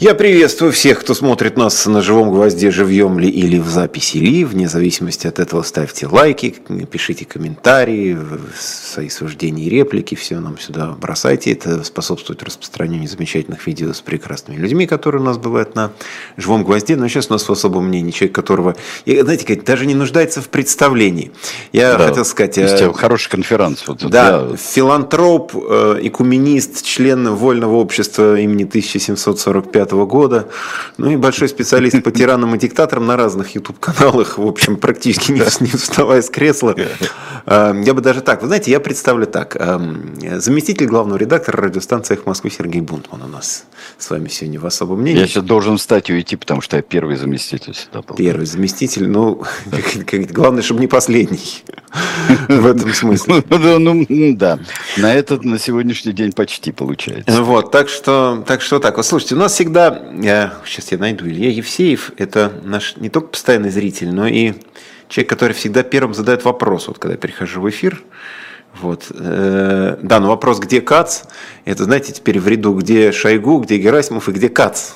Я 0.00 0.14
приветствую 0.14 0.72
всех, 0.72 1.00
кто 1.00 1.12
смотрит 1.12 1.58
нас 1.58 1.84
на 1.84 2.00
живом 2.00 2.30
гвозде, 2.30 2.70
живьем 2.70 3.18
ли 3.18 3.28
или 3.28 3.58
в 3.58 3.68
записи 3.68 4.16
ли. 4.16 4.46
Вне 4.46 4.66
зависимости 4.66 5.26
от 5.26 5.38
этого 5.38 5.60
ставьте 5.60 6.06
лайки, 6.06 6.54
пишите 6.90 7.26
комментарии, 7.26 8.16
свои 8.58 9.10
суждения 9.10 9.66
и 9.66 9.68
реплики. 9.68 10.14
Все 10.14 10.40
нам 10.40 10.58
сюда 10.58 10.96
бросайте. 10.98 11.52
Это 11.52 11.84
способствует 11.84 12.42
распространению 12.42 13.10
замечательных 13.10 13.66
видео 13.66 13.92
с 13.92 14.00
прекрасными 14.00 14.56
людьми, 14.56 14.86
которые 14.86 15.20
у 15.20 15.24
нас 15.26 15.36
бывают 15.36 15.74
на 15.74 15.92
живом 16.38 16.64
гвозде. 16.64 16.96
Но 16.96 17.06
сейчас 17.06 17.28
у 17.28 17.34
нас 17.34 17.46
в 17.46 17.52
особом 17.52 17.88
мнении 17.88 18.10
человек, 18.10 18.34
которого, 18.34 18.76
знаете, 19.04 19.54
даже 19.56 19.84
не 19.84 19.94
нуждается 19.94 20.40
в 20.40 20.48
представлении. 20.48 21.30
Я 21.72 21.98
да, 21.98 22.08
хотел 22.08 22.24
сказать... 22.24 22.56
Есть 22.56 22.80
э, 22.80 22.90
хороший 22.94 23.28
конференц. 23.28 23.82
Вот, 23.86 23.98
да, 24.08 24.48
я... 24.48 24.56
филантроп, 24.56 25.52
э, 25.54 25.98
экуменист, 26.04 26.86
член 26.86 27.34
Вольного 27.34 27.74
общества 27.74 28.40
имени 28.40 28.64
1745 28.64 29.89
года. 29.92 30.48
Ну 30.98 31.10
и 31.10 31.16
большой 31.16 31.48
специалист 31.48 32.02
по 32.02 32.10
тиранам 32.10 32.54
и 32.54 32.58
диктаторам 32.58 33.06
на 33.06 33.16
разных 33.16 33.54
YouTube-каналах, 33.54 34.38
в 34.38 34.46
общем, 34.46 34.76
практически 34.76 35.32
не, 35.32 35.40
не 35.60 35.70
вставая 35.70 36.22
с 36.22 36.30
кресла. 36.30 36.74
А, 37.46 37.74
я 37.74 37.94
бы 37.94 38.00
даже 38.00 38.20
так, 38.20 38.42
вы 38.42 38.48
знаете, 38.48 38.70
я 38.70 38.80
представлю 38.80 39.26
так. 39.26 39.56
Заместитель 40.36 40.86
главного 40.86 41.18
редактора 41.18 41.62
радиостанции 41.62 42.14
«Эхо 42.14 42.22
Москвы» 42.26 42.50
Сергей 42.50 42.80
Бунтман 42.80 43.22
у 43.22 43.28
нас 43.28 43.64
с 43.98 44.10
вами 44.10 44.28
сегодня 44.28 44.60
в 44.60 44.66
особом 44.66 45.00
мнении. 45.00 45.20
Я 45.20 45.26
сейчас 45.26 45.44
должен 45.44 45.76
встать 45.76 46.10
и 46.10 46.12
уйти, 46.12 46.36
потому 46.36 46.60
что 46.60 46.76
я 46.76 46.82
первый 46.82 47.16
заместитель 47.16 47.74
сюда 47.74 48.02
был. 48.02 48.16
Первый 48.16 48.46
заместитель, 48.46 49.08
ну, 49.08 49.42
главное, 50.30 50.62
чтобы 50.62 50.80
не 50.80 50.86
последний. 50.86 51.62
В 52.48 52.66
этом 52.66 52.92
смысле. 52.92 53.42
Ну, 53.48 53.78
ну, 53.78 54.06
ну, 54.08 54.36
да, 54.36 54.58
на 54.96 55.12
этот, 55.12 55.44
на 55.44 55.58
сегодняшний 55.58 56.12
день 56.12 56.32
почти 56.32 56.72
получается. 56.72 57.42
Вот, 57.42 57.70
так 57.70 57.88
что, 57.88 58.44
так 58.46 58.62
что 58.62 58.78
так. 58.78 58.96
Вот 58.96 59.06
слушайте, 59.06 59.34
у 59.34 59.38
нас 59.38 59.52
всегда 59.52 59.79
всегда, 59.80 60.02
я, 60.20 60.54
сейчас 60.64 60.92
я 60.92 60.98
найду, 60.98 61.26
Илья 61.26 61.50
Евсеев, 61.50 62.12
это 62.18 62.52
наш 62.62 62.96
не 62.96 63.08
только 63.08 63.28
постоянный 63.28 63.70
зритель, 63.70 64.12
но 64.12 64.26
и 64.26 64.54
человек, 65.08 65.30
который 65.30 65.52
всегда 65.52 65.82
первым 65.82 66.14
задает 66.14 66.44
вопрос, 66.44 66.88
вот 66.88 66.98
когда 66.98 67.12
я 67.14 67.18
прихожу 67.18 67.60
в 67.60 67.68
эфир, 67.70 68.02
вот. 68.78 69.10
Э, 69.10 69.96
да, 70.02 70.20
но 70.20 70.28
вопрос, 70.28 70.60
где 70.60 70.80
Кац, 70.80 71.22
это, 71.64 71.84
знаете, 71.84 72.12
теперь 72.12 72.38
в 72.38 72.46
ряду, 72.46 72.74
где 72.74 73.10
Шойгу, 73.10 73.58
где 73.58 73.78
Герасимов 73.78 74.28
и 74.28 74.32
где 74.32 74.48
Кац. 74.48 74.90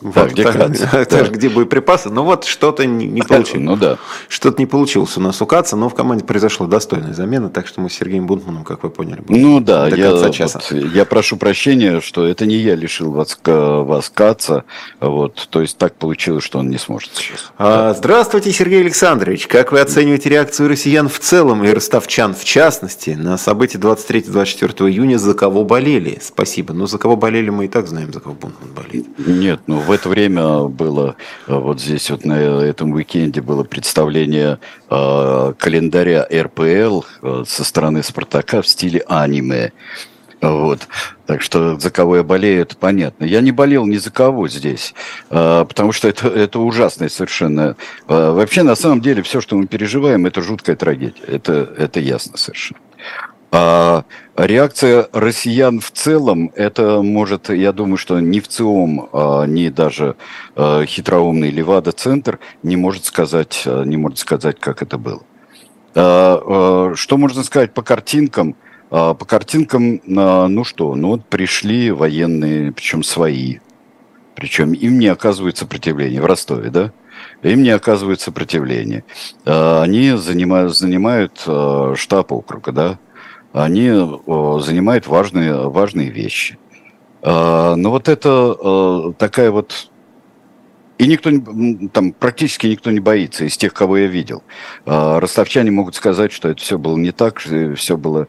Вот, 0.00 0.30
где, 0.30 0.44
так, 0.44 0.56
да. 0.56 1.24
где 1.30 1.48
боеприпасы. 1.48 2.08
Но 2.08 2.24
вот 2.24 2.44
что-то 2.44 2.86
не, 2.86 3.06
не 3.06 3.22
получилось. 3.22 3.64
Ну 3.64 3.76
да. 3.76 3.98
Что-то 4.28 4.60
не 4.60 4.66
получилось 4.66 5.16
у 5.16 5.20
нас 5.20 5.42
у 5.42 5.46
Каца, 5.46 5.76
но 5.76 5.88
в 5.88 5.94
команде 5.94 6.24
произошла 6.24 6.66
достойная 6.66 7.12
замена, 7.12 7.50
так 7.50 7.66
что 7.66 7.80
мы 7.80 7.90
с 7.90 7.94
Сергеем 7.94 8.26
Бунтманом, 8.26 8.64
как 8.64 8.82
вы 8.82 8.90
поняли, 8.90 9.22
ну 9.28 9.60
да, 9.60 9.90
до 9.90 9.96
я, 9.96 10.10
конца 10.10 10.30
часа. 10.30 10.60
Вот, 10.70 10.94
я 10.94 11.04
прошу 11.04 11.36
прощения, 11.36 12.00
что 12.00 12.26
это 12.26 12.46
не 12.46 12.56
я 12.56 12.74
лишил 12.74 13.12
вас, 13.12 13.38
вас 13.44 14.10
Каца, 14.10 14.64
вот, 15.00 15.48
то 15.50 15.60
есть 15.60 15.76
так 15.76 15.94
получилось, 15.96 16.44
что 16.44 16.58
он 16.58 16.70
не 16.70 16.78
сможет 16.78 17.10
сейчас. 17.14 17.52
А, 17.58 17.92
здравствуйте, 17.94 18.52
Сергей 18.52 18.80
Александрович. 18.80 19.46
Как 19.46 19.72
вы 19.72 19.80
оцениваете 19.80 20.30
реакцию 20.30 20.68
россиян 20.68 21.08
в 21.08 21.18
целом 21.18 21.64
и 21.64 21.70
ростовчан 21.70 22.34
в 22.34 22.44
частности 22.44 23.10
на 23.10 23.36
события 23.36 23.78
23-24 23.78 24.90
июня, 24.90 25.18
за 25.18 25.34
кого 25.34 25.64
болели? 25.64 26.18
Спасибо. 26.22 26.72
Но 26.72 26.86
за 26.86 26.98
кого 26.98 27.16
болели, 27.16 27.50
мы 27.50 27.66
и 27.66 27.68
так 27.68 27.86
знаем, 27.86 28.12
за 28.12 28.20
кого 28.20 28.34
Бунтман 28.34 28.70
болеет. 28.74 29.06
Нет, 29.18 29.60
ну 29.66 29.80
в 29.90 29.92
это 29.92 30.08
время 30.08 30.66
было, 30.66 31.16
э, 31.48 31.52
вот 31.52 31.80
здесь 31.80 32.10
вот 32.12 32.24
на 32.24 32.34
этом 32.34 32.92
уикенде 32.92 33.40
было 33.40 33.64
представление 33.64 34.60
э, 34.88 35.54
календаря 35.58 36.28
РПЛ 36.32 37.02
э, 37.22 37.44
со 37.44 37.64
стороны 37.64 38.04
Спартака 38.04 38.62
в 38.62 38.68
стиле 38.68 39.02
аниме. 39.08 39.72
Вот. 40.40 40.86
Так 41.26 41.42
что 41.42 41.76
за 41.76 41.90
кого 41.90 42.18
я 42.18 42.22
болею, 42.22 42.62
это 42.62 42.76
понятно. 42.76 43.24
Я 43.24 43.40
не 43.40 43.50
болел 43.50 43.84
ни 43.84 43.96
за 43.96 44.12
кого 44.12 44.48
здесь, 44.48 44.94
потому 45.28 45.92
что 45.92 46.08
это, 46.08 46.28
это 46.28 46.60
ужасное 46.60 47.10
совершенно. 47.10 47.76
Вообще, 48.06 48.62
на 48.62 48.74
самом 48.74 49.02
деле, 49.02 49.22
все, 49.22 49.42
что 49.42 49.56
мы 49.56 49.66
переживаем, 49.66 50.24
это 50.24 50.40
жуткая 50.40 50.76
трагедия. 50.76 51.20
Это, 51.26 51.68
это 51.76 52.00
ясно 52.00 52.38
совершенно. 52.38 52.80
А 53.52 54.04
реакция 54.36 55.08
россиян 55.12 55.80
в 55.80 55.90
целом, 55.90 56.52
это 56.54 57.02
может, 57.02 57.50
я 57.50 57.72
думаю, 57.72 57.96
что 57.96 58.20
ни 58.20 58.38
в 58.38 58.46
ЦИОМ, 58.46 59.08
а, 59.12 59.44
ни 59.44 59.68
даже 59.68 60.14
а, 60.54 60.84
хитроумный 60.86 61.50
Левада-центр 61.50 62.38
не 62.62 62.76
может 62.76 63.04
сказать, 63.06 63.64
а, 63.66 63.82
не 63.82 63.96
может 63.96 64.18
сказать, 64.18 64.60
как 64.60 64.82
это 64.82 64.98
было. 64.98 65.22
Что 65.92 66.96
можно 67.16 67.42
сказать 67.42 67.74
по 67.74 67.82
картинкам? 67.82 68.54
По 68.90 69.14
картинкам, 69.14 70.00
ну 70.04 70.62
что, 70.62 70.94
ну 70.94 71.08
вот 71.08 71.24
пришли 71.26 71.90
военные, 71.90 72.70
причем 72.70 73.02
свои, 73.02 73.58
причем 74.36 74.72
им 74.72 75.00
не 75.00 75.08
оказывают 75.08 75.58
сопротивления 75.58 76.20
в 76.20 76.26
Ростове, 76.26 76.70
да? 76.70 76.92
Им 77.42 77.64
не 77.64 77.70
оказывают 77.70 78.20
сопротивления. 78.20 79.02
Они 79.44 80.16
занимают, 80.16 80.76
занимают 80.76 81.40
штаб 81.98 82.32
округа, 82.32 82.70
да? 82.70 82.98
Они 83.52 83.90
занимают 84.62 85.06
важные, 85.06 85.68
важные 85.68 86.10
вещи. 86.10 86.58
А, 87.22 87.74
но 87.74 87.90
вот 87.90 88.08
это 88.08 89.12
такая 89.18 89.50
вот... 89.50 89.90
И 90.98 91.06
никто, 91.06 91.30
там 91.94 92.12
практически 92.12 92.66
никто 92.66 92.90
не 92.90 93.00
боится 93.00 93.46
из 93.46 93.56
тех, 93.56 93.72
кого 93.72 93.96
я 93.96 94.06
видел. 94.06 94.42
А, 94.84 95.18
ростовчане 95.18 95.70
могут 95.70 95.94
сказать, 95.94 96.30
что 96.30 96.50
это 96.50 96.60
все 96.60 96.78
было 96.78 96.96
не 96.96 97.10
так, 97.10 97.38
все 97.38 97.96
было 97.96 98.28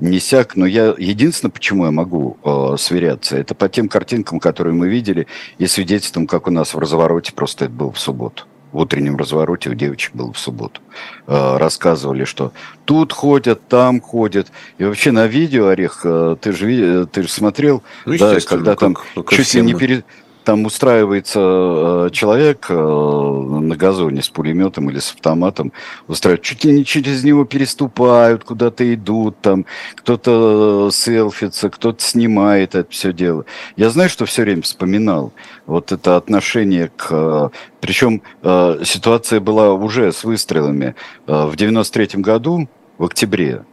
не 0.00 0.20
сяк. 0.20 0.54
Но 0.54 0.66
я 0.66 0.94
единственное, 0.98 1.50
почему 1.50 1.86
я 1.86 1.90
могу 1.90 2.36
сверяться, 2.78 3.38
это 3.38 3.54
по 3.54 3.68
тем 3.68 3.88
картинкам, 3.88 4.38
которые 4.38 4.74
мы 4.74 4.88
видели, 4.88 5.26
и 5.58 5.66
свидетельством, 5.66 6.26
как 6.26 6.46
у 6.46 6.50
нас 6.50 6.74
в 6.74 6.78
развороте 6.78 7.32
просто 7.32 7.64
это 7.64 7.74
было 7.74 7.90
в 7.90 7.98
субботу 7.98 8.44
в 8.72 8.78
утреннем 8.78 9.16
развороте 9.16 9.70
у 9.70 9.74
девочек 9.74 10.14
был 10.14 10.32
в 10.32 10.38
субботу. 10.38 10.80
Э, 11.26 11.56
рассказывали, 11.56 12.24
что 12.24 12.52
тут 12.84 13.12
ходят, 13.12 13.66
там 13.68 14.00
ходят. 14.00 14.48
И 14.78 14.84
вообще 14.84 15.12
на 15.12 15.26
видео, 15.26 15.68
Орех, 15.68 16.00
э, 16.04 16.36
ты 16.40 16.52
же, 16.52 17.06
ты 17.06 17.22
же 17.22 17.28
смотрел, 17.28 17.82
ну, 18.06 18.16
да, 18.18 18.38
когда 18.40 18.76
там 18.76 18.94
как, 18.94 19.30
чуть 19.30 19.54
ли 19.54 19.62
не 19.62 19.74
перед 19.74 20.04
там 20.44 20.64
устраивается 20.64 21.40
э, 21.40 22.10
человек 22.12 22.66
э, 22.68 22.74
на 22.74 23.76
газоне 23.76 24.22
с 24.22 24.28
пулеметом 24.28 24.90
или 24.90 24.98
с 24.98 25.12
автоматом, 25.12 25.72
устраивает, 26.08 26.42
чуть 26.42 26.64
ли 26.64 26.72
не 26.72 26.84
через 26.84 27.24
него 27.24 27.44
переступают, 27.44 28.44
куда-то 28.44 28.92
идут, 28.94 29.36
там 29.40 29.66
кто-то 29.94 30.88
э, 30.88 30.92
селфится, 30.92 31.70
кто-то 31.70 32.02
снимает 32.02 32.74
это 32.74 32.90
все 32.90 33.12
дело. 33.12 33.44
Я 33.76 33.90
знаю, 33.90 34.08
что 34.08 34.24
все 34.26 34.42
время 34.42 34.62
вспоминал 34.62 35.32
вот 35.66 35.92
это 35.92 36.16
отношение 36.16 36.90
к... 36.96 37.50
Причем 37.80 38.22
ситуация 38.42 39.40
была 39.40 39.72
уже 39.72 40.12
с 40.12 40.24
выстрелами. 40.24 40.94
В 41.26 41.56
93 41.56 42.20
году, 42.20 42.68
в 42.98 43.04
октябре, 43.04 43.64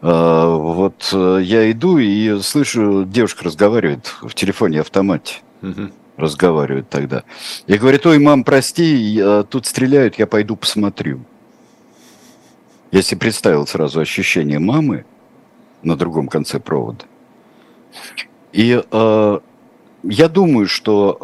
вот 0.00 1.08
я 1.12 1.70
иду 1.70 1.98
и 1.98 2.40
слышу, 2.42 3.04
девушка 3.04 3.44
разговаривает 3.44 4.14
в 4.22 4.34
телефоне 4.34 4.80
автомате. 4.80 5.36
Угу 5.62 5.90
разговаривают 6.16 6.88
тогда. 6.88 7.24
И 7.66 7.76
говорит, 7.76 8.06
ой, 8.06 8.18
мам, 8.18 8.44
прости, 8.44 9.22
тут 9.50 9.66
стреляют, 9.66 10.18
я 10.18 10.26
пойду 10.26 10.56
посмотрю. 10.56 11.20
Я 12.90 13.02
себе 13.02 13.20
представил 13.20 13.66
сразу 13.66 14.00
ощущение 14.00 14.58
мамы 14.58 15.04
на 15.82 15.96
другом 15.96 16.28
конце 16.28 16.58
провода. 16.60 17.04
И 18.52 18.82
э, 18.90 19.38
я 20.02 20.28
думаю, 20.28 20.66
что, 20.66 21.18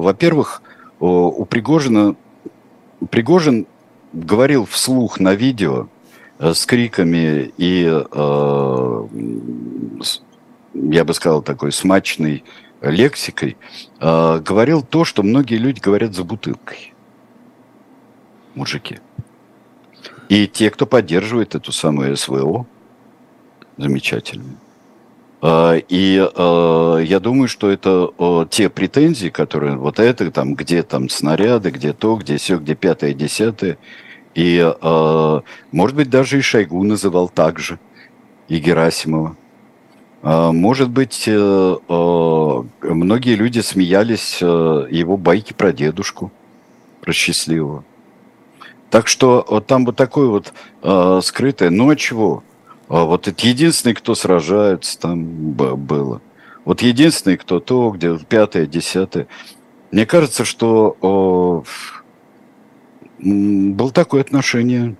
э, 0.00 0.04
во-первых, 0.04 0.62
у 1.00 1.44
Пригожина 1.44 2.16
Пригожин 3.10 3.66
говорил 4.12 4.64
вслух 4.64 5.20
на 5.20 5.34
видео 5.34 5.88
э, 6.38 6.52
с 6.52 6.66
криками 6.66 7.52
и, 7.56 7.86
э, 7.88 9.06
я 10.74 11.04
бы 11.04 11.14
сказал, 11.14 11.42
такой 11.42 11.72
смачный 11.72 12.44
лексикой, 12.80 13.56
э, 14.00 14.40
говорил 14.40 14.82
то, 14.82 15.04
что 15.04 15.22
многие 15.22 15.56
люди 15.56 15.80
говорят 15.80 16.14
за 16.14 16.24
бутылкой. 16.24 16.94
Мужики. 18.54 19.00
И 20.28 20.46
те, 20.46 20.70
кто 20.70 20.86
поддерживает 20.86 21.54
эту 21.54 21.72
самую 21.72 22.16
СВО, 22.16 22.66
замечательно. 23.76 24.58
Э, 25.40 25.80
и 25.88 26.18
э, 26.18 27.02
я 27.04 27.20
думаю, 27.20 27.48
что 27.48 27.70
это 27.70 28.10
э, 28.18 28.46
те 28.50 28.68
претензии, 28.68 29.28
которые 29.28 29.76
вот 29.76 29.98
это 29.98 30.30
там, 30.30 30.54
где 30.54 30.82
там 30.82 31.08
снаряды, 31.08 31.70
где 31.70 31.92
то, 31.92 32.16
где 32.16 32.36
все, 32.36 32.58
где 32.58 32.74
пятое, 32.74 33.14
десятое. 33.14 33.78
И, 34.34 34.72
может 35.72 35.96
быть, 35.96 36.10
даже 36.10 36.38
и 36.38 36.42
Шойгу 36.42 36.84
называл 36.84 37.28
так 37.28 37.58
же, 37.58 37.80
и 38.46 38.60
Герасимова. 38.60 39.36
А, 40.22 40.52
может 40.52 40.90
быть, 40.90 41.24
э, 41.26 41.32
э, 41.88 42.62
многие 42.82 43.34
люди 43.36 43.60
смеялись 43.60 44.38
э, 44.40 44.88
его 44.90 45.16
байки 45.16 45.52
про 45.52 45.72
дедушку, 45.72 46.32
про 47.00 47.12
счастливого. 47.12 47.84
Так 48.90 49.06
что 49.06 49.44
вот 49.48 49.66
там 49.66 49.84
вот 49.84 49.96
такое 49.96 50.28
вот 50.28 50.54
скрытое. 51.22 51.68
Ну 51.68 51.90
а 51.90 51.96
чего? 51.96 52.42
А 52.88 53.04
вот 53.04 53.28
это 53.28 53.46
единственный, 53.46 53.94
кто 53.94 54.14
сражается, 54.14 54.98
там 54.98 55.24
было. 55.26 56.22
Вот 56.64 56.80
единственный, 56.80 57.36
кто 57.36 57.60
то, 57.60 57.90
где 57.90 58.16
пятое, 58.16 58.64
десятое. 58.64 59.26
Мне 59.90 60.06
кажется, 60.06 60.46
что 60.46 61.62
было 63.18 63.90
такое 63.92 64.22
отношение 64.22 64.96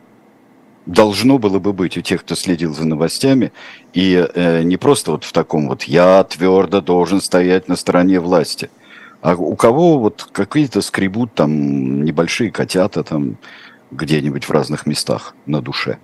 должно 0.88 1.38
было 1.38 1.58
бы 1.58 1.72
быть 1.72 1.98
у 1.98 2.00
тех, 2.00 2.22
кто 2.22 2.34
следил 2.34 2.74
за 2.74 2.86
новостями, 2.86 3.52
и 3.92 4.26
э, 4.34 4.62
не 4.62 4.78
просто 4.78 5.12
вот 5.12 5.24
в 5.24 5.32
таком 5.32 5.68
вот 5.68 5.84
«я 5.84 6.24
твердо 6.24 6.80
должен 6.80 7.20
стоять 7.20 7.68
на 7.68 7.76
стороне 7.76 8.20
власти», 8.20 8.70
а 9.20 9.34
у 9.34 9.54
кого 9.54 9.98
вот 9.98 10.26
какие-то 10.32 10.80
скребут 10.80 11.34
там 11.34 12.04
небольшие 12.04 12.50
котята 12.50 13.04
там 13.04 13.36
где-нибудь 13.90 14.44
в 14.44 14.50
разных 14.50 14.86
местах 14.86 15.34
на 15.44 15.60
душе, 15.60 15.98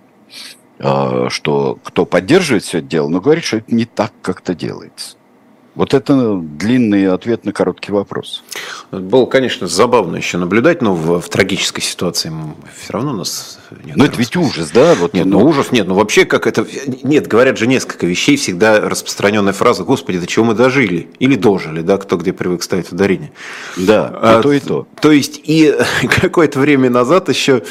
э, 0.79 1.29
что 1.31 1.79
кто 1.83 2.05
поддерживает 2.05 2.65
все 2.65 2.79
это 2.79 2.87
дело, 2.87 3.09
но 3.09 3.21
говорит, 3.23 3.45
что 3.45 3.59
это 3.59 3.75
не 3.75 3.87
так 3.87 4.13
как-то 4.21 4.55
делается. 4.55 5.17
Вот 5.75 5.93
это 5.93 6.37
длинный 6.37 7.09
ответ 7.09 7.45
на 7.45 7.53
короткий 7.53 7.91
вопрос. 7.91 8.45
Было, 8.93 9.27
конечно, 9.27 9.67
забавно 9.67 10.17
еще 10.17 10.39
наблюдать, 10.39 10.83
но 10.83 10.95
в, 10.95 11.21
в 11.21 11.29
трагической 11.29 11.83
ситуации 11.83 12.33
все 12.81 12.93
равно 12.93 13.11
у 13.11 13.17
нас... 13.17 13.59
Ну, 13.71 14.05
это 14.05 14.17
ведь 14.17 14.37
ужас, 14.37 14.71
да? 14.71 14.95
Вот, 14.95 15.15
нет, 15.15 15.27
ну, 15.27 15.41
ну 15.41 15.47
ужас 15.47 15.73
нет. 15.73 15.89
Ну, 15.89 15.95
вообще, 15.95 16.27
как 16.27 16.47
это... 16.47 16.65
Нет, 17.03 17.27
говорят 17.27 17.59
же 17.59 17.67
несколько 17.67 18.07
вещей, 18.07 18.37
всегда 18.37 18.89
распространенная 18.89 19.53
фраза, 19.53 19.83
господи, 19.83 20.21
до 20.21 20.29
чего 20.29 20.45
мы 20.45 20.55
дожили? 20.55 21.09
Или 21.19 21.35
дожили, 21.35 21.81
да, 21.81 21.99
кто 21.99 22.19
где 22.19 22.33
привык 22.33 22.63
ставить 22.63 22.93
ударение. 22.93 23.33
Да, 23.77 24.17
а, 24.23 24.39
и 24.39 24.43
то, 24.43 24.53
и 24.53 24.61
то. 24.61 24.87
То 25.01 25.11
есть, 25.11 25.41
и 25.43 25.75
какое-то 26.21 26.61
время 26.61 26.89
назад 26.89 27.29
еще, 27.29 27.65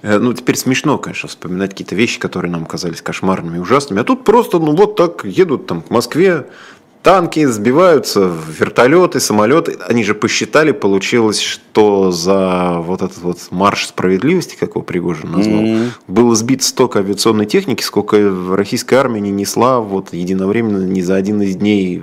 э, 0.00 0.18
ну, 0.18 0.32
теперь 0.32 0.56
смешно, 0.56 0.96
конечно, 0.96 1.28
вспоминать 1.28 1.72
какие-то 1.72 1.94
вещи, 1.94 2.18
которые 2.18 2.50
нам 2.50 2.64
казались 2.64 3.02
кошмарными, 3.02 3.58
ужасными, 3.58 4.00
а 4.00 4.04
тут 4.04 4.24
просто, 4.24 4.58
ну, 4.58 4.74
вот 4.74 4.96
так 4.96 5.26
едут 5.26 5.66
там 5.66 5.82
к 5.82 5.90
Москве, 5.90 6.46
танки 7.02 7.44
сбиваются, 7.46 8.30
вертолеты, 8.58 9.20
самолеты. 9.20 9.76
Они 9.88 10.04
же 10.04 10.14
посчитали, 10.14 10.72
получилось, 10.72 11.40
что 11.40 12.10
за 12.10 12.78
вот 12.78 13.02
этот 13.02 13.18
вот 13.22 13.38
марш 13.50 13.86
справедливости, 13.88 14.56
как 14.58 14.70
его 14.70 14.82
Пригожин 14.82 15.32
назвал, 15.32 15.62
mm-hmm. 15.62 15.90
было 16.08 16.34
сбито 16.34 16.64
столько 16.64 17.00
авиационной 17.00 17.46
техники, 17.46 17.82
сколько 17.82 18.18
российская 18.54 18.96
армия 18.96 19.20
не 19.20 19.30
несла 19.30 19.80
вот 19.80 20.12
единовременно 20.12 20.84
ни 20.84 21.00
за 21.00 21.16
один 21.16 21.42
из 21.42 21.56
дней 21.56 22.02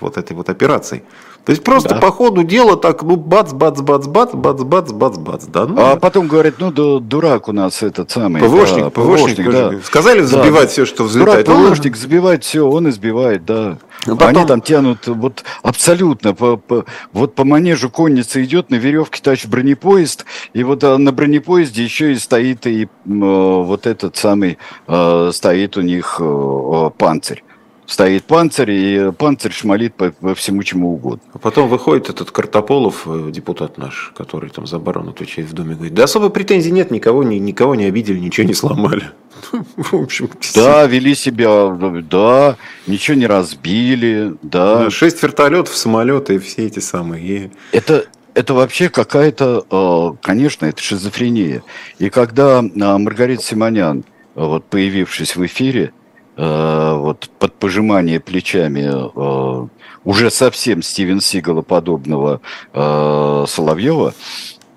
вот 0.00 0.16
этой 0.16 0.34
вот 0.34 0.48
операции. 0.48 1.02
То 1.44 1.50
есть 1.50 1.64
просто 1.64 1.90
да. 1.90 1.96
по 1.96 2.12
ходу 2.12 2.44
дела 2.44 2.76
так, 2.76 3.02
ну, 3.02 3.16
бац, 3.16 3.52
бац, 3.52 3.80
бац, 3.80 4.06
бац, 4.06 4.30
бац, 4.32 4.62
бац, 4.62 4.92
бац, 4.92 5.16
бац, 5.18 5.44
да. 5.46 5.66
Ну, 5.66 5.74
а 5.76 5.96
потом 5.96 6.28
говорит, 6.28 6.54
ну, 6.58 6.70
да, 6.70 7.04
дурак 7.04 7.48
у 7.48 7.52
нас 7.52 7.82
этот 7.82 8.12
самый. 8.12 8.40
ПВОшник, 8.40 8.84
да, 8.84 8.90
ПВОшник, 8.90 9.36
ПВОшник 9.36 9.50
да. 9.50 9.72
Сказали 9.84 10.20
забивать 10.20 10.64
да, 10.64 10.68
все, 10.68 10.86
что 10.86 11.02
взлетает. 11.02 11.46
Дурак, 11.46 11.66
ПВОшник 11.66 11.96
забивает 11.96 12.44
все, 12.44 12.68
он 12.68 12.88
избивает, 12.88 13.44
да. 13.44 13.78
Ну, 14.06 14.16
потом... 14.16 14.36
Они 14.36 14.46
там 14.46 14.60
тянут 14.60 15.08
вот 15.08 15.42
абсолютно, 15.62 16.32
по, 16.32 16.56
по, 16.56 16.84
вот 17.12 17.34
по 17.34 17.44
манежу 17.44 17.90
конница 17.90 18.42
идет, 18.44 18.70
на 18.70 18.76
веревке 18.76 19.20
тащит 19.20 19.50
бронепоезд, 19.50 20.24
и 20.52 20.62
вот 20.62 20.84
а, 20.84 20.96
на 20.96 21.10
бронепоезде 21.10 21.82
еще 21.82 22.12
и 22.12 22.16
стоит 22.16 22.66
и 22.66 22.84
э, 22.84 22.88
вот 23.06 23.86
этот 23.86 24.16
самый, 24.16 24.58
э, 24.86 25.30
стоит 25.32 25.76
у 25.76 25.80
них 25.80 26.16
э, 26.20 26.90
панцирь 26.96 27.42
стоит 27.86 28.24
панцирь, 28.24 28.70
и 28.70 29.12
панцирь 29.12 29.52
шмалит 29.52 29.94
по, 29.94 30.10
по 30.10 30.34
всему 30.34 30.62
чему 30.62 30.94
угодно. 30.94 31.22
А 31.32 31.38
потом 31.38 31.68
выходит 31.68 32.08
этот 32.08 32.30
Картополов, 32.30 33.02
э, 33.06 33.30
депутат 33.30 33.78
наш, 33.78 34.12
который 34.16 34.50
там 34.50 34.66
за 34.66 34.76
оборону 34.76 35.10
отвечает 35.10 35.48
в 35.48 35.52
Доме, 35.52 35.74
говорит, 35.74 35.94
да 35.94 36.04
особо 36.04 36.28
претензий 36.28 36.70
нет, 36.70 36.90
никого, 36.90 37.22
ни, 37.22 37.36
никого 37.36 37.74
не 37.74 37.84
обидели, 37.84 38.18
ничего 38.18 38.46
не 38.46 38.54
сломали. 38.54 39.10
В 39.76 39.94
общем, 39.94 40.30
да, 40.54 40.86
вели 40.86 41.14
себя, 41.14 41.68
да, 42.08 42.56
ничего 42.86 43.16
не 43.16 43.26
разбили, 43.26 44.34
да. 44.42 44.90
Шесть 44.90 45.22
вертолетов, 45.22 45.76
самолеты 45.76 46.36
и 46.36 46.38
все 46.38 46.66
эти 46.66 46.78
самые. 46.78 47.50
Это, 47.72 48.06
это 48.34 48.54
вообще 48.54 48.88
какая-то, 48.88 49.66
э, 49.70 50.16
конечно, 50.22 50.66
это 50.66 50.80
шизофрения. 50.82 51.62
И 51.98 52.08
когда 52.10 52.60
э, 52.60 52.98
Маргарита 52.98 53.42
Симонян, 53.42 54.04
вот 54.34 54.64
появившись 54.64 55.36
в 55.36 55.44
эфире, 55.44 55.92
вот 56.36 57.28
под 57.38 57.52
пожимание 57.54 58.18
плечами 58.18 58.88
э, 58.88 59.68
уже 60.04 60.30
совсем 60.30 60.82
Стивен 60.82 61.20
Сигала 61.20 61.62
подобного 61.62 62.40
э, 62.72 63.44
Соловьева, 63.46 64.14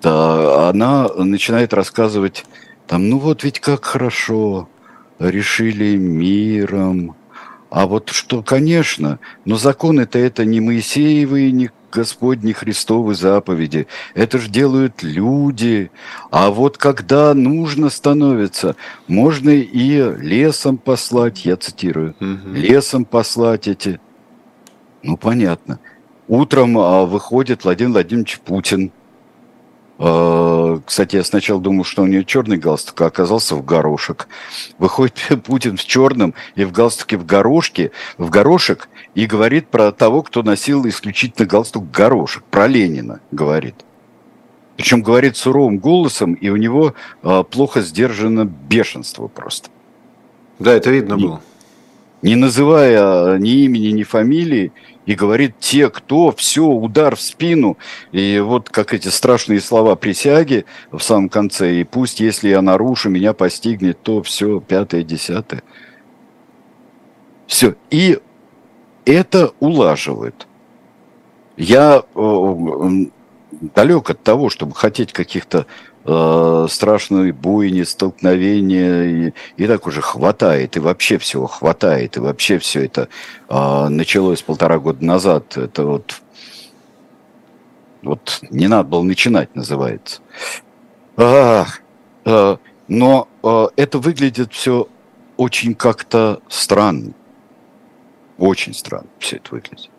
она 0.02 1.08
начинает 1.16 1.72
рассказывать 1.72 2.44
там, 2.86 3.08
ну 3.08 3.18
вот 3.18 3.42
ведь 3.42 3.58
как 3.58 3.84
хорошо, 3.84 4.68
решили 5.18 5.96
миром, 5.96 7.16
а 7.70 7.86
вот 7.86 8.10
что, 8.10 8.42
конечно, 8.42 9.18
но 9.44 9.56
законы-то 9.56 10.18
это 10.18 10.44
не 10.44 10.60
Моисеевы, 10.60 11.50
не 11.50 11.70
Господни 11.90 12.52
Христовы 12.52 13.14
заповеди. 13.14 13.86
Это 14.14 14.38
же 14.38 14.50
делают 14.50 15.02
люди. 15.02 15.90
А 16.30 16.50
вот 16.50 16.76
когда 16.76 17.32
нужно 17.34 17.88
становится, 17.90 18.76
можно 19.08 19.50
и 19.50 20.14
лесом 20.18 20.76
послать, 20.76 21.44
я 21.44 21.56
цитирую, 21.56 22.14
угу. 22.20 22.52
лесом 22.52 23.04
послать 23.04 23.66
эти. 23.66 24.00
Ну, 25.02 25.16
понятно. 25.16 25.78
Утром 26.28 26.76
а, 26.78 27.06
выходит 27.06 27.64
Владимир 27.64 27.92
Владимирович 27.92 28.40
Путин– 28.40 28.92
кстати, 29.98 31.16
я 31.16 31.24
сначала 31.24 31.60
думал, 31.60 31.84
что 31.84 32.02
у 32.02 32.06
нее 32.06 32.24
черный 32.24 32.58
галстук, 32.58 33.00
а 33.00 33.06
оказался 33.06 33.54
в 33.54 33.64
горошек. 33.64 34.28
Выходит 34.78 35.14
Путин 35.44 35.76
в 35.76 35.84
черном 35.84 36.34
и 36.54 36.64
в 36.64 36.72
галстуке 36.72 37.16
в 37.16 37.24
горошке, 37.24 37.92
в 38.18 38.28
горошек, 38.28 38.88
и 39.14 39.26
говорит 39.26 39.68
про 39.68 39.92
того, 39.92 40.22
кто 40.22 40.42
носил 40.42 40.86
исключительно 40.86 41.46
галстук 41.46 41.90
горошек, 41.90 42.42
про 42.44 42.66
Ленина 42.66 43.20
говорит. 43.30 43.74
Причем 44.76 45.02
говорит 45.02 45.38
суровым 45.38 45.78
голосом, 45.78 46.34
и 46.34 46.50
у 46.50 46.56
него 46.56 46.94
а, 47.22 47.42
плохо 47.42 47.80
сдержано 47.80 48.44
бешенство 48.44 49.26
просто. 49.28 49.70
Да, 50.58 50.74
это 50.74 50.90
видно 50.90 51.16
было. 51.16 51.40
Не 52.20 52.34
называя 52.34 53.38
ни 53.38 53.64
имени, 53.64 53.88
ни 53.88 54.02
фамилии, 54.02 54.72
и 55.06 55.14
говорит 55.14 55.54
те, 55.60 55.88
кто, 55.88 56.32
все, 56.32 56.66
удар 56.66 57.16
в 57.16 57.20
спину. 57.20 57.78
И 58.12 58.40
вот 58.40 58.68
как 58.68 58.92
эти 58.92 59.08
страшные 59.08 59.60
слова 59.60 59.94
присяги 59.94 60.66
в 60.90 61.00
самом 61.00 61.28
конце. 61.28 61.76
И 61.76 61.84
пусть, 61.84 62.20
если 62.20 62.48
я 62.48 62.60
нарушу, 62.60 63.08
меня 63.08 63.32
постигнет, 63.32 64.02
то 64.02 64.22
все, 64.22 64.60
пятое, 64.60 65.04
десятое. 65.04 65.62
Все. 67.46 67.76
И 67.90 68.18
это 69.04 69.52
улаживает. 69.60 70.46
Я 71.56 72.02
э, 72.14 73.06
далек 73.60 74.10
от 74.10 74.22
того, 74.22 74.50
чтобы 74.50 74.74
хотеть 74.74 75.12
каких-то 75.12 75.66
э, 76.04 76.66
страшной 76.70 77.32
бойни, 77.32 77.82
столкновения, 77.82 79.04
и, 79.04 79.32
и 79.56 79.66
так 79.66 79.86
уже 79.86 80.00
хватает, 80.00 80.76
и 80.76 80.80
вообще 80.80 81.18
всего 81.18 81.46
хватает, 81.46 82.16
и 82.16 82.20
вообще 82.20 82.58
все 82.58 82.84
это 82.84 83.08
э, 83.48 83.88
началось 83.88 84.42
полтора 84.42 84.78
года 84.78 85.04
назад. 85.04 85.56
Это 85.56 85.84
вот, 85.84 86.20
вот 88.02 88.40
не 88.50 88.68
надо 88.68 88.88
было 88.88 89.02
начинать, 89.02 89.54
называется. 89.54 90.20
А, 91.16 91.66
а, 92.24 92.58
но 92.88 93.28
а, 93.42 93.68
это 93.76 93.98
выглядит 93.98 94.52
все 94.52 94.88
очень 95.36 95.74
как-то 95.74 96.40
странно. 96.48 97.12
Очень 98.38 98.74
странно 98.74 99.08
все 99.18 99.36
это 99.36 99.54
выглядит. 99.54 99.90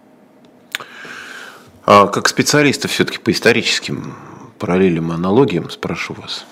А 1.88 2.08
как 2.08 2.28
специалиста 2.28 2.90
все-таки 2.90 3.18
по 3.18 3.32
историческим 3.32 4.14
параллелям 4.60 5.14
и 5.14 5.16
аналогиям 5.16 5.70
спрошу 5.70 6.16
вас. 6.16 6.46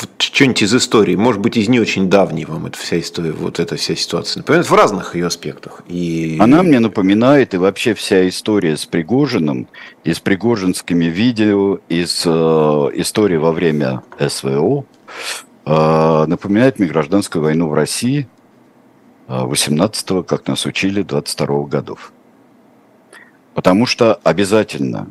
Вот 0.00 0.10
что-нибудь 0.18 0.62
из 0.62 0.74
истории, 0.74 1.14
может 1.14 1.40
быть, 1.40 1.56
из 1.56 1.68
не 1.68 1.78
очень 1.78 2.10
давней 2.10 2.46
вам 2.46 2.66
эта 2.66 2.76
вся 2.76 2.98
история, 2.98 3.30
вот 3.30 3.60
эта 3.60 3.76
вся 3.76 3.94
ситуация 3.94 4.40
напоминает 4.40 4.68
в 4.68 4.74
разных 4.74 5.14
ее 5.14 5.26
аспектах. 5.26 5.82
И... 5.86 6.36
Она 6.40 6.64
мне 6.64 6.80
напоминает, 6.80 7.54
и 7.54 7.58
вообще 7.58 7.94
вся 7.94 8.28
история 8.28 8.76
с 8.76 8.86
Пригожиным, 8.86 9.68
и 10.02 10.12
с 10.12 10.18
пригожинскими 10.18 11.04
видео, 11.04 11.78
и 11.88 12.04
с 12.04 12.24
э, 12.26 12.30
историей 12.30 13.38
во 13.38 13.52
время 13.52 14.02
СВО, 14.18 14.84
э, 15.64 16.24
напоминает 16.26 16.80
мне 16.80 16.88
гражданскую 16.88 17.44
войну 17.44 17.68
в 17.68 17.74
России 17.74 18.26
18-го, 19.28 20.20
э, 20.20 20.22
как 20.24 20.48
нас 20.48 20.66
учили, 20.66 21.04
22-го 21.04 21.66
годов. 21.66 22.12
Потому 23.54 23.86
что 23.86 24.20
обязательно 24.24 25.08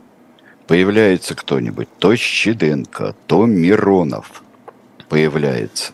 появляется 0.67 1.35
кто-нибудь, 1.35 1.88
то 2.00 2.15
Щеденко, 2.15 3.15
то 3.27 3.45
Миронов 3.45 4.43
появляется, 5.09 5.93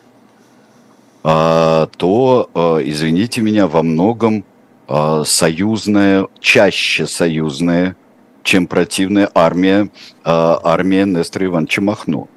а, 1.24 1.88
то, 1.98 2.50
а, 2.54 2.78
извините 2.78 3.42
меня, 3.42 3.68
во 3.68 3.84
многом 3.84 4.46
а, 4.88 5.24
союзная, 5.26 6.28
чаще 6.40 7.06
союзная, 7.06 7.96
чем 8.44 8.68
противная 8.68 9.30
армия, 9.36 9.90
а, 10.24 10.60
армия 10.64 11.06
Нестора 11.06 11.46
Ивановича 11.46 11.82
Махно 11.82 12.28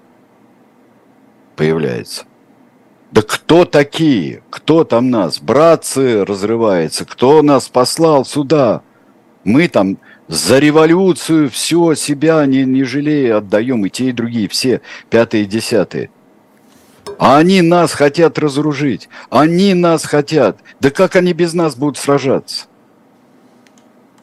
появляется. 1.57 2.25
Да 3.13 3.23
кто 3.23 3.65
такие? 3.65 4.43
Кто 4.51 4.85
там 4.85 5.11
нас? 5.11 5.39
Братцы 5.39 6.25
разрывается. 6.25 7.05
Кто 7.05 7.43
нас 7.43 7.69
послал 7.69 8.25
сюда? 8.25 8.83
Мы 9.45 9.69
там 9.69 9.99
за 10.29 10.59
революцию 10.59 11.51
все 11.51 11.95
себя 11.95 12.45
не, 12.47 12.65
не 12.65 12.85
жалея 12.85 13.39
отдаем, 13.39 13.85
и 13.87 13.91
те, 13.91 14.11
и 14.11 14.13
другие, 14.13 14.49
все, 14.49 14.81
пятые 15.11 15.47
десятые. 15.47 16.11
А 17.19 17.39
они 17.39 17.63
нас 17.63 17.93
хотят 17.93 18.39
разоружить, 18.39 19.09
они 19.31 19.75
нас 19.75 20.05
хотят. 20.05 20.59
Да 20.81 20.91
как 20.91 21.17
они 21.17 21.33
без 21.33 21.55
нас 21.55 21.75
будут 21.75 21.99
сражаться? 21.99 22.67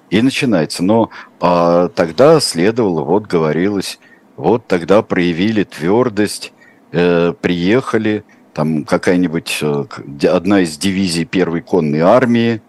И 0.10 0.22
начинается. 0.22 0.84
Но 0.84 1.10
а, 1.40 1.90
тогда 1.90 2.40
следовало, 2.40 3.04
вот 3.04 3.28
говорилось, 3.28 4.00
вот 4.38 4.68
тогда 4.68 5.02
проявили 5.02 5.64
твердость, 5.64 6.54
э, 6.92 7.34
приехали, 7.42 8.24
там 8.54 8.86
какая-нибудь 8.86 9.60
э, 9.62 9.86
одна 10.28 10.62
из 10.62 10.78
дивизий 10.78 11.26
первой 11.26 11.62
конной 11.62 12.00
армии, 12.00 12.62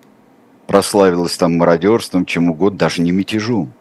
прославилась 0.70 1.36
там 1.36 1.58
мародерством, 1.58 2.24
чем 2.24 2.48
угодно, 2.48 2.78
даже 2.78 3.02
не 3.02 3.10
мятежом. 3.10 3.72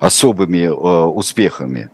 Особыми 0.00 0.64
э, 0.64 0.70
успехами 0.70 1.90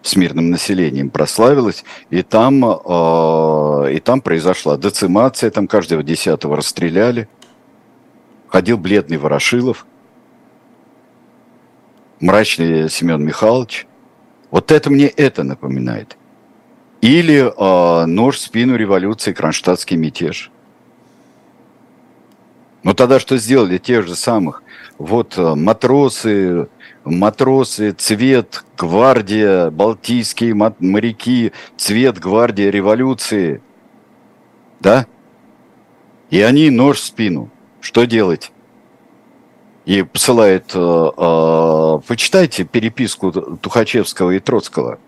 с 0.00 0.14
мирным 0.14 0.48
населением 0.50 1.10
прославилась, 1.10 1.84
и 2.10 2.22
там, 2.22 2.64
э, 2.64 3.94
и 3.94 3.98
там 3.98 4.20
произошла 4.20 4.76
децимация, 4.76 5.50
там 5.50 5.66
каждого 5.66 6.04
десятого 6.04 6.56
расстреляли. 6.56 7.28
Ходил 8.46 8.78
бледный 8.78 9.16
Ворошилов, 9.16 9.84
мрачный 12.20 12.88
Семен 12.90 13.24
Михайлович. 13.24 13.88
Вот 14.52 14.70
это 14.70 14.88
мне 14.88 15.08
это 15.08 15.42
напоминает. 15.42 16.16
Или 17.00 17.40
э, 17.40 18.06
нож 18.06 18.36
в 18.36 18.40
спину 18.40 18.76
революции, 18.76 19.32
кронштадтский 19.32 19.96
мятеж. 19.96 20.52
Но 22.84 22.92
тогда 22.92 23.18
что 23.18 23.36
сделали 23.38 23.78
тех 23.78 24.06
же 24.06 24.14
самых? 24.14 24.62
Вот 24.98 25.36
э, 25.38 25.54
матросы, 25.54 26.68
матросы, 27.04 27.92
цвет, 27.92 28.62
гвардия, 28.76 29.70
балтийские 29.70 30.54
моряки, 30.54 31.52
цвет, 31.76 32.18
гвардия 32.18 32.70
революции. 32.70 33.62
Да? 34.80 35.06
И 36.30 36.40
они 36.42 36.70
нож 36.70 36.98
в 36.98 37.04
спину. 37.04 37.50
Что 37.80 38.04
делать? 38.04 38.52
И 39.86 40.02
посылает, 40.02 40.72
э, 40.74 40.78
э, 40.78 41.98
почитайте 42.06 42.64
переписку 42.64 43.32
Тухачевского 43.32 44.32
и 44.32 44.40
Троцкого. 44.40 44.98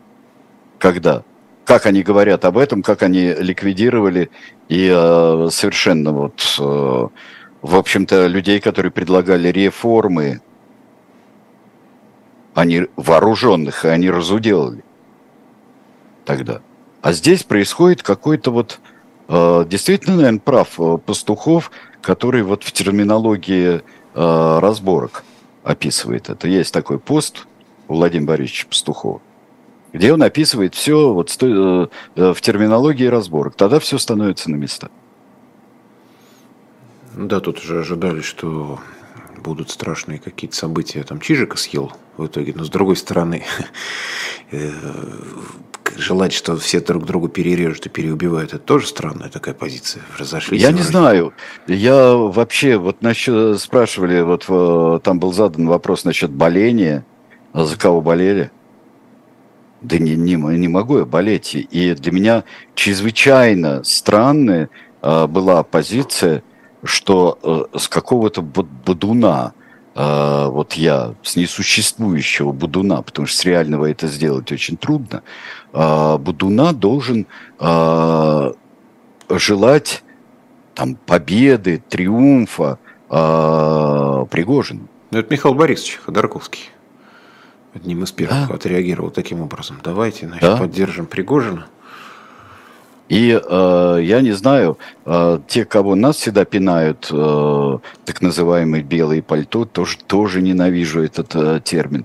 Когда? 0.78 1.24
Как 1.66 1.84
они 1.84 2.02
говорят 2.02 2.46
об 2.46 2.56
этом, 2.56 2.82
как 2.82 3.02
они 3.02 3.34
ликвидировали 3.34 4.30
и 4.68 4.90
э, 4.90 5.48
совершенно 5.50 6.12
вот 6.12 6.56
э, 6.58 7.08
в 7.66 7.74
общем-то, 7.74 8.28
людей, 8.28 8.60
которые 8.60 8.92
предлагали 8.92 9.48
реформы, 9.48 10.40
они 12.54 12.86
вооруженных, 12.96 13.84
и 13.84 13.88
они 13.88 14.08
разуделали 14.08 14.84
тогда. 16.24 16.60
А 17.02 17.12
здесь 17.12 17.42
происходит 17.42 18.02
какой-то 18.02 18.52
вот, 18.52 18.78
э, 19.28 19.64
действительно, 19.68 20.16
наверное, 20.16 20.40
прав 20.40 20.80
э, 20.80 20.98
Пастухов, 20.98 21.72
который 22.00 22.42
вот 22.42 22.62
в 22.62 22.70
терминологии 22.70 23.82
э, 24.14 24.58
разборок 24.60 25.24
описывает 25.64 26.30
это. 26.30 26.46
Есть 26.46 26.72
такой 26.72 27.00
пост 27.00 27.46
у 27.88 27.94
Владимира 27.94 28.28
Борисовича 28.28 28.68
Пастухова, 28.68 29.20
где 29.92 30.12
он 30.12 30.22
описывает 30.22 30.76
все 30.76 31.12
вот 31.12 31.30
в 31.30 32.40
терминологии 32.40 33.06
разборок. 33.06 33.56
Тогда 33.56 33.80
все 33.80 33.98
становится 33.98 34.50
на 34.50 34.54
места. 34.54 34.88
Да, 37.16 37.40
тут 37.40 37.60
уже 37.60 37.80
ожидали, 37.80 38.20
что 38.20 38.78
будут 39.42 39.70
страшные 39.70 40.18
какие-то 40.18 40.54
события. 40.54 41.02
Там 41.02 41.18
Чижика 41.18 41.56
съел 41.56 41.92
в 42.18 42.26
итоге. 42.26 42.52
Но 42.54 42.62
с 42.62 42.68
другой 42.68 42.96
стороны, 42.96 43.42
э, 44.50 44.70
желать, 45.96 46.34
что 46.34 46.58
все 46.58 46.80
друг 46.80 47.06
другу 47.06 47.28
перережут 47.28 47.86
и 47.86 47.88
переубивают, 47.88 48.52
это 48.52 48.58
тоже 48.62 48.86
странная 48.86 49.30
такая 49.30 49.54
позиция. 49.54 50.02
Разошлись. 50.18 50.60
Я 50.60 50.72
не 50.72 50.82
знаю. 50.82 51.32
Я 51.66 52.12
вообще, 52.14 52.76
вот 52.76 53.00
насчет, 53.00 53.58
спрашивали, 53.60 54.20
вот 54.20 55.02
там 55.02 55.18
был 55.18 55.32
задан 55.32 55.68
вопрос 55.68 56.04
насчет 56.04 56.30
боления. 56.30 57.06
А 57.54 57.64
за 57.64 57.78
кого 57.78 58.02
болели? 58.02 58.50
Да 59.80 59.96
не, 59.96 60.16
не, 60.16 60.34
не 60.34 60.68
могу 60.68 60.98
я 60.98 61.06
болеть. 61.06 61.54
И 61.54 61.94
для 61.94 62.12
меня 62.12 62.44
чрезвычайно 62.74 63.84
странная 63.84 64.68
а, 65.00 65.26
была 65.26 65.62
позиция– 65.62 66.42
что 66.82 67.38
э, 67.72 67.78
с 67.78 67.88
какого-то 67.88 68.42
бодуна, 68.42 69.52
э, 69.94 70.46
вот 70.48 70.74
я, 70.74 71.14
с 71.22 71.36
несуществующего 71.36 72.52
будуна, 72.52 73.02
потому 73.02 73.26
что 73.26 73.38
с 73.38 73.44
реального 73.44 73.90
это 73.90 74.06
сделать 74.08 74.50
очень 74.52 74.76
трудно, 74.76 75.22
э, 75.72 76.18
будуна 76.18 76.72
должен 76.72 77.26
э, 77.58 78.52
желать 79.30 80.02
там 80.74 80.94
победы, 80.94 81.82
триумфа 81.88 82.78
э, 83.08 84.26
Пригожину. 84.30 84.88
Ну, 85.10 85.18
это 85.18 85.32
Михаил 85.32 85.54
Борисович 85.54 86.00
Ходорковский. 86.04 86.70
Одним 87.74 88.04
из 88.04 88.12
первых 88.12 88.48
да. 88.48 88.54
отреагировал 88.54 89.10
таким 89.10 89.42
образом. 89.42 89.78
Давайте, 89.82 90.26
значит, 90.26 90.42
да. 90.42 90.56
поддержим 90.56 91.06
Пригожина. 91.06 91.66
И 93.08 93.40
э, 93.40 93.98
я 94.02 94.20
не 94.20 94.32
знаю, 94.32 94.78
э, 95.04 95.38
те, 95.46 95.64
кого 95.64 95.94
нас 95.94 96.16
всегда 96.16 96.44
пинают, 96.44 97.08
э, 97.12 97.78
так 98.04 98.20
называемые 98.20 98.82
белые 98.82 99.22
пальто, 99.22 99.64
тоже, 99.64 99.98
тоже 100.06 100.42
ненавижу 100.42 101.02
этот 101.02 101.34
э, 101.36 101.60
термин. 101.62 102.04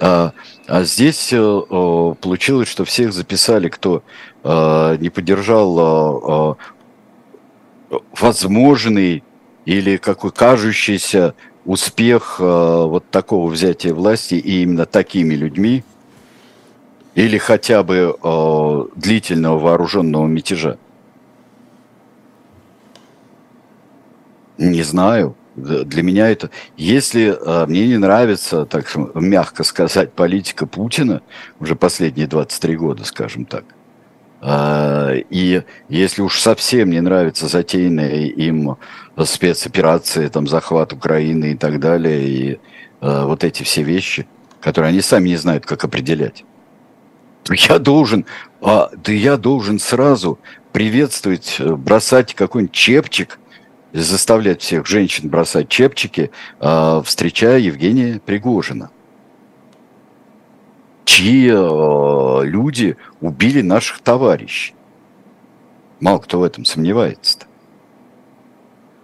А, 0.00 0.32
а 0.66 0.84
здесь 0.84 1.30
э, 1.32 2.14
получилось, 2.20 2.68
что 2.68 2.86
всех 2.86 3.12
записали, 3.12 3.68
кто 3.68 4.02
э, 4.42 4.96
не 5.00 5.10
поддержал 5.10 5.78
э, 5.78 6.54
э, 7.90 7.98
возможный 8.18 9.22
или 9.66 9.98
какой 9.98 10.30
кажущийся 10.30 11.34
успех 11.66 12.36
э, 12.38 12.42
вот 12.42 13.04
такого 13.10 13.50
взятия 13.50 13.92
власти 13.92 14.36
и 14.36 14.62
именно 14.62 14.86
такими 14.86 15.34
людьми– 15.34 15.84
или 17.18 17.36
хотя 17.36 17.82
бы 17.82 18.16
э, 18.22 18.84
длительного 18.94 19.58
вооруженного 19.58 20.28
мятежа? 20.28 20.78
Не 24.56 24.82
знаю. 24.84 25.34
Для 25.56 26.04
меня 26.04 26.30
это... 26.30 26.50
Если 26.76 27.36
э, 27.36 27.66
мне 27.66 27.88
не 27.88 27.98
нравится, 27.98 28.66
так 28.66 28.94
мягко 29.16 29.64
сказать, 29.64 30.12
политика 30.12 30.64
Путина, 30.66 31.22
уже 31.58 31.74
последние 31.74 32.28
23 32.28 32.76
года, 32.76 33.04
скажем 33.04 33.46
так, 33.46 33.64
э, 34.40 35.22
и 35.28 35.64
если 35.88 36.22
уж 36.22 36.38
совсем 36.40 36.90
не 36.90 37.00
нравятся 37.00 37.48
затеянные 37.48 38.28
им 38.28 38.76
спецоперации, 39.24 40.28
там, 40.28 40.46
захват 40.46 40.92
Украины 40.92 41.50
и 41.50 41.56
так 41.56 41.80
далее, 41.80 42.28
и 42.28 42.60
э, 43.00 43.24
вот 43.24 43.42
эти 43.42 43.64
все 43.64 43.82
вещи, 43.82 44.28
которые 44.60 44.90
они 44.90 45.00
сами 45.00 45.30
не 45.30 45.36
знают, 45.36 45.66
как 45.66 45.82
определять, 45.82 46.44
я 47.54 47.78
должен, 47.78 48.26
а, 48.60 48.90
да 48.96 49.12
я 49.12 49.36
должен 49.36 49.78
сразу 49.78 50.38
приветствовать, 50.72 51.56
э, 51.58 51.74
бросать 51.74 52.34
какой-нибудь 52.34 52.74
чепчик, 52.74 53.38
заставлять 53.92 54.60
всех 54.60 54.86
женщин 54.86 55.28
бросать 55.28 55.68
чепчики, 55.68 56.30
а, 56.60 57.02
встречая 57.02 57.58
Евгения 57.58 58.20
Пригожина, 58.24 58.90
чьи 61.04 61.50
а, 61.50 62.42
люди 62.42 62.96
убили 63.20 63.62
наших 63.62 64.00
товарищей. 64.00 64.74
Мало 66.00 66.18
кто 66.18 66.40
в 66.40 66.42
этом 66.42 66.64
сомневается-то. 66.64 67.46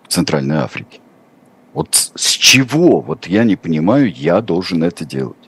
В 0.04 0.08
Центральной 0.08 0.56
Африке. 0.58 1.00
Вот 1.72 2.12
с 2.14 2.30
чего, 2.30 3.00
вот 3.00 3.26
я 3.26 3.42
не 3.42 3.56
понимаю, 3.56 4.12
я 4.12 4.40
должен 4.40 4.84
это 4.84 5.04
делать. 5.04 5.43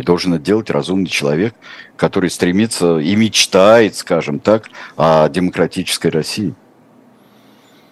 И 0.00 0.02
должен 0.02 0.32
это 0.32 0.42
делать 0.42 0.70
разумный 0.70 1.10
человек, 1.10 1.54
который 1.98 2.30
стремится 2.30 3.00
и 3.00 3.14
мечтает, 3.16 3.96
скажем 3.96 4.40
так, 4.40 4.70
о 4.96 5.28
демократической 5.28 6.06
России. 6.06 6.54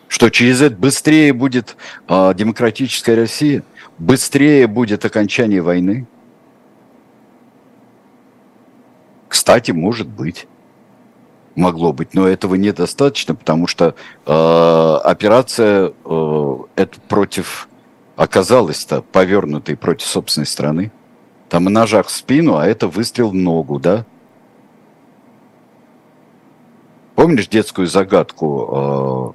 Что 0.08 0.30
через 0.30 0.62
это 0.62 0.74
быстрее 0.74 1.34
будет 1.34 1.76
а, 2.06 2.32
демократическая 2.32 3.14
Россия, 3.14 3.62
быстрее 3.98 4.66
будет 4.66 5.04
окончание 5.04 5.60
войны. 5.60 6.06
Кстати, 9.28 9.72
может 9.72 10.08
быть 10.08 10.46
могло 11.56 11.92
быть, 11.92 12.14
но 12.14 12.26
этого 12.26 12.54
недостаточно, 12.54 13.34
потому 13.34 13.66
что 13.66 13.96
э, 14.24 14.98
операция 15.04 15.92
э, 16.04 16.56
это 16.76 17.00
против 17.08 17.68
оказалась-то 18.14 19.02
повернутой 19.02 19.76
против 19.76 20.06
собственной 20.06 20.46
страны. 20.46 20.92
Там 21.48 21.64
ножах 21.64 22.08
в 22.08 22.10
спину, 22.10 22.56
а 22.56 22.66
это 22.66 22.88
выстрел 22.88 23.30
в 23.30 23.34
ногу, 23.34 23.78
да? 23.78 24.04
Помнишь 27.14 27.48
детскую 27.48 27.86
загадку, 27.86 29.34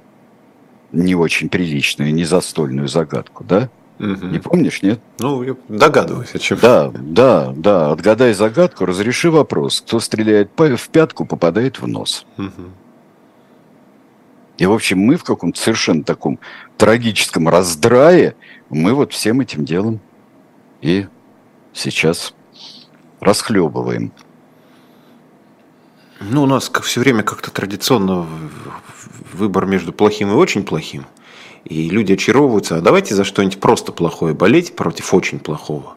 э, 0.92 0.96
не 0.96 1.14
очень 1.14 1.48
приличную, 1.48 2.14
не 2.14 2.24
застольную 2.24 2.88
загадку, 2.88 3.44
да? 3.44 3.68
Угу. 3.98 4.26
Не 4.26 4.38
помнишь, 4.38 4.82
нет? 4.82 5.00
Ну, 5.18 5.42
я 5.42 5.56
догадываюсь, 5.68 6.34
о 6.34 6.38
чем. 6.38 6.58
Да, 6.60 6.90
да, 6.94 7.52
да. 7.56 7.92
Отгадай 7.92 8.32
загадку, 8.32 8.86
разреши 8.86 9.30
вопрос. 9.30 9.80
Кто 9.80 10.00
стреляет 10.00 10.50
в 10.56 10.88
пятку, 10.88 11.24
попадает 11.24 11.80
в 11.80 11.86
нос. 11.86 12.26
Угу. 12.38 12.62
И, 14.58 14.66
в 14.66 14.72
общем, 14.72 14.98
мы 15.00 15.16
в 15.16 15.24
каком-то 15.24 15.60
совершенно 15.60 16.04
таком 16.04 16.38
трагическом 16.76 17.48
раздрае, 17.48 18.36
мы 18.70 18.94
вот 18.94 19.12
всем 19.12 19.40
этим 19.40 19.64
делом 19.64 20.00
и 20.80 21.06
сейчас 21.74 22.32
расхлебываем. 23.20 24.12
Ну, 26.20 26.44
у 26.44 26.46
нас 26.46 26.68
как 26.68 26.84
все 26.84 27.00
время 27.00 27.22
как-то 27.22 27.50
традиционно 27.50 28.26
выбор 29.32 29.66
между 29.66 29.92
плохим 29.92 30.30
и 30.30 30.34
очень 30.34 30.64
плохим. 30.64 31.04
И 31.64 31.90
люди 31.90 32.12
очаровываются, 32.12 32.76
а 32.76 32.80
давайте 32.80 33.14
за 33.14 33.24
что-нибудь 33.24 33.60
просто 33.60 33.92
плохое 33.92 34.34
болеть 34.34 34.76
против 34.76 35.12
очень 35.12 35.38
плохого 35.38 35.96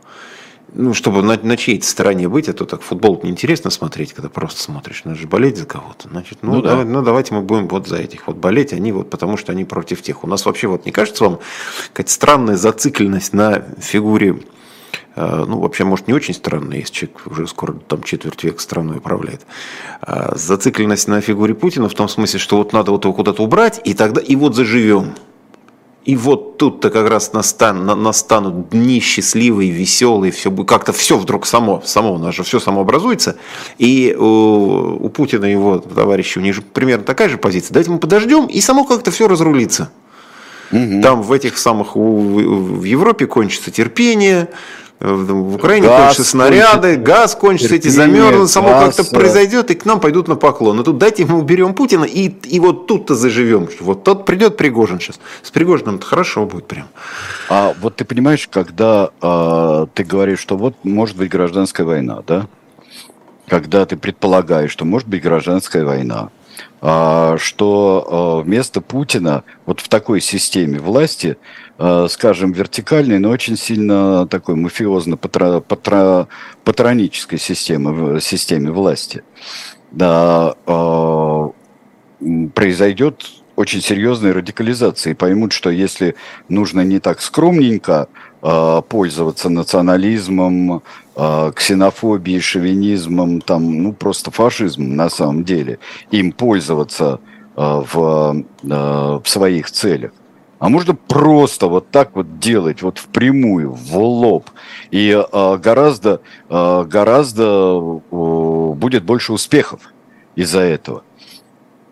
ну, 0.73 0.93
чтобы 0.93 1.23
на, 1.23 1.37
на 1.41 1.57
чьей-то 1.57 1.85
стороне 1.85 2.27
быть, 2.27 2.49
а 2.49 2.53
то 2.53 2.65
так 2.65 2.81
футбол 2.81 3.19
неинтересно 3.23 3.69
смотреть, 3.69 4.13
когда 4.13 4.29
просто 4.29 4.61
смотришь, 4.61 5.03
надо 5.05 5.17
же 5.17 5.27
болеть 5.27 5.57
за 5.57 5.65
кого-то. 5.65 6.09
Значит, 6.09 6.39
ну, 6.41 6.55
ну, 6.55 6.61
да. 6.61 6.69
давай, 6.69 6.85
ну 6.85 7.01
давайте 7.01 7.33
мы 7.33 7.41
будем 7.41 7.67
вот 7.67 7.87
за 7.87 7.97
этих 7.97 8.27
вот 8.27 8.37
болеть, 8.37 8.73
они 8.73 8.91
вот 8.91 9.09
потому 9.09 9.37
что 9.37 9.51
они 9.51 9.65
против 9.65 10.01
тех. 10.01 10.23
У 10.23 10.27
нас 10.27 10.45
вообще 10.45 10.67
вот 10.67 10.85
не 10.85 10.91
кажется 10.91 11.23
вам 11.23 11.39
какая-то 11.93 12.11
странная 12.11 12.57
зацикленность 12.57 13.33
на 13.33 13.65
фигуре 13.79 14.39
ну, 15.17 15.59
вообще, 15.59 15.83
может, 15.83 16.07
не 16.07 16.13
очень 16.13 16.33
странная, 16.33 16.77
если 16.77 16.93
человек 16.93 17.21
уже 17.25 17.47
скоро 17.47 17.73
там 17.73 18.03
четверть 18.03 18.43
века 18.43 18.61
страной 18.61 18.97
управляет. 18.97 19.45
А 20.01 20.35
зацикленность 20.35 21.07
на 21.07 21.21
фигуре 21.21 21.55
Путина 21.55 21.89
в 21.89 21.93
том 21.93 22.07
смысле, 22.07 22.39
что 22.39 22.57
вот 22.57 22.73
надо 22.73 22.91
вот 22.91 23.03
его 23.03 23.13
куда-то 23.13 23.43
убрать, 23.43 23.81
и 23.83 23.93
тогда 23.93 24.21
и 24.21 24.35
вот 24.35 24.55
заживем. 24.55 25.15
И 26.05 26.15
вот 26.15 26.57
тут-то 26.57 26.89
как 26.89 27.09
раз 27.09 27.33
настан, 27.33 27.85
настанут 27.85 28.69
дни 28.69 29.01
счастливые, 29.01 29.71
веселые, 29.71 30.31
все 30.31 30.49
как-то 30.51 30.93
все 30.93 31.17
вдруг 31.17 31.45
само, 31.45 31.81
само 31.83 32.13
у 32.13 32.17
нас 32.17 32.33
же 32.33 32.43
все 32.43 32.61
само 32.61 32.81
образуется. 32.81 33.35
И 33.77 34.15
у, 34.17 34.99
у 35.01 35.09
Путина 35.09 35.43
и 35.43 35.51
его 35.51 35.79
товарищи, 35.79 36.37
у 36.37 36.41
них 36.41 36.55
же 36.55 36.61
примерно 36.61 37.03
такая 37.03 37.27
же 37.27 37.37
позиция. 37.37 37.73
Дайте 37.73 37.91
мы 37.91 37.99
подождем, 37.99 38.45
и 38.45 38.61
само 38.61 38.85
как-то 38.85 39.11
все 39.11 39.27
разрулится. 39.27 39.89
Угу. 40.71 41.01
Там 41.01 41.23
в 41.23 41.31
этих 41.33 41.57
самых, 41.57 41.97
в 41.97 42.83
Европе 42.83 43.25
кончится 43.27 43.69
терпение, 43.69 44.47
в 44.99 45.55
Украине 45.55 45.87
газ 45.87 45.99
кончатся 45.99 46.23
снаряды, 46.23 46.81
кончится, 46.81 46.97
газ 46.97 47.35
кончится, 47.35 47.75
эти 47.75 47.87
замерзнут, 47.87 48.49
само 48.49 48.69
как-то 48.69 49.03
произойдет, 49.03 49.69
и 49.69 49.75
к 49.75 49.85
нам 49.85 49.99
пойдут 49.99 50.27
на 50.27 50.35
поклон. 50.35 50.77
Но 50.77 50.83
тут 50.83 50.97
дайте 50.97 51.23
мы 51.25 51.37
уберем 51.37 51.75
Путина, 51.75 52.03
и, 52.03 52.29
и 52.29 52.59
вот 52.59 52.87
тут-то 52.87 53.13
заживем. 53.13 53.69
Вот 53.79 54.03
тот 54.03 54.25
придет 54.25 54.57
Пригожин 54.57 54.99
сейчас. 54.99 55.19
С 55.43 55.51
Пригожиным 55.51 55.99
хорошо 55.99 56.45
будет 56.45 56.65
прям. 56.65 56.87
А 57.49 57.75
вот 57.79 57.97
ты 57.97 58.05
понимаешь, 58.05 58.47
когда 58.47 59.11
а, 59.21 59.87
ты 59.93 60.03
говоришь, 60.03 60.39
что 60.39 60.57
вот 60.57 60.73
может 60.83 61.15
быть 61.15 61.29
гражданская 61.29 61.85
война, 61.85 62.23
да? 62.25 62.47
Когда 63.47 63.85
ты 63.85 63.97
предполагаешь, 63.97 64.71
что 64.71 64.83
может 64.83 65.07
быть 65.07 65.21
гражданская 65.21 65.85
война, 65.85 66.29
а, 66.81 67.37
что 67.37 68.07
а, 68.09 68.41
вместо 68.41 68.81
Путина 68.81 69.43
вот 69.67 69.79
в 69.79 69.89
такой 69.89 70.21
системе 70.21 70.79
власти 70.79 71.37
Э, 71.37 71.66
скажем, 72.09 72.53
вертикальной, 72.53 73.19
но 73.19 73.29
очень 73.29 73.55
сильно 73.55 74.25
такой 74.27 74.55
мафиозно-патронической 74.55 77.37
системы, 77.37 78.19
системе 78.19 78.71
власти. 78.71 79.21
Да, 79.91 80.55
э, 80.65 81.49
произойдет 82.55 83.25
очень 83.55 83.81
серьезная 83.81 84.33
радикализация 84.33 85.11
и 85.11 85.15
поймут, 85.15 85.51
что 85.51 85.69
если 85.69 86.15
нужно 86.49 86.81
не 86.81 86.99
так 86.99 87.21
скромненько 87.21 88.07
э, 88.41 88.81
пользоваться 88.89 89.49
национализмом, 89.49 90.81
ксенофобией, 91.15 92.41
шовинизмом, 92.41 93.41
там, 93.41 93.81
ну, 93.81 93.91
просто 93.91 94.29
фашизмом 94.29 94.95
на 94.95 95.09
самом 95.09 95.43
деле, 95.43 95.79
им 96.11 96.31
пользоваться 96.31 97.19
в, 97.55 98.45
в 98.61 99.23
своих 99.25 99.71
целях, 99.71 100.11
а 100.59 100.69
можно 100.69 100.95
просто 100.95 101.67
вот 101.67 101.91
так 101.91 102.15
вот 102.15 102.39
делать, 102.39 102.81
вот 102.81 102.97
впрямую, 102.97 103.71
в 103.71 103.97
лоб. 103.97 104.49
И 104.89 105.09
э, 105.11 105.57
гораздо, 105.57 106.21
э, 106.49 106.83
гораздо 106.83 107.43
э, 108.09 108.73
будет 108.73 109.03
больше 109.03 109.33
успехов 109.33 109.93
из-за 110.35 110.61
этого. 110.61 111.03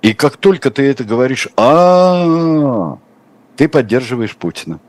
И 0.02 0.14
как 0.14 0.38
только 0.38 0.72
ты 0.72 0.84
это 0.84 1.04
говоришь, 1.04 1.48
а, 1.58 2.98
ты 3.56 3.68
поддерживаешь 3.68 4.36
Путина. 4.36 4.80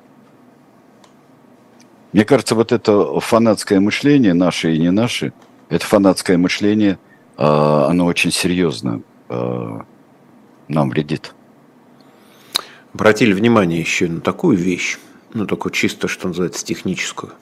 Мне 2.13 2.25
кажется, 2.25 2.55
вот 2.55 2.73
это 2.73 3.21
фанатское 3.21 3.81
мышление, 3.81 4.35
наше 4.35 4.75
и 4.75 4.79
не 4.79 4.91
наше, 4.91 5.33
это 5.69 5.85
фанатское 5.87 6.39
мышление, 6.39 6.99
оно 7.37 8.07
очень 8.07 8.31
серьезно 8.31 9.03
нам 9.29 10.91
вредит 10.91 11.36
обратили 12.97 13.35
внимание 13.35 13.79
еще 13.79 14.09
на 14.09 14.23
такую 14.23 14.57
вещь, 14.57 14.97
ну, 15.35 15.47
такую 15.47 15.73
чисто, 15.73 16.09
что 16.09 16.29
называется, 16.29 16.65
техническую. 16.65 17.33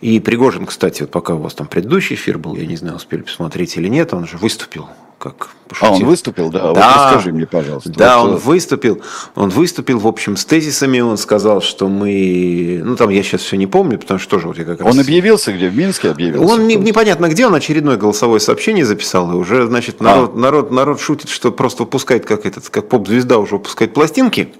И 0.00 0.18
Пригожин, 0.18 0.66
кстати, 0.66 1.02
вот 1.02 1.12
пока 1.12 1.34
у 1.34 1.38
вас 1.38 1.54
там 1.54 1.68
предыдущий 1.68 2.16
эфир 2.16 2.38
был, 2.38 2.56
я 2.56 2.66
не 2.66 2.74
знаю, 2.76 2.96
успели 2.96 3.22
посмотреть 3.22 3.76
или 3.76 3.86
нет, 3.88 4.12
он 4.12 4.26
же 4.26 4.36
выступил 4.36 4.88
как 5.20 5.50
пошутил. 5.68 5.88
А 5.88 5.96
он 5.96 6.04
выступил, 6.04 6.50
да? 6.50 6.60
да 6.60 6.68
вот 6.68 6.78
расскажи 6.78 7.32
мне, 7.32 7.46
пожалуйста. 7.46 7.90
Да, 7.90 8.20
вот, 8.20 8.30
он 8.30 8.36
выступил. 8.38 9.02
Он 9.34 9.50
выступил, 9.50 9.98
в 9.98 10.06
общем, 10.06 10.36
с 10.36 10.46
тезисами. 10.46 10.98
Он 11.00 11.18
сказал, 11.18 11.60
что 11.60 11.88
мы... 11.88 12.80
Ну, 12.82 12.96
там 12.96 13.10
я 13.10 13.22
сейчас 13.22 13.42
все 13.42 13.58
не 13.58 13.66
помню, 13.66 13.98
потому 13.98 14.18
что 14.18 14.30
тоже 14.30 14.46
вот 14.46 14.56
я 14.56 14.64
как 14.64 14.80
раз... 14.80 14.94
Он 14.94 14.98
объявился 14.98 15.52
где? 15.52 15.68
В 15.68 15.76
Минске 15.76 16.10
объявился? 16.10 16.52
Он 16.52 16.66
не, 16.66 16.74
непонятно 16.74 17.28
где, 17.28 17.46
он 17.46 17.54
очередное 17.54 17.98
голосовое 17.98 18.40
сообщение 18.40 18.86
записал. 18.86 19.30
И 19.32 19.34
уже, 19.34 19.66
значит, 19.66 20.00
народ, 20.00 20.32
а. 20.34 20.38
народ, 20.38 20.70
народ 20.70 21.00
шутит, 21.00 21.28
что 21.28 21.52
просто 21.52 21.82
выпускает, 21.82 22.24
как 22.24 22.46
этот, 22.46 22.70
как 22.70 22.88
поп-звезда 22.88 23.38
уже 23.38 23.56
выпускает 23.56 23.92
пластинки. 23.92 24.54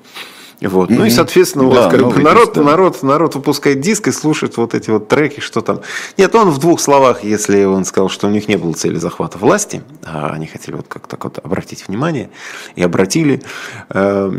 Вот. 0.60 0.90
Mm-hmm. 0.90 0.98
Ну 0.98 1.04
и, 1.06 1.10
соответственно, 1.10 1.70
да, 1.70 1.82
вот, 1.82 1.90
как 1.90 2.06
бы, 2.06 2.22
народ, 2.22 2.52
да. 2.54 2.62
народ, 2.62 3.02
народ 3.02 3.34
выпускает 3.34 3.80
диск 3.80 4.08
и 4.08 4.12
слушает 4.12 4.56
вот 4.58 4.74
эти 4.74 4.90
вот 4.90 5.08
треки, 5.08 5.40
что 5.40 5.62
там. 5.62 5.80
Нет, 6.18 6.34
он 6.34 6.50
в 6.50 6.58
двух 6.58 6.80
словах, 6.80 7.24
если 7.24 7.64
он 7.64 7.84
сказал, 7.84 8.10
что 8.10 8.26
у 8.26 8.30
них 8.30 8.46
не 8.46 8.56
было 8.56 8.74
цели 8.74 8.96
захвата 8.96 9.38
власти, 9.38 9.82
а 10.04 10.30
они 10.34 10.46
хотели 10.46 10.76
вот 10.76 10.86
как-то 10.88 11.16
вот 11.22 11.38
обратить 11.42 11.88
внимание, 11.88 12.30
и 12.76 12.82
обратили. 12.82 13.42
Э, 13.88 14.30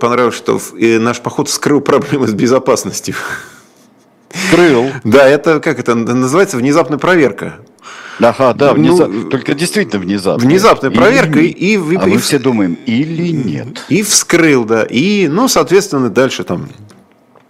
понравилось, 0.00 0.36
что 0.36 0.60
наш 0.72 1.20
поход 1.20 1.50
скрыл 1.50 1.80
проблемы 1.80 2.28
с 2.28 2.32
безопасностью. 2.32 3.14
Скрыл. 4.32 4.90
Да, 5.04 5.26
это 5.26 5.60
как 5.60 5.78
это 5.80 5.94
называется 5.94 6.56
внезапная 6.56 6.98
проверка. 6.98 7.56
Ага, 8.18 8.52
да, 8.52 8.74
внезап... 8.74 9.08
ну, 9.08 9.28
только 9.28 9.54
действительно 9.54 10.00
внезапно. 10.00 10.46
Внезапная 10.46 10.90
проверка 10.90 11.40
и, 11.40 11.46
и, 11.46 11.74
и, 11.74 11.96
а 11.96 12.06
и, 12.06 12.12
мы 12.12 12.18
все 12.18 12.38
думаем, 12.38 12.78
или 12.86 13.30
нет. 13.30 13.84
И 13.88 14.02
вскрыл, 14.02 14.64
да. 14.64 14.84
И, 14.84 15.28
ну, 15.28 15.48
соответственно, 15.48 16.10
дальше 16.10 16.44
там 16.44 16.68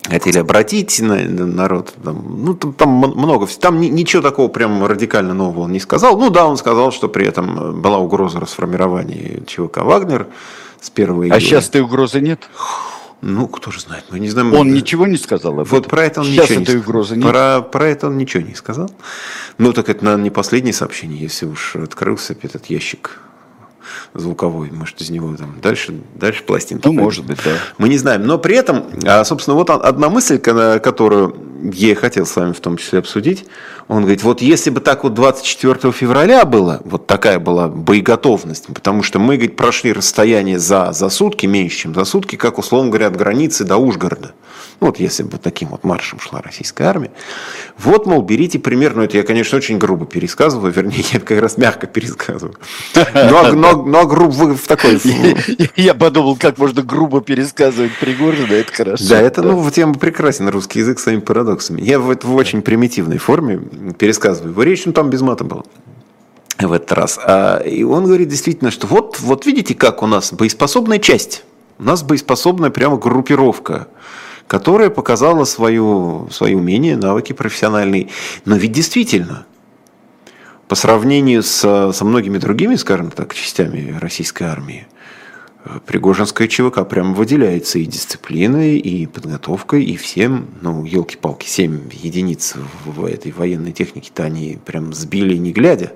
хотели 0.08 0.38
обратить 0.38 1.00
на, 1.00 1.16
народ. 1.16 1.94
Там, 2.02 2.44
ну, 2.44 2.54
там, 2.54 2.72
там 2.74 2.88
много. 2.90 3.46
Там 3.46 3.80
ничего 3.80 4.22
такого 4.22 4.48
прям 4.48 4.84
радикально 4.84 5.34
нового 5.34 5.62
он 5.62 5.72
не 5.72 5.80
сказал. 5.80 6.18
Ну 6.18 6.30
да, 6.30 6.46
он 6.46 6.56
сказал, 6.56 6.92
что 6.92 7.08
при 7.08 7.26
этом 7.26 7.80
была 7.80 7.98
угроза 7.98 8.40
расформирования 8.40 9.42
ЧВК 9.46 9.78
Вагнер 9.78 10.28
с 10.80 10.90
1 10.94 11.14
июля. 11.14 11.34
А 11.34 11.40
сейчас 11.40 11.68
этой 11.68 11.80
угрозы 11.80 12.20
нет? 12.20 12.48
Ну, 13.22 13.48
кто 13.48 13.70
же 13.70 13.80
знает, 13.80 14.04
мы 14.10 14.18
не 14.18 14.30
знаем. 14.30 14.54
Он 14.54 14.72
ничего 14.72 15.06
не 15.06 15.18
сказал 15.18 15.60
об 15.60 15.68
Вот 15.68 15.88
про 15.88 16.04
это 16.04 16.20
он 16.20 16.26
Сейчас 16.26 16.50
ничего 16.50 16.62
этой 16.62 16.74
не 16.74 16.80
угрозы 16.80 17.16
нет. 17.16 17.28
Про, 17.28 17.60
про 17.60 17.88
это 17.88 18.06
он 18.06 18.16
ничего 18.16 18.42
не 18.42 18.54
сказал. 18.54 18.90
Ну, 19.58 19.72
так 19.72 19.90
это, 19.90 20.04
наверное, 20.04 20.24
не 20.24 20.30
последнее 20.30 20.72
сообщение, 20.72 21.20
если 21.20 21.46
уж 21.46 21.76
открылся 21.76 22.34
этот 22.42 22.66
ящик 22.66 23.20
звуковой, 24.14 24.70
может, 24.70 25.00
из 25.00 25.10
него 25.10 25.36
там 25.36 25.60
дальше, 25.60 26.00
дальше 26.14 26.42
пластинки. 26.44 26.86
Ну, 26.86 26.92
может 26.92 27.26
быть, 27.26 27.38
да. 27.44 27.52
Мы 27.78 27.88
не 27.88 27.98
знаем. 27.98 28.24
Но 28.24 28.38
при 28.38 28.56
этом, 28.56 28.86
а, 29.04 29.24
собственно, 29.24 29.54
вот 29.54 29.70
одна 29.70 30.08
мысль, 30.08 30.38
которую 30.38 31.36
я 31.72 31.94
хотел 31.94 32.26
с 32.26 32.36
вами 32.36 32.52
в 32.52 32.60
том 32.60 32.76
числе 32.76 33.00
обсудить. 33.00 33.46
Он 33.88 34.02
говорит, 34.02 34.22
вот 34.22 34.40
если 34.40 34.70
бы 34.70 34.80
так 34.80 35.02
вот 35.02 35.14
24 35.14 35.92
февраля 35.92 36.44
было, 36.44 36.80
вот 36.84 37.06
такая 37.06 37.38
была 37.38 37.68
боеготовность, 37.68 38.66
потому 38.68 39.02
что 39.02 39.18
мы, 39.18 39.36
говорит, 39.36 39.56
прошли 39.56 39.92
расстояние 39.92 40.58
за, 40.58 40.92
за 40.92 41.08
сутки, 41.08 41.46
меньше, 41.46 41.78
чем 41.78 41.94
за 41.94 42.04
сутки, 42.04 42.36
как, 42.36 42.58
условно 42.58 42.90
говоря, 42.90 43.08
от 43.08 43.16
границы 43.16 43.64
до 43.64 43.78
Ужгорода. 43.78 44.32
Ну, 44.80 44.86
вот 44.86 44.98
если 44.98 45.24
бы 45.24 45.36
таким 45.38 45.68
вот 45.68 45.84
маршем 45.84 46.20
шла 46.20 46.40
российская 46.40 46.84
армия. 46.84 47.10
Вот, 47.76 48.06
мол, 48.06 48.22
берите 48.22 48.58
пример, 48.58 48.94
ну, 48.94 49.02
это 49.02 49.16
я, 49.16 49.24
конечно, 49.24 49.58
очень 49.58 49.76
грубо 49.76 50.06
пересказываю, 50.06 50.72
вернее, 50.72 51.04
я 51.12 51.20
как 51.20 51.40
раз 51.40 51.58
мягко 51.58 51.86
пересказываю. 51.86 52.54
Но, 52.94 53.52
но, 53.52 53.82
но 53.82 54.06
грубо 54.06 54.54
в 54.54 54.66
такой... 54.66 55.00
Я 55.76 55.94
подумал, 55.94 56.36
как 56.36 56.58
можно 56.58 56.82
грубо 56.82 57.20
пересказывать 57.20 57.92
Пригожина, 57.98 58.52
это 58.52 58.72
хорошо. 58.72 59.04
Да, 59.08 59.20
это, 59.20 59.42
ну, 59.42 59.70
тема 59.70 59.94
прекрасен, 59.94 60.48
русский 60.48 60.78
язык 60.78 60.98
своими 60.98 61.20
парадоксами. 61.20 61.49
Я 61.78 61.98
в, 61.98 62.14
в 62.14 62.34
очень 62.34 62.62
примитивной 62.62 63.18
форме 63.18 63.60
пересказываю 63.98 64.52
его 64.52 64.62
речь, 64.62 64.84
ну, 64.86 64.92
там 64.92 65.10
без 65.10 65.20
мата 65.20 65.44
было 65.44 65.64
в 66.58 66.72
этот 66.72 66.92
раз. 66.92 67.18
А, 67.22 67.58
и 67.58 67.82
он 67.82 68.04
говорит 68.04 68.28
действительно, 68.28 68.70
что 68.70 68.86
вот, 68.86 69.18
вот 69.20 69.46
видите, 69.46 69.74
как 69.74 70.02
у 70.02 70.06
нас 70.06 70.32
боеспособная 70.32 70.98
часть. 70.98 71.44
У 71.78 71.84
нас 71.84 72.02
боеспособная 72.02 72.70
прямо 72.70 72.98
группировка 72.98 73.88
которая 74.50 74.90
показала 74.90 75.44
свою, 75.44 76.26
свои 76.32 76.56
умения, 76.56 76.96
навыки 76.96 77.32
профессиональные. 77.32 78.08
Но 78.44 78.56
ведь 78.56 78.72
действительно, 78.72 79.46
по 80.66 80.74
сравнению 80.74 81.44
со, 81.44 81.92
со 81.92 82.04
многими 82.04 82.36
другими, 82.36 82.74
скажем 82.74 83.12
так, 83.12 83.32
частями 83.32 83.96
российской 84.00 84.42
армии, 84.42 84.88
Пригожинская 85.84 86.48
ЧВК 86.48 86.88
прямо 86.88 87.12
выделяется 87.14 87.78
и 87.78 87.84
дисциплиной, 87.84 88.78
и 88.78 89.06
подготовкой, 89.06 89.84
и 89.84 89.96
всем, 89.96 90.46
ну, 90.62 90.84
елки-палки, 90.84 91.46
7 91.46 91.90
единиц 91.92 92.54
в 92.86 93.04
этой 93.04 93.30
военной 93.32 93.72
технике-то 93.72 94.24
они 94.24 94.58
прям 94.64 94.94
сбили 94.94 95.36
не 95.36 95.52
глядя. 95.52 95.92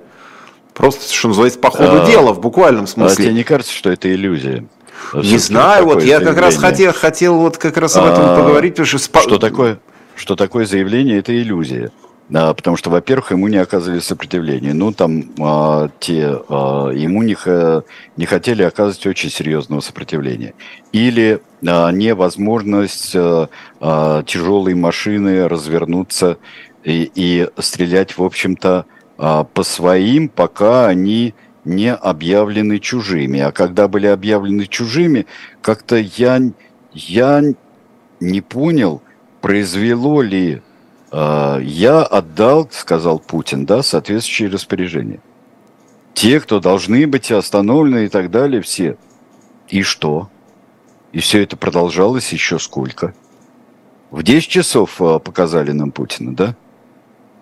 Просто, 0.75 1.13
что 1.13 1.29
называется, 1.29 1.59
по 1.59 1.71
ходу 1.71 2.03
а, 2.03 2.07
дела, 2.07 2.35
в 2.35 2.41
буквальном 2.41 2.87
смысле. 2.87 3.25
А 3.25 3.27
тебе 3.29 3.35
не 3.35 3.45
кажется, 3.45 3.73
что 3.73 3.91
это 3.91 4.13
иллюзия? 4.13 4.67
Не 5.15 5.39
знаю, 5.39 5.87
вот 5.87 6.03
я 6.03 6.21
как 6.21 6.37
раз 6.37 6.57
хотел, 6.57 6.93
хотел 6.93 7.37
вот 7.37 7.57
как 7.57 7.77
раз 7.79 7.97
об 7.97 8.05
этом 8.05 8.25
а, 8.25 8.37
поговорить, 8.37 8.75
потому 8.75 8.87
что... 8.87 8.99
Что 8.99 9.39
такое, 9.39 9.79
что 10.15 10.37
такое 10.37 10.67
заявление? 10.67 11.19
Это 11.19 11.35
иллюзия. 11.35 11.91
Да, 12.31 12.55
потому 12.55 12.79
что, 12.79 12.89
во-первых, 12.89 13.33
ему 13.33 13.49
не 13.49 13.59
оказывали 13.59 14.01
сопротивления. 14.01 14.73
Ну, 14.73 14.93
там 14.93 15.31
а, 15.39 15.91
те, 16.01 16.41
а, 16.49 16.89
ему 16.89 17.23
не, 17.23 17.37
не 18.17 18.25
хотели 18.25 18.63
оказывать 18.63 19.07
очень 19.07 19.29
серьезного 19.29 19.81
сопротивления. 19.81 20.55
Или 20.93 21.43
а, 21.67 21.91
невозможность 21.91 23.15
а, 23.15 23.51
а, 23.79 24.23
тяжелой 24.23 24.75
машины 24.75 25.47
развернуться 25.49 26.39
и, 26.83 27.11
и 27.15 27.49
стрелять, 27.59 28.17
в 28.17 28.23
общем-то, 28.23 28.87
а, 29.19 29.45
по 29.45 29.63
своим, 29.63 30.31
пока 30.31 30.87
они 30.87 31.35
не 31.67 31.93
объявлены 31.93 32.79
чужими. 32.79 33.41
А 33.41 33.53
когда 33.53 33.87
были 33.87 34.07
объявлены 34.07 34.67
чужими, 34.67 35.27
как-то 35.61 35.97
я, 35.97 36.41
я 36.95 37.43
не 38.21 38.41
понял, 38.41 39.03
произвело 39.43 40.23
ли 40.23 40.57
а, 40.57 40.63
я 41.17 42.03
отдал, 42.03 42.69
сказал 42.73 43.19
Путин, 43.19 43.67
да, 43.67 43.83
соответствующие 43.83 44.49
распоряжения. 44.49 45.21
Те, 46.15 46.41
кто 46.41 46.61
должны 46.61 47.07
быть 47.07 47.31
остановлены 47.31 48.07
и 48.07 48.09
так 48.09 48.31
далее, 48.31 48.63
все. 48.63 48.97
И 49.69 49.83
что? 49.83 50.29
И 51.13 51.21
все 51.21 51.43
это 51.43 51.57
продолжалось 51.57 52.33
еще 52.33 52.59
сколько? 52.59 53.15
В 54.11 54.23
10 54.23 54.49
часов 54.49 55.01
а, 55.01 55.19
показали 55.19 55.73
нам 55.73 55.91
Путина, 55.91 56.35
да? 56.35 56.57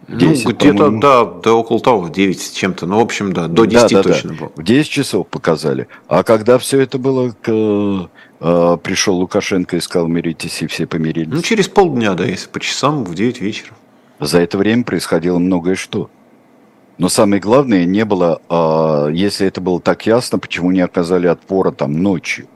10, 0.08 0.44
ну, 0.44 0.52
где-то, 0.52 0.90
да, 0.90 1.24
да, 1.24 1.54
около 1.54 1.80
того, 1.80 2.00
в 2.00 2.12
9 2.12 2.40
с 2.40 2.50
чем-то. 2.50 2.86
Ну, 2.86 2.98
в 2.98 3.00
общем, 3.00 3.32
да, 3.32 3.46
до 3.46 3.64
10 3.64 3.90
да, 3.90 3.96
да, 3.96 4.02
точно 4.02 4.30
да. 4.30 4.36
было. 4.36 4.52
В 4.56 4.62
10 4.62 4.90
часов 4.90 5.28
показали. 5.28 5.88
А 6.08 6.22
когда 6.22 6.58
все 6.58 6.80
это 6.80 6.98
было, 6.98 7.30
к, 7.40 7.48
э, 7.48 8.76
пришел 8.82 9.16
Лукашенко 9.16 9.76
и 9.76 9.80
сказал, 9.80 10.08
миритесь, 10.08 10.62
и 10.62 10.66
все 10.66 10.86
помирились? 10.86 11.32
Ну, 11.32 11.40
через 11.42 11.68
полдня, 11.68 12.14
да, 12.14 12.24
если 12.24 12.48
по 12.48 12.60
часам, 12.60 13.04
в 13.04 13.14
9 13.14 13.40
вечера. 13.40 13.74
За 14.18 14.40
это 14.40 14.58
время 14.58 14.84
происходило 14.84 15.38
многое 15.38 15.76
что. 15.76 16.10
Но 16.98 17.08
самое 17.08 17.40
главное, 17.40 17.84
не 17.84 18.04
было, 18.04 18.40
э, 18.48 19.12
если 19.12 19.46
это 19.46 19.60
было 19.60 19.80
так 19.80 20.06
ясно, 20.06 20.38
почему 20.38 20.70
не 20.72 20.80
оказали 20.80 21.26
отпора 21.26 21.70
там 21.70 21.92
ночью, 22.02 22.46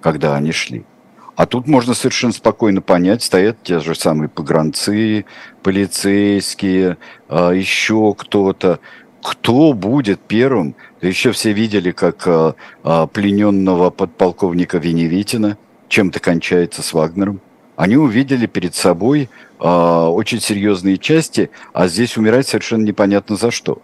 когда 0.00 0.36
они 0.36 0.52
шли. 0.52 0.84
А 1.34 1.46
тут 1.46 1.66
можно 1.66 1.94
совершенно 1.94 2.32
спокойно 2.32 2.82
понять, 2.82 3.22
стоят 3.22 3.62
те 3.62 3.78
же 3.78 3.94
самые 3.94 4.28
погранцы, 4.28 5.24
полицейские, 5.62 6.98
а, 7.28 7.52
еще 7.52 8.14
кто-то. 8.16 8.80
Кто 9.22 9.72
будет 9.72 10.20
первым? 10.20 10.74
Еще 11.00 11.32
все 11.32 11.52
видели, 11.52 11.92
как 11.92 12.26
а, 12.26 12.54
а, 12.82 13.06
плененного 13.06 13.90
подполковника 13.90 14.78
Веневитина, 14.78 15.56
чем 15.88 16.08
это 16.08 16.20
кончается 16.20 16.82
с 16.82 16.92
Вагнером. 16.92 17.40
Они 17.76 17.96
увидели 17.96 18.46
перед 18.46 18.74
собой 18.74 19.28
очень 19.58 20.40
серьезные 20.40 20.98
части, 20.98 21.50
а 21.72 21.88
здесь 21.88 22.16
умирать 22.16 22.48
совершенно 22.48 22.84
непонятно 22.84 23.36
за 23.36 23.50
что. 23.50 23.80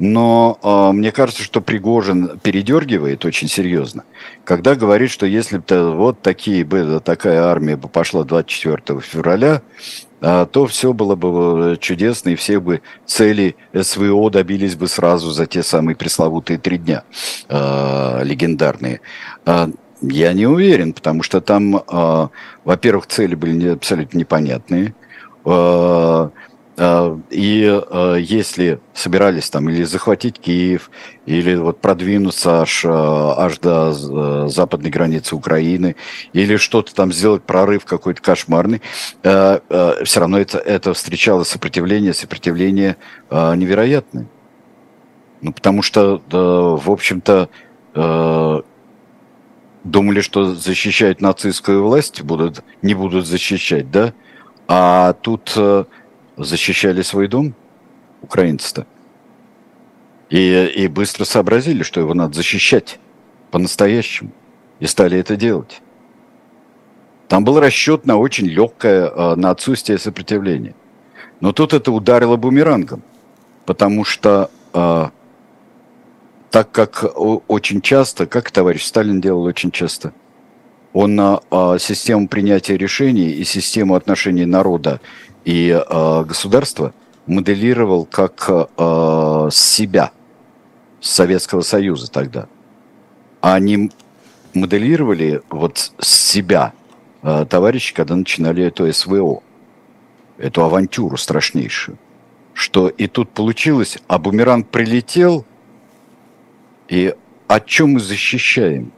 Но 0.00 0.58
э, 0.62 0.92
мне 0.92 1.12
кажется, 1.12 1.42
что 1.42 1.60
Пригожин 1.60 2.38
передергивает 2.42 3.26
очень 3.26 3.48
серьезно, 3.48 4.04
когда 4.44 4.74
говорит, 4.74 5.10
что 5.10 5.26
если 5.26 5.58
бы 5.58 5.94
вот 5.94 6.22
такие 6.22 6.64
бы, 6.64 7.02
такая 7.04 7.42
армия 7.42 7.76
бы 7.76 7.86
пошла 7.86 8.24
24 8.24 9.00
февраля, 9.00 9.60
э, 10.22 10.46
то 10.50 10.66
все 10.66 10.94
было 10.94 11.16
бы 11.16 11.76
чудесно, 11.78 12.30
и 12.30 12.34
все 12.34 12.60
бы 12.60 12.80
цели 13.04 13.56
СВО 13.78 14.30
добились 14.30 14.74
бы 14.74 14.88
сразу 14.88 15.30
за 15.30 15.44
те 15.44 15.62
самые 15.62 15.96
пресловутые 15.96 16.58
три 16.58 16.78
дня 16.78 17.04
э, 17.50 18.24
легендарные. 18.24 19.02
Э, 19.44 19.68
я 20.00 20.32
не 20.32 20.46
уверен, 20.46 20.94
потому 20.94 21.22
что 21.22 21.42
там, 21.42 21.76
э, 21.76 22.28
во-первых, 22.64 23.06
цели 23.06 23.34
были 23.34 23.68
абсолютно 23.68 24.16
непонятные. 24.16 24.94
Э, 25.44 25.50
а, 25.52 26.30
и 26.78 27.66
а, 27.68 28.14
если 28.14 28.80
собирались 28.94 29.50
там 29.50 29.68
или 29.68 29.82
захватить 29.84 30.38
Киев, 30.38 30.90
или 31.26 31.54
вот 31.56 31.80
продвинуться 31.80 32.62
аж, 32.62 32.84
а, 32.86 33.34
аж 33.36 33.58
до 33.58 34.48
западной 34.48 34.90
границы 34.90 35.36
Украины, 35.36 35.96
или 36.32 36.56
что-то 36.56 36.94
там 36.94 37.12
сделать, 37.12 37.42
прорыв 37.42 37.84
какой-то 37.84 38.22
кошмарный, 38.22 38.80
все 39.22 39.60
равно 40.16 40.38
это, 40.38 40.58
это 40.58 40.94
встречало 40.94 41.44
сопротивление, 41.44 42.14
сопротивление 42.14 42.96
невероятное. 43.30 44.26
Ну, 45.42 45.52
потому 45.52 45.82
что, 45.82 46.22
в 46.30 46.90
общем-то, 46.90 47.48
думали, 49.84 50.20
что 50.20 50.54
защищать 50.54 51.20
нацистскую 51.20 51.82
власть 51.82 52.22
будут, 52.22 52.62
не 52.82 52.94
будут 52.94 53.26
защищать, 53.26 53.90
да? 53.90 54.14
А 54.68 55.14
тут 55.14 55.56
защищали 56.44 57.02
свой 57.02 57.28
дом, 57.28 57.54
украинцы-то. 58.22 58.86
И, 60.28 60.72
и 60.76 60.88
быстро 60.88 61.24
сообразили, 61.24 61.82
что 61.82 62.00
его 62.00 62.14
надо 62.14 62.34
защищать 62.34 62.98
по-настоящему. 63.50 64.30
И 64.78 64.86
стали 64.86 65.18
это 65.18 65.36
делать. 65.36 65.82
Там 67.28 67.44
был 67.44 67.60
расчет 67.60 68.06
на 68.06 68.16
очень 68.16 68.46
легкое, 68.46 69.10
а, 69.14 69.36
на 69.36 69.50
отсутствие 69.50 69.98
сопротивления. 69.98 70.74
Но 71.40 71.52
тут 71.52 71.72
это 71.72 71.92
ударило 71.92 72.36
бумерангом. 72.36 73.02
Потому 73.66 74.04
что 74.04 74.50
а, 74.72 75.10
так 76.50 76.72
как 76.72 77.04
очень 77.16 77.80
часто, 77.80 78.26
как 78.26 78.50
товарищ 78.50 78.84
Сталин 78.84 79.20
делал 79.20 79.44
очень 79.44 79.70
часто, 79.70 80.12
он 80.92 81.20
а, 81.20 81.78
систему 81.78 82.26
принятия 82.26 82.76
решений 82.76 83.30
и 83.30 83.44
систему 83.44 83.94
отношений 83.94 84.44
народа 84.44 85.00
и 85.44 85.70
э, 85.70 86.24
государство 86.24 86.92
моделировал 87.26 88.04
как 88.06 88.46
э, 88.48 89.48
себя, 89.52 90.12
Советского 91.00 91.62
Союза 91.62 92.10
тогда. 92.10 92.46
Они 93.40 93.90
моделировали 94.52 95.42
вот 95.48 95.92
себя 96.00 96.72
э, 97.22 97.46
товарищи, 97.48 97.94
когда 97.94 98.16
начинали 98.16 98.64
эту 98.64 98.92
СВО, 98.92 99.42
эту 100.36 100.62
авантюру 100.62 101.16
страшнейшую. 101.16 101.98
Что 102.52 102.88
и 102.88 103.06
тут 103.06 103.30
получилось, 103.30 103.98
а 104.08 104.18
бумеранг 104.18 104.68
прилетел, 104.68 105.46
и 106.88 107.14
о 107.46 107.60
чем 107.60 107.92
мы 107.92 108.00
защищаем? 108.00 108.92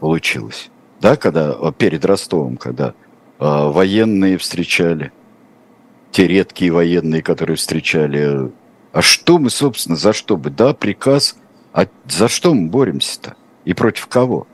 Получилось. 0.00 0.70
Да, 1.00 1.16
когда 1.16 1.54
перед 1.72 2.04
Ростовом, 2.04 2.56
когда 2.56 2.94
военные 3.40 4.36
встречали, 4.38 5.12
те 6.12 6.26
редкие 6.26 6.72
военные, 6.72 7.22
которые 7.22 7.56
встречали. 7.56 8.50
А 8.92 9.02
что 9.02 9.38
мы, 9.38 9.50
собственно, 9.50 9.96
за 9.96 10.12
что 10.12 10.36
бы? 10.36 10.50
Да, 10.50 10.74
приказ, 10.74 11.36
а 11.72 11.86
за 12.06 12.28
что 12.28 12.52
мы 12.54 12.68
боремся-то? 12.68 13.34
И 13.64 13.74
против 13.74 14.06
кого? 14.08 14.46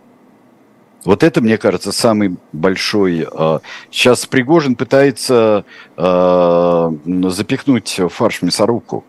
Вот 1.04 1.22
это, 1.22 1.40
мне 1.40 1.56
кажется, 1.58 1.92
самый 1.92 2.36
большой... 2.52 3.26
А, 3.32 3.60
сейчас 3.90 4.26
Пригожин 4.26 4.74
пытается 4.74 5.64
а, 5.96 6.92
запихнуть 7.04 8.00
фарш 8.10 8.42
мясорубку 8.42 9.04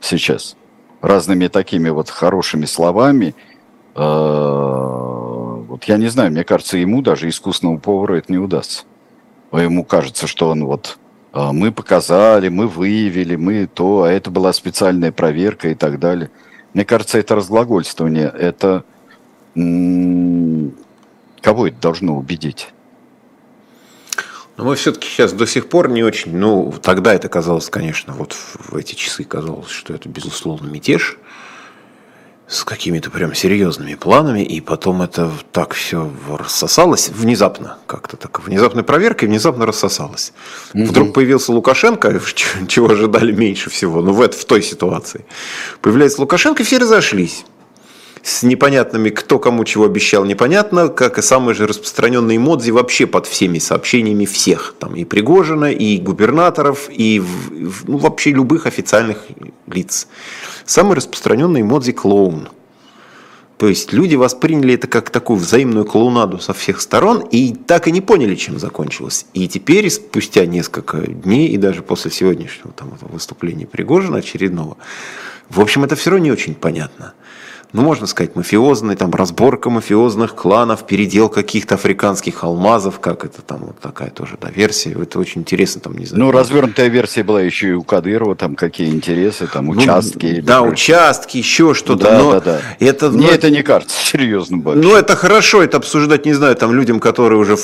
сейчас 0.00 0.56
разными 1.00 1.48
такими 1.48 1.90
вот 1.90 2.08
хорошими 2.08 2.64
словами, 2.64 3.34
вот 5.74 5.84
я 5.84 5.96
не 5.96 6.06
знаю, 6.06 6.30
мне 6.30 6.44
кажется, 6.44 6.78
ему 6.78 7.02
даже 7.02 7.28
искусственному 7.28 7.80
повару 7.80 8.14
это 8.14 8.30
не 8.30 8.38
удастся. 8.38 8.84
Ему 9.50 9.84
кажется, 9.84 10.28
что 10.28 10.50
он 10.50 10.64
вот 10.66 10.98
а, 11.32 11.52
мы 11.52 11.72
показали, 11.72 12.48
мы 12.48 12.68
выявили, 12.68 13.34
мы 13.34 13.66
то, 13.66 14.04
а 14.04 14.08
это 14.12 14.30
была 14.30 14.52
специальная 14.52 15.10
проверка 15.10 15.70
и 15.70 15.74
так 15.74 15.98
далее. 15.98 16.30
Мне 16.74 16.84
кажется, 16.84 17.18
это 17.18 17.34
разглагольствование, 17.34 18.32
это 18.38 18.84
кого 21.42 21.66
это 21.66 21.76
должно 21.80 22.18
убедить? 22.18 22.68
Но 24.56 24.64
мы 24.64 24.76
все-таки 24.76 25.08
сейчас 25.08 25.32
до 25.32 25.44
сих 25.44 25.68
пор 25.68 25.88
не 25.88 26.04
очень, 26.04 26.36
ну, 26.36 26.72
тогда 26.80 27.12
это 27.12 27.28
казалось, 27.28 27.68
конечно, 27.68 28.12
вот 28.12 28.32
в 28.32 28.76
эти 28.76 28.94
часы 28.94 29.24
казалось, 29.24 29.70
что 29.70 29.92
это, 29.92 30.08
безусловно, 30.08 30.68
мятеж. 30.68 31.18
С 32.46 32.62
какими-то 32.64 33.10
прям 33.10 33.34
серьезными 33.34 33.94
планами, 33.94 34.42
и 34.42 34.60
потом 34.60 35.02
это 35.02 35.30
так 35.50 35.72
все 35.72 36.10
рассосалось 36.28 37.08
внезапно, 37.08 37.78
как-то 37.86 38.16
так, 38.16 38.44
внезапной 38.44 38.82
проверкой 38.82 39.28
внезапно 39.28 39.66
рассосалось. 39.66 40.32
Угу. 40.74 40.84
Вдруг 40.84 41.12
появился 41.14 41.52
Лукашенко, 41.52 42.20
чего 42.68 42.90
ожидали 42.90 43.32
меньше 43.32 43.70
всего, 43.70 44.02
ну 44.02 44.12
в, 44.12 44.20
это, 44.20 44.36
в 44.36 44.44
той 44.44 44.62
ситуации. 44.62 45.24
Появляется 45.80 46.20
Лукашенко, 46.20 46.64
все 46.64 46.78
разошлись 46.78 47.44
с 48.24 48.42
непонятными, 48.42 49.10
кто 49.10 49.38
кому 49.38 49.64
чего 49.64 49.84
обещал, 49.84 50.24
непонятно, 50.24 50.88
как 50.88 51.18
и 51.18 51.22
самые 51.22 51.54
же 51.54 51.66
распространенные 51.66 52.38
эмодзи 52.38 52.70
вообще 52.70 53.06
под 53.06 53.26
всеми 53.26 53.58
сообщениями 53.58 54.24
всех, 54.24 54.74
там 54.78 54.96
и 54.96 55.04
Пригожина, 55.04 55.70
и 55.70 55.98
губернаторов, 55.98 56.88
и 56.88 57.22
ну, 57.86 57.98
вообще 57.98 58.30
любых 58.30 58.66
официальных 58.66 59.26
лиц. 59.66 60.08
Самый 60.64 60.96
распространенный 60.96 61.60
эмодзи 61.60 61.92
клоун. 61.92 62.48
То 63.58 63.68
есть 63.68 63.92
люди 63.92 64.14
восприняли 64.14 64.72
это 64.74 64.86
как 64.86 65.10
такую 65.10 65.38
взаимную 65.38 65.84
клоунаду 65.84 66.38
со 66.38 66.54
всех 66.54 66.80
сторон 66.80 67.20
и 67.30 67.54
так 67.54 67.88
и 67.88 67.92
не 67.92 68.00
поняли, 68.00 68.36
чем 68.36 68.58
закончилось. 68.58 69.26
И 69.34 69.46
теперь, 69.48 69.90
спустя 69.90 70.46
несколько 70.46 70.96
дней 70.98 71.48
и 71.48 71.58
даже 71.58 71.82
после 71.82 72.10
сегодняшнего 72.10 72.72
там, 72.72 72.94
выступления 73.02 73.66
Пригожина 73.66 74.18
очередного, 74.18 74.78
в 75.50 75.60
общем, 75.60 75.84
это 75.84 75.94
все 75.94 76.08
равно 76.08 76.24
не 76.24 76.32
очень 76.32 76.54
понятно 76.54 77.12
ну, 77.74 77.82
можно 77.82 78.06
сказать, 78.06 78.36
мафиозный, 78.36 78.94
там, 78.94 79.12
разборка 79.12 79.68
мафиозных 79.68 80.36
кланов, 80.36 80.86
передел 80.86 81.28
каких-то 81.28 81.74
африканских 81.74 82.44
алмазов, 82.44 83.00
как 83.00 83.24
это 83.24 83.42
там, 83.42 83.64
вот 83.64 83.80
такая 83.80 84.10
тоже, 84.10 84.38
да, 84.40 84.48
версия, 84.48 84.92
это 84.92 85.18
очень 85.18 85.40
интересно, 85.40 85.80
там, 85.80 85.98
не 85.98 86.06
знаю. 86.06 86.24
Ну, 86.24 86.30
развернутая 86.30 86.86
версия 86.86 87.24
была 87.24 87.40
еще 87.40 87.70
и 87.70 87.72
у 87.72 87.82
Кадырова, 87.82 88.36
там, 88.36 88.54
какие 88.54 88.90
интересы, 88.90 89.48
там, 89.48 89.66
ну, 89.66 89.72
участки. 89.72 90.36
Ну, 90.36 90.42
да, 90.42 90.60
прочее. 90.60 90.72
участки, 90.72 91.38
еще 91.38 91.74
что-то, 91.74 92.04
да, 92.04 92.18
но 92.18 92.32
да, 92.34 92.40
да. 92.40 92.60
это... 92.78 93.10
Мне 93.10 93.26
ну, 93.26 93.32
это 93.32 93.50
не 93.50 93.64
кажется 93.64 93.96
серьезно 94.06 94.58
больше. 94.58 94.80
Ну, 94.80 94.94
это 94.94 95.16
хорошо, 95.16 95.60
это 95.60 95.78
обсуждать, 95.78 96.26
не 96.26 96.32
знаю, 96.32 96.54
там, 96.54 96.72
людям, 96.72 97.00
которые 97.00 97.40
уже 97.40 97.56
в, 97.56 97.60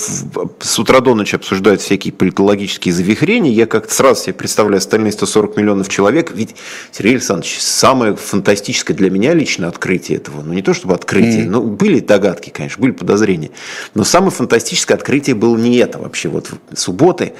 с 0.58 0.78
утра 0.80 0.98
до 0.98 1.14
ночи 1.14 1.36
обсуждают 1.36 1.82
всякие 1.82 2.12
политологические 2.12 2.92
завихрения, 2.92 3.52
я 3.52 3.66
как-то 3.66 3.94
сразу 3.94 4.24
себе 4.24 4.34
представляю 4.34 4.78
остальные 4.78 5.12
140 5.12 5.56
миллионов 5.56 5.88
человек, 5.88 6.32
ведь, 6.34 6.56
Сергей 6.90 7.12
Александрович, 7.12 7.60
самое 7.60 8.16
фантастическое 8.16 8.92
для 8.92 9.08
меня 9.08 9.34
лично 9.34 9.68
открытие 9.68 9.99
открытие 10.00 10.18
этого. 10.18 10.42
Ну, 10.42 10.52
не 10.52 10.62
то 10.62 10.74
чтобы 10.74 10.94
открытие, 10.94 11.44
mm. 11.44 11.50
но 11.50 11.60
были 11.62 12.00
догадки, 12.00 12.50
конечно, 12.50 12.80
были 12.80 12.92
подозрения. 12.92 13.50
Но 13.94 14.04
самое 14.04 14.30
фантастическое 14.30 14.94
открытие 14.94 15.36
было 15.36 15.56
не 15.56 15.76
это 15.76 15.98
вообще, 15.98 16.28
вот 16.28 16.50
субботы. 16.74 17.32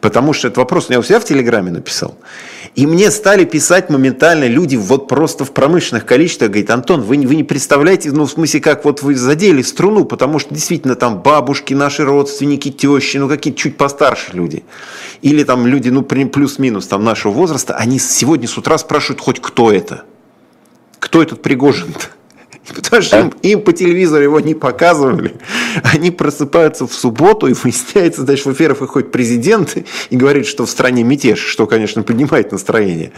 Потому 0.00 0.32
что 0.32 0.48
этот 0.48 0.58
вопрос 0.58 0.90
я 0.90 0.98
у 0.98 1.02
себя 1.02 1.20
в 1.20 1.24
Телеграме 1.24 1.70
написал. 1.70 2.16
И 2.74 2.86
мне 2.86 3.10
стали 3.10 3.44
писать 3.44 3.90
моментально 3.90 4.46
люди 4.46 4.76
вот 4.76 5.08
просто 5.08 5.44
в 5.44 5.52
промышленных 5.52 6.06
количествах. 6.06 6.50
Говорит, 6.50 6.70
Антон, 6.70 7.02
вы, 7.02 7.16
вы 7.18 7.34
не 7.34 7.44
представляете, 7.44 8.10
ну, 8.12 8.24
в 8.24 8.30
смысле, 8.30 8.60
как 8.60 8.84
вот 8.84 9.02
вы 9.02 9.14
задели 9.14 9.62
струну, 9.62 10.04
потому 10.04 10.38
что 10.38 10.54
действительно 10.54 10.94
там 10.94 11.22
бабушки, 11.22 11.74
наши 11.74 12.04
родственники, 12.04 12.70
тещи, 12.70 13.18
ну, 13.18 13.28
какие-то 13.28 13.58
чуть 13.58 13.76
постарше 13.76 14.30
люди. 14.32 14.62
Или 15.22 15.44
там 15.44 15.66
люди, 15.66 15.90
ну, 15.90 16.02
плюс-минус 16.02 16.86
там 16.86 17.04
нашего 17.04 17.32
возраста, 17.32 17.74
они 17.74 17.98
сегодня 17.98 18.48
с 18.48 18.56
утра 18.56 18.78
спрашивают 18.78 19.20
хоть 19.20 19.40
кто 19.40 19.72
это 19.72 20.04
кто 20.98 21.22
этот 21.22 21.42
Пригожин-то? 21.42 22.08
Потому 22.74 23.02
что 23.02 23.18
им, 23.20 23.32
им 23.42 23.62
по 23.62 23.72
телевизору 23.72 24.22
его 24.22 24.40
не 24.40 24.54
показывали. 24.54 25.34
Они 25.82 26.10
просыпаются 26.10 26.86
в 26.86 26.92
субботу, 26.92 27.46
и 27.46 27.52
выясняется, 27.52 28.22
значит, 28.22 28.46
в 28.46 28.52
эфирах 28.52 28.80
выходит 28.80 29.10
президент 29.10 29.76
и 30.10 30.16
говорит, 30.16 30.46
что 30.46 30.66
в 30.66 30.70
стране 30.70 31.02
мятеж, 31.02 31.38
что, 31.38 31.66
конечно, 31.66 32.02
поднимает 32.02 32.52
настроение. 32.52 33.12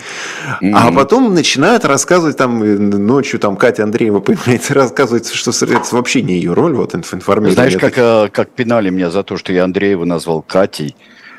Mm-hmm. 0.62 0.72
А 0.74 0.92
потом 0.92 1.34
начинают 1.34 1.84
рассказывать, 1.84 2.36
там, 2.36 2.60
ночью 2.90 3.40
там 3.40 3.56
Катя 3.56 3.84
Андреева 3.84 4.20
появляется, 4.20 4.74
рассказывает, 4.74 5.26
что 5.26 5.50
это 5.50 5.82
вообще 5.92 6.22
не 6.22 6.34
ее 6.34 6.52
роль, 6.52 6.74
вот 6.74 6.94
информирование. 6.94 7.54
Знаешь, 7.54 7.76
как, 7.76 7.94
э, 7.96 8.28
как 8.32 8.50
пинали 8.50 8.90
меня 8.90 9.10
за 9.10 9.22
то, 9.22 9.36
что 9.36 9.52
я 9.52 9.64
Андреева 9.64 10.04
назвал 10.04 10.42
Катей, 10.42 10.96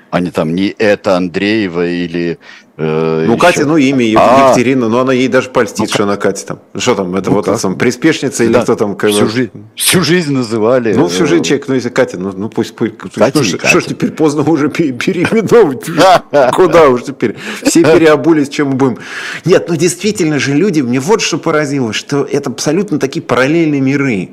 а 0.09 0.19
не 0.19 0.31
там 0.31 0.53
не 0.53 0.75
это 0.77 1.15
Андреева 1.15 1.87
или 1.87 2.37
Э, 2.83 3.25
ну, 3.27 3.33
еще... 3.33 3.41
Катя, 3.41 3.65
ну, 3.65 3.77
имя 3.77 4.03
ее 4.03 4.17
а... 4.19 4.49
Екатерина, 4.49 4.89
но 4.89 5.01
она 5.01 5.13
ей 5.13 5.27
даже 5.27 5.49
польстит, 5.49 5.79
ну, 5.79 5.87
что 5.87 6.03
она 6.03 6.17
Катя 6.17 6.47
там. 6.47 6.59
Что 6.75 6.95
там, 6.95 7.15
это 7.15 7.29
ну, 7.29 7.37
вот 7.37 7.61
там, 7.61 7.75
приспешница 7.75 8.43
или 8.43 8.53
да. 8.53 8.63
кто 8.63 8.75
там? 8.75 8.97
Всю, 8.97 9.27
жи... 9.27 9.51
всю 9.75 10.01
жизнь 10.01 10.33
называли. 10.33 10.93
Ну, 10.93 11.07
всю 11.07 11.27
жизнь 11.27 11.43
человек, 11.43 11.67
ну, 11.67 11.75
если 11.75 11.89
Катя, 11.89 12.17
ну, 12.17 12.31
ну 12.35 12.49
пусть, 12.49 12.75
пусть 12.75 12.95
Катя 13.13 13.43
что, 13.43 13.67
что 13.67 13.79
ж 13.79 13.85
теперь 13.85 14.11
поздно 14.11 14.43
уже 14.49 14.69
переименовывать? 14.69 15.85
Куда 16.55 16.89
уж 16.89 17.03
теперь? 17.03 17.35
Все 17.63 17.83
переобулись, 17.83 18.49
чем 18.49 18.69
мы 18.69 18.73
будем. 18.75 18.97
Нет, 19.45 19.67
ну, 19.69 19.75
действительно 19.75 20.39
же 20.39 20.53
люди, 20.53 20.81
мне 20.81 20.99
вот 20.99 21.21
что 21.21 21.37
поразило, 21.37 21.93
что 21.93 22.23
это 22.23 22.49
абсолютно 22.49 22.99
такие 22.99 23.21
параллельные 23.21 23.81
миры. 23.81 24.29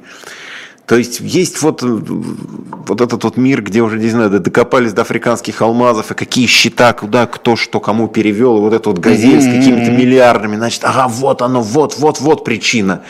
То 0.88 0.96
есть 0.96 1.20
есть 1.20 1.60
вот, 1.60 1.82
вот 1.82 3.00
этот 3.02 3.22
вот 3.22 3.36
мир, 3.36 3.60
где 3.62 3.82
уже, 3.82 3.98
не 3.98 4.08
знаю, 4.08 4.30
докопались 4.40 4.94
до 4.94 5.02
африканских 5.02 5.60
алмазов, 5.60 6.10
и 6.10 6.14
какие 6.14 6.46
счета, 6.46 6.94
куда, 6.94 7.26
кто, 7.26 7.56
что, 7.56 7.78
кому 7.78 8.08
перевел, 8.08 8.56
и 8.56 8.60
вот 8.60 8.72
это 8.72 8.88
вот 8.88 8.98
газель 8.98 9.42
с 9.42 9.44
какими-то 9.44 9.90
миллиардами, 9.90 10.56
значит, 10.56 10.82
ага, 10.84 11.06
вот 11.06 11.42
оно, 11.42 11.60
вот, 11.60 11.98
вот, 11.98 12.20
вот 12.20 12.42
причина. 12.42 13.02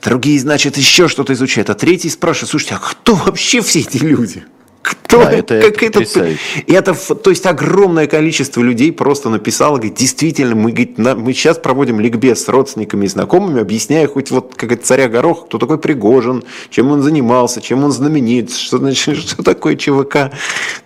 Другие, 0.00 0.38
значит, 0.38 0.76
еще 0.76 1.08
что-то 1.08 1.32
изучают. 1.32 1.70
А 1.70 1.74
третий 1.74 2.08
спрашивает, 2.08 2.50
слушайте, 2.50 2.76
а 2.76 2.78
кто 2.78 3.16
вообще 3.16 3.62
все 3.62 3.80
эти 3.80 3.96
люди? 3.96 4.44
Кто, 4.88 5.22
да, 5.22 5.32
это, 5.32 5.60
как 5.60 5.82
это, 5.82 6.00
это, 6.00 6.36
это, 6.66 7.14
то 7.14 7.30
есть 7.30 7.44
огромное 7.44 8.06
количество 8.06 8.62
людей 8.62 8.90
просто 8.90 9.28
написало, 9.28 9.76
говорит, 9.76 9.94
действительно, 9.94 10.54
мы, 10.54 10.70
говорит, 10.70 10.96
на, 10.96 11.14
мы 11.14 11.34
сейчас 11.34 11.58
проводим 11.58 12.00
ликбез 12.00 12.44
с 12.44 12.48
родственниками 12.48 13.04
и 13.04 13.08
знакомыми, 13.08 13.60
объясняя 13.60 14.06
хоть 14.06 14.30
вот 14.30 14.54
как 14.54 14.72
это 14.72 14.86
царя 14.86 15.08
Горох, 15.08 15.46
кто 15.46 15.58
такой 15.58 15.78
Пригожин, 15.78 16.42
чем 16.70 16.90
он 16.90 17.02
занимался, 17.02 17.60
чем 17.60 17.84
он 17.84 17.92
знаменит, 17.92 18.50
что 18.54 18.78
значит, 18.78 19.18
что 19.28 19.42
такое 19.42 19.76
ЧВК. 19.76 20.32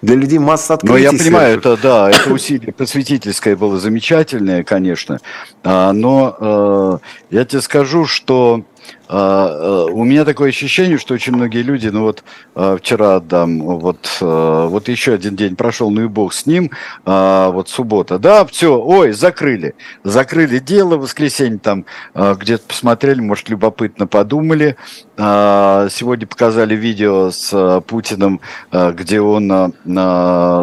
Для 0.03 0.17
людей 0.17 0.41
масса 0.41 0.75
открытий. 0.75 0.95
Ну, 0.95 1.13
я 1.13 1.13
понимаю, 1.13 1.59
это 1.59 1.77
да, 1.77 2.11
это 2.11 2.33
усилие 2.33 2.73
просветительское 2.73 3.55
было 3.55 3.79
замечательное, 3.79 4.65
конечно, 4.65 5.21
а, 5.63 5.93
но 5.93 7.01
э, 7.31 7.37
я 7.37 7.45
тебе 7.45 7.63
скажу, 7.63 8.07
что 8.07 8.65
у 9.13 10.05
меня 10.05 10.25
такое 10.25 10.49
ощущение, 10.49 10.97
что 10.97 11.13
очень 11.13 11.35
многие 11.35 11.63
люди, 11.63 11.89
ну 11.89 12.03
вот 12.03 12.25
э, 12.55 12.79
вчера 12.81 13.21
там, 13.21 13.61
вот, 13.61 14.09
э, 14.23 14.67
вот 14.69 14.89
еще 14.89 15.13
один 15.13 15.37
день 15.37 15.55
прошел, 15.55 15.91
ну 15.91 16.05
и 16.05 16.07
бог 16.07 16.33
с 16.33 16.47
ним, 16.47 16.71
а, 17.05 17.51
вот 17.51 17.69
суббота, 17.69 18.19
да, 18.19 18.47
все, 18.47 18.81
ой, 18.81 19.13
закрыли, 19.13 19.75
закрыли 20.03 20.59
дело, 20.61 20.97
воскресенье 20.97 21.59
там 21.59 21.85
где-то 22.15 22.65
посмотрели, 22.67 23.21
может, 23.21 23.51
любопытно 23.51 24.07
подумали, 24.07 24.77
а, 25.19 25.89
сегодня 25.91 26.27
показали 26.27 26.75
видео 26.75 27.31
с 27.31 27.83
Путиным, 27.87 28.41
где 28.73 29.21
он 29.21 29.75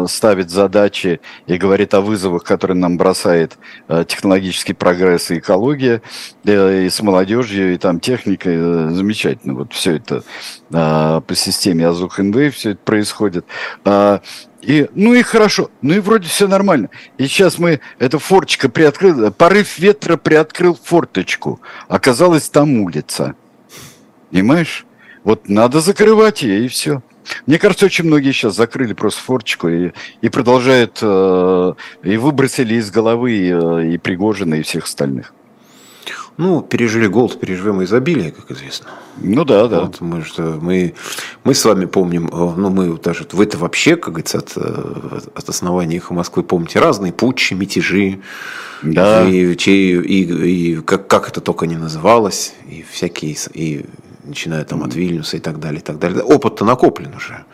ставит 0.08 0.50
задачи 0.50 1.20
и 1.46 1.56
говорит 1.56 1.94
о 1.94 2.00
вызовах, 2.00 2.42
которые 2.42 2.76
нам 2.76 2.96
бросает 2.96 3.58
технологический 4.08 4.72
прогресс 4.72 5.30
и 5.30 5.38
экология, 5.38 6.02
и 6.44 6.88
с 6.90 7.00
молодежью, 7.00 7.74
и 7.74 7.78
там 7.78 8.00
техника, 8.00 8.09
техникой 8.10 8.56
э, 8.56 8.88
замечательно. 8.90 9.54
Вот 9.54 9.72
все 9.72 9.96
это 9.96 10.24
а, 10.72 11.20
по 11.20 11.34
системе 11.36 11.86
Азух 11.86 12.18
НВ 12.18 12.52
все 12.54 12.70
это 12.70 12.80
происходит. 12.84 13.44
А, 13.84 14.20
и, 14.62 14.88
ну 14.94 15.14
и 15.14 15.22
хорошо, 15.22 15.70
ну 15.80 15.94
и 15.94 16.00
вроде 16.00 16.26
все 16.28 16.48
нормально. 16.48 16.90
И 17.18 17.28
сейчас 17.28 17.58
мы, 17.58 17.80
эта 18.00 18.18
форточка 18.18 18.68
приоткрыла, 18.68 19.30
порыв 19.30 19.78
ветра 19.78 20.16
приоткрыл 20.16 20.76
форточку. 20.82 21.60
Оказалось, 21.86 22.48
там 22.48 22.80
улица. 22.80 23.36
Понимаешь? 24.30 24.86
Вот 25.22 25.48
надо 25.48 25.80
закрывать 25.80 26.42
ее, 26.42 26.64
и 26.64 26.68
все. 26.68 27.02
Мне 27.46 27.58
кажется, 27.58 27.86
очень 27.86 28.06
многие 28.06 28.32
сейчас 28.32 28.56
закрыли 28.56 28.92
просто 28.92 29.20
форчику 29.20 29.68
и, 29.68 29.92
и 30.20 30.28
продолжают, 30.28 30.98
э, 31.00 31.72
и 32.02 32.16
выбросили 32.16 32.74
из 32.74 32.90
головы 32.90 33.50
э, 33.50 33.92
и 33.92 33.98
Пригожина, 33.98 34.54
и 34.54 34.62
всех 34.62 34.84
остальных. 34.84 35.32
Ну, 36.40 36.62
пережили 36.62 37.06
голод, 37.06 37.38
переживем 37.38 37.84
изобилие, 37.84 38.30
как 38.30 38.50
известно. 38.50 38.88
Ну 39.18 39.44
да, 39.44 39.68
да. 39.68 39.82
Вот 39.82 40.00
мы, 40.00 40.24
что, 40.24 40.58
мы, 40.58 40.94
мы 41.44 41.54
с 41.54 41.62
вами 41.66 41.84
помним, 41.84 42.28
э, 42.28 42.54
ну 42.56 42.70
мы 42.70 42.96
даже 42.98 43.26
вы 43.32 43.44
это 43.44 43.58
вообще, 43.58 43.96
как 43.96 44.14
говорится, 44.14 44.38
от, 44.38 44.52
э, 44.56 45.20
от 45.34 45.48
основания 45.50 45.96
их 45.96 46.10
Москвы 46.10 46.42
помните 46.42 46.78
разные 46.78 47.12
путчи, 47.12 47.52
мятежи, 47.52 48.20
да. 48.82 49.28
и, 49.28 49.52
и, 49.52 49.96
и, 50.00 50.72
и 50.72 50.76
как, 50.80 51.08
как 51.08 51.28
это 51.28 51.42
только 51.42 51.66
не 51.66 51.76
называлось, 51.76 52.54
и 52.66 52.86
всякие, 52.90 53.36
и 53.52 53.84
начиная 54.24 54.64
там 54.64 54.82
от 54.82 54.94
Вильнюса 54.94 55.36
и 55.36 55.40
так 55.40 55.60
далее, 55.60 55.80
и 55.80 55.84
так 55.84 55.98
далее. 55.98 56.22
Опыт-то 56.22 56.64
накоплен 56.64 57.14
уже. 57.14 57.44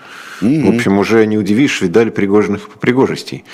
Mm-hmm. 0.43 0.71
В 0.71 0.77
общем, 0.77 0.99
уже 0.99 1.27
не 1.27 1.39
удивишь, 1.39 1.81
видали 1.81 2.11
пригожных 2.11 2.69
пригожестей. 2.79 3.45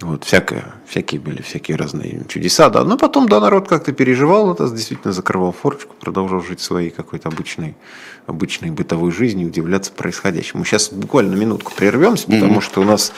Вот, 0.00 0.24
всякое, 0.24 0.74
всякие 0.88 1.20
были, 1.20 1.40
всякие 1.40 1.76
разные 1.76 2.24
чудеса, 2.28 2.68
да. 2.68 2.84
Но 2.84 2.98
потом, 2.98 3.28
да, 3.28 3.40
народ 3.40 3.68
как-то 3.68 3.92
переживал 3.92 4.52
это, 4.52 4.68
действительно 4.68 5.12
закрывал 5.12 5.52
форочку, 5.52 5.94
продолжал 6.00 6.42
жить 6.42 6.60
своей 6.60 6.90
какой-то 6.90 7.28
обычной, 7.28 7.76
обычной 8.26 8.70
бытовой 8.70 9.12
жизнью, 9.12 9.48
удивляться 9.48 9.92
происходящему. 9.92 10.64
Сейчас 10.64 10.92
буквально 10.92 11.36
минутку 11.36 11.72
прервемся, 11.76 12.26
потому 12.26 12.56
mm-hmm. 12.56 12.60
что 12.60 12.80
у 12.80 12.84
нас 12.84 13.12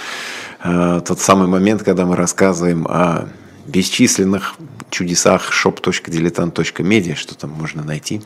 э, 0.62 1.00
тот 1.06 1.18
самый 1.18 1.48
момент, 1.48 1.82
когда 1.82 2.04
мы 2.04 2.14
рассказываем 2.14 2.86
о 2.86 3.28
бесчисленных 3.66 4.54
чудесах 4.90 5.50
shop.diletant.media, 5.50 7.14
что 7.14 7.34
там 7.34 7.50
можно 7.50 7.82
найти, 7.84 8.20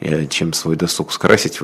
э, 0.00 0.26
чем 0.26 0.52
свой 0.54 0.74
досуг 0.74 1.12
скрасить, 1.12 1.60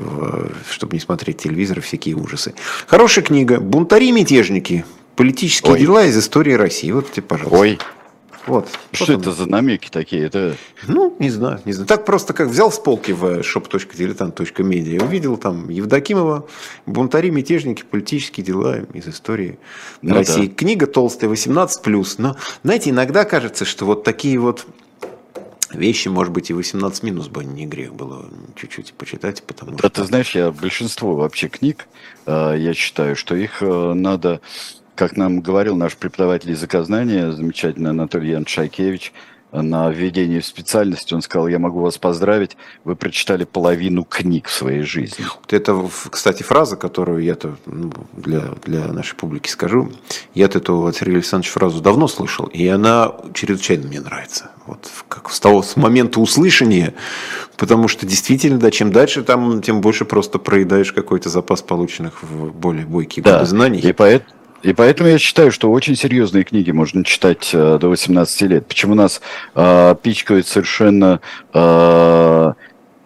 чтобы 0.71 0.93
не 0.93 0.99
смотреть 0.99 1.39
телевизор, 1.39 1.81
всякие 1.81 2.15
ужасы. 2.15 2.53
Хорошая 2.87 3.25
книга 3.25 3.59
«Бунтари-мятежники. 3.59 4.85
Политические 5.17 5.73
Ой. 5.73 5.79
дела 5.79 6.05
из 6.05 6.17
истории 6.17 6.53
России». 6.53 6.91
Вот 6.91 7.11
тебе, 7.11 7.23
пожалуйста. 7.23 7.57
Ой, 7.57 7.79
вот. 8.47 8.69
Что 8.93 9.13
вот 9.13 9.21
это 9.21 9.31
за 9.33 9.45
намеки 9.45 9.89
такие? 9.89 10.25
Это... 10.25 10.55
Ну, 10.87 11.13
не 11.19 11.29
знаю, 11.29 11.59
не 11.65 11.73
знаю. 11.73 11.87
Так 11.87 12.05
просто 12.05 12.33
как 12.33 12.47
взял 12.47 12.71
с 12.71 12.79
полки 12.79 13.11
в 13.11 13.41
shop.diletant.media, 13.41 15.03
увидел 15.03 15.35
там 15.35 15.69
Евдокимова, 15.69 16.47
бунтари, 16.85 17.29
мятежники, 17.29 17.83
политические 17.83 18.45
дела 18.45 18.79
из 18.93 19.07
истории 19.07 19.59
ну, 20.01 20.15
России. 20.15 20.47
Да. 20.47 20.55
Книга 20.55 20.87
толстая, 20.87 21.29
18+. 21.29 22.15
Но, 22.19 22.37
знаете, 22.63 22.91
иногда 22.91 23.25
кажется, 23.25 23.65
что 23.65 23.85
вот 23.85 24.05
такие 24.05 24.39
вот 24.39 24.65
вещи, 25.73 26.07
может 26.07 26.31
быть, 26.31 26.49
и 26.49 26.53
18 26.53 27.03
минус 27.03 27.27
бы 27.27 27.43
не 27.43 27.65
грех 27.65 27.93
было 27.93 28.29
чуть-чуть 28.55 28.93
почитать, 28.93 29.43
потому 29.43 29.71
да, 29.71 29.79
что... 29.79 29.89
ты 29.89 30.03
знаешь, 30.05 30.33
я 30.33 30.51
большинство 30.51 31.15
вообще 31.15 31.49
книг, 31.49 31.87
э, 32.25 32.55
я 32.57 32.73
считаю, 32.73 33.17
что 33.17 33.35
их 33.35 33.61
э, 33.61 33.93
надо 33.93 34.39
как 34.97 35.15
нам 35.15 35.41
говорил 35.41 35.75
наш 35.75 35.95
преподаватель 35.95 36.49
языкознания, 36.49 37.31
замечательный 37.31 37.91
Анатолий 37.91 38.31
Ян 38.31 38.45
Шайкевич, 38.45 39.13
на 39.53 39.89
введении 39.89 40.39
в 40.39 40.45
специальность, 40.45 41.13
он 41.13 41.21
сказал, 41.21 41.47
я 41.47 41.57
могу 41.57 41.79
вас 41.79 41.97
поздравить, 41.97 42.57
вы 42.83 42.95
прочитали 42.97 43.45
половину 43.45 44.03
книг 44.03 44.47
в 44.47 44.51
своей 44.51 44.81
жизни. 44.81 45.25
Это, 45.49 45.89
кстати, 46.09 46.43
фраза, 46.43 46.75
которую 46.75 47.23
я-то 47.23 47.55
ну, 47.65 47.93
для, 48.13 48.41
для 48.65 48.87
нашей 48.91 49.15
публики 49.15 49.49
скажу. 49.49 49.91
Я-то 50.33 50.57
эту 50.57 50.85
от 50.85 50.97
Сергея 50.97 51.17
Александровича 51.17 51.53
фразу 51.53 51.81
давно 51.81 52.07
слышал, 52.09 52.45
и 52.47 52.67
она 52.67 53.13
чрезвычайно 53.33 53.87
мне 53.87 54.01
нравится. 54.01 54.51
Вот 54.65 54.89
как 55.07 55.31
с 55.31 55.39
того 55.39 55.63
с 55.63 55.77
момента 55.77 56.19
услышания, 56.19 56.93
потому 57.55 57.87
что 57.87 58.05
действительно, 58.05 58.59
да, 58.59 58.69
чем 58.69 58.91
дальше, 58.91 59.23
там, 59.23 59.61
тем 59.61 59.79
больше 59.79 60.03
просто 60.03 60.39
проедаешь 60.39 60.91
какой-то 60.91 61.29
запас 61.29 61.61
полученных 61.61 62.21
в 62.21 62.51
более 62.51 62.85
бойкие 62.85 63.23
да. 63.23 63.45
знаний. 63.45 63.79
И 63.79 63.93
поэтому 63.93 64.37
и 64.63 64.73
поэтому 64.73 65.09
я 65.09 65.17
считаю, 65.17 65.51
что 65.51 65.71
очень 65.71 65.95
серьезные 65.95 66.43
книги 66.43 66.71
можно 66.71 67.03
читать 67.03 67.51
э, 67.53 67.77
до 67.79 67.89
18 67.89 68.41
лет. 68.41 68.67
Почему 68.67 68.95
нас 68.95 69.21
э, 69.55 69.95
пичкают 70.01 70.47
совершенно 70.47 71.19
э, 71.53 72.53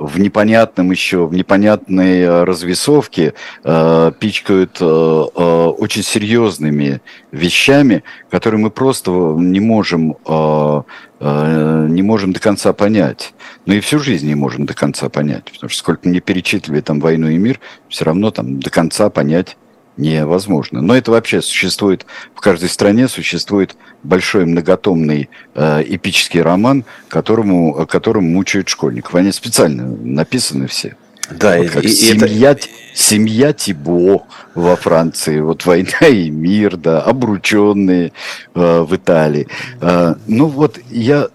в 0.02 0.20
непонятном 0.20 0.92
еще, 0.92 1.28
в 1.28 1.34
непонятной 1.34 2.22
э, 2.22 2.44
развесовке 2.44 3.34
э, 3.64 4.12
пичкают 4.20 4.78
э, 4.80 4.86
э, 4.86 5.66
очень 5.78 6.04
серьезными 6.04 7.02
вещами, 7.32 8.04
которые 8.30 8.60
мы 8.60 8.72
просто 8.72 9.12
не 9.12 9.60
можем, 9.60 10.18
э, 10.26 10.82
э, 11.20 11.88
не 11.90 12.02
можем 12.02 12.34
до 12.34 12.40
конца 12.40 12.74
понять. 12.74 13.34
Но 13.66 13.74
и 13.76 13.80
всю 13.80 14.00
жизнь 14.00 14.28
не 14.28 14.36
можем 14.36 14.66
до 14.66 14.74
конца 14.74 15.10
понять. 15.10 15.52
Потому 15.52 15.70
что 15.70 15.80
сколько 15.80 16.08
мне 16.08 16.22
перечитывали 16.22 16.82
там 16.82 17.00
«Войну 17.00 17.28
и 17.28 17.38
мир», 17.38 17.60
все 17.90 18.06
равно 18.06 18.32
там 18.32 18.60
до 18.60 18.70
конца 18.70 19.10
понять 19.10 19.58
невозможно. 19.98 20.82
Но 20.82 20.96
это 20.96 21.12
вообще 21.12 21.42
существует 21.42 22.06
в 22.34 22.42
каждой 22.42 22.70
стране, 22.70 23.08
существует 23.08 23.76
большой 24.04 24.46
многотомный 24.46 25.30
э, 25.54 25.84
эпический 25.86 26.42
роман, 26.42 26.86
которому, 27.08 27.86
которым 27.88 28.32
мучают 28.32 28.70
школьников. 28.70 29.16
Они 29.16 29.32
специально 29.32 29.86
написаны 29.86 30.68
все. 30.68 30.96
Да, 31.30 31.58
вот 31.58 31.70
как 31.70 31.84
и, 31.86 31.90
семья, 31.90 32.52
это... 32.52 32.68
семья 32.94 33.54
Тибо 33.54 34.24
во 34.54 34.76
Франции, 34.76 35.40
вот 35.40 35.66
война 35.66 36.08
и 36.08 36.30
мир, 36.30 36.78
да, 36.78 37.02
обрученные 37.02 38.12
э, 38.54 38.82
в 38.82 38.96
Италии. 38.96 39.48
Э, 39.80 40.16
ну 40.28 40.48
вот 40.48 40.80
я, 40.90 41.28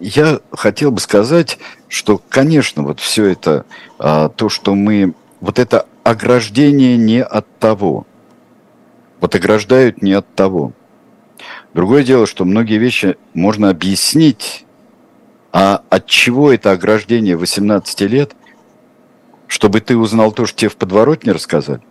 я 0.00 0.40
хотел 0.50 0.90
бы 0.90 1.00
сказать, 1.00 1.58
что, 1.88 2.20
конечно, 2.28 2.82
вот 2.82 3.00
все 3.00 3.26
это, 3.26 3.64
э, 3.98 4.28
то, 4.34 4.48
что 4.48 4.74
мы, 4.74 5.14
вот 5.44 5.58
это 5.58 5.86
ограждение 6.04 6.96
не 6.96 7.22
от 7.22 7.46
того. 7.58 8.06
Вот 9.20 9.34
ограждают 9.34 10.00
не 10.00 10.14
от 10.14 10.34
того. 10.34 10.72
Другое 11.74 12.02
дело, 12.02 12.26
что 12.26 12.46
многие 12.46 12.78
вещи 12.78 13.18
можно 13.34 13.68
объяснить, 13.68 14.64
а 15.52 15.82
от 15.90 16.06
чего 16.06 16.50
это 16.50 16.72
ограждение 16.72 17.36
18 17.36 18.00
лет, 18.02 18.34
чтобы 19.46 19.82
ты 19.82 19.98
узнал 19.98 20.32
то, 20.32 20.46
что 20.46 20.60
тебе 20.60 20.70
в 20.70 20.76
подворотне 20.76 21.32
рассказали? 21.32 21.82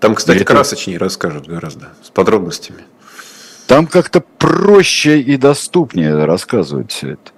Там, 0.00 0.16
кстати, 0.16 0.38
Или 0.38 0.44
красочнее 0.44 0.96
это... 0.96 1.04
расскажут 1.04 1.46
гораздо, 1.46 1.90
с 2.02 2.10
подробностями. 2.10 2.82
Там 3.68 3.86
как-то 3.86 4.20
проще 4.20 5.20
и 5.20 5.36
доступнее 5.36 6.24
рассказывают 6.24 6.90
все 6.90 7.12
это. 7.12 7.30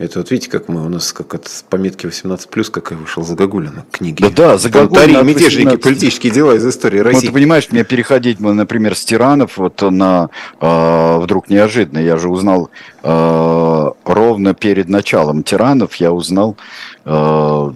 Это 0.00 0.20
вот 0.20 0.30
видите, 0.30 0.50
как 0.50 0.68
мы 0.68 0.82
у 0.86 0.88
нас 0.88 1.12
как 1.12 1.34
от 1.34 1.46
пометки 1.68 2.06
18+, 2.06 2.70
как 2.70 2.90
я 2.90 2.96
вышел 2.96 3.22
Загогулина 3.22 3.84
книги. 3.90 4.22
Да, 4.22 4.30
да, 4.30 4.56
Загогулина. 4.56 5.20
мятежники, 5.20 5.76
политические 5.76 6.32
дела 6.32 6.54
из 6.54 6.66
истории 6.66 7.00
России. 7.00 7.26
Вот 7.26 7.26
ты 7.26 7.32
понимаешь, 7.32 7.68
мне 7.70 7.84
переходить, 7.84 8.40
например, 8.40 8.96
с 8.96 9.04
тиранов 9.04 9.58
вот 9.58 9.82
на 9.82 10.30
э, 10.58 11.18
вдруг 11.18 11.50
неожиданно. 11.50 11.98
Я 11.98 12.16
же 12.16 12.30
узнал 12.30 12.70
э, 13.02 13.90
ровно 14.06 14.54
перед 14.54 14.88
началом 14.88 15.42
тиранов, 15.42 15.96
я 15.96 16.12
узнал 16.12 16.56
Э, 17.02 17.72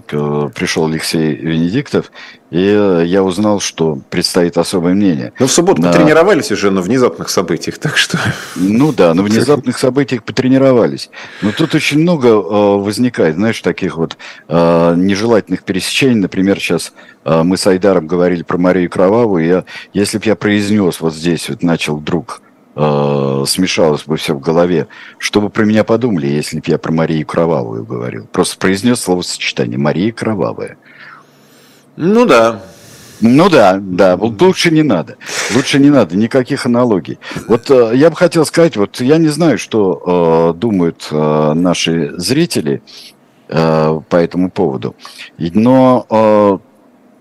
пришел 0.54 0.86
Алексей 0.86 1.34
Венедиктов, 1.34 2.12
и 2.54 3.02
я 3.06 3.24
узнал, 3.24 3.58
что 3.58 3.98
предстоит 4.10 4.56
особое 4.58 4.94
мнение. 4.94 5.32
Ну, 5.40 5.48
в 5.48 5.50
субботу 5.50 5.82
на... 5.82 5.88
потренировались 5.90 6.52
уже 6.52 6.70
на 6.70 6.82
внезапных 6.82 7.28
событиях, 7.28 7.78
так 7.78 7.96
что... 7.96 8.16
Ну 8.54 8.92
да, 8.92 9.12
на 9.12 9.24
внезапных 9.24 9.76
событиях 9.76 10.22
потренировались. 10.22 11.10
Но 11.42 11.50
тут 11.50 11.74
очень 11.74 11.98
много 11.98 12.28
э, 12.28 12.76
возникает, 12.76 13.34
знаешь, 13.34 13.60
таких 13.60 13.96
вот 13.96 14.16
э, 14.46 14.94
нежелательных 14.96 15.64
пересечений. 15.64 16.14
Например, 16.14 16.60
сейчас 16.60 16.92
мы 17.24 17.56
с 17.56 17.66
Айдаром 17.66 18.06
говорили 18.06 18.44
про 18.44 18.56
Марию 18.56 18.88
Кровавую. 18.88 19.44
Я, 19.44 19.64
если 19.92 20.18
бы 20.18 20.24
я 20.26 20.36
произнес 20.36 21.00
вот 21.00 21.12
здесь, 21.12 21.48
вот 21.48 21.64
начал 21.64 21.96
вдруг 21.96 22.40
э, 22.76 23.44
смешалось 23.48 24.04
бы 24.04 24.16
все 24.16 24.32
в 24.32 24.40
голове. 24.40 24.86
Что 25.18 25.40
бы 25.40 25.50
про 25.50 25.64
меня 25.64 25.82
подумали, 25.82 26.28
если 26.28 26.58
бы 26.58 26.64
я 26.66 26.78
про 26.78 26.92
Марию 26.92 27.26
Кровавую 27.26 27.84
говорил? 27.84 28.28
Просто 28.30 28.58
произнес 28.58 29.00
словосочетание 29.00 29.76
«Мария 29.76 30.12
Кровавая». 30.12 30.76
Ну 31.96 32.26
да. 32.26 32.60
Ну 33.20 33.48
да, 33.48 33.78
да, 33.80 34.16
лучше 34.16 34.70
не 34.70 34.82
надо. 34.82 35.16
Лучше 35.54 35.78
не 35.78 35.88
надо, 35.88 36.16
никаких 36.16 36.66
аналогий. 36.66 37.18
Вот 37.48 37.70
э, 37.70 37.92
я 37.94 38.10
бы 38.10 38.16
хотел 38.16 38.44
сказать, 38.44 38.76
вот 38.76 39.00
я 39.00 39.18
не 39.18 39.28
знаю, 39.28 39.56
что 39.56 40.52
э, 40.54 40.58
думают 40.58 41.08
э, 41.10 41.52
наши 41.54 42.12
зрители 42.18 42.82
э, 43.48 44.00
по 44.08 44.16
этому 44.16 44.50
поводу, 44.50 44.96
но 45.38 46.06
э, 46.10 46.58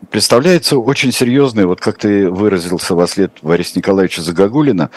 представляется 0.10 0.78
очень 0.78 1.12
серьезный, 1.12 1.66
вот 1.66 1.80
как 1.80 2.00
ты 2.00 2.30
выразился 2.30 2.96
во 2.96 3.08
след 3.08 3.32
Бориса 3.42 3.78
Николаевича 3.78 4.24
Загогулина, 4.24 4.90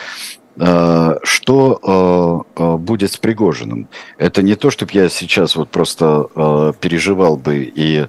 Э, 0.59 1.17
что 1.23 2.45
э, 2.57 2.62
э, 2.62 2.77
будет 2.77 3.12
с 3.12 3.19
Пригожиным. 3.19 3.89
Это 4.17 4.41
не 4.41 4.55
то, 4.55 4.71
чтобы 4.71 4.93
я 4.95 5.11
сейчас 5.11 5.55
вот 5.55 5.69
просто 5.69 6.75
переживал 6.81 7.37
бы 7.37 7.71
и 7.75 8.07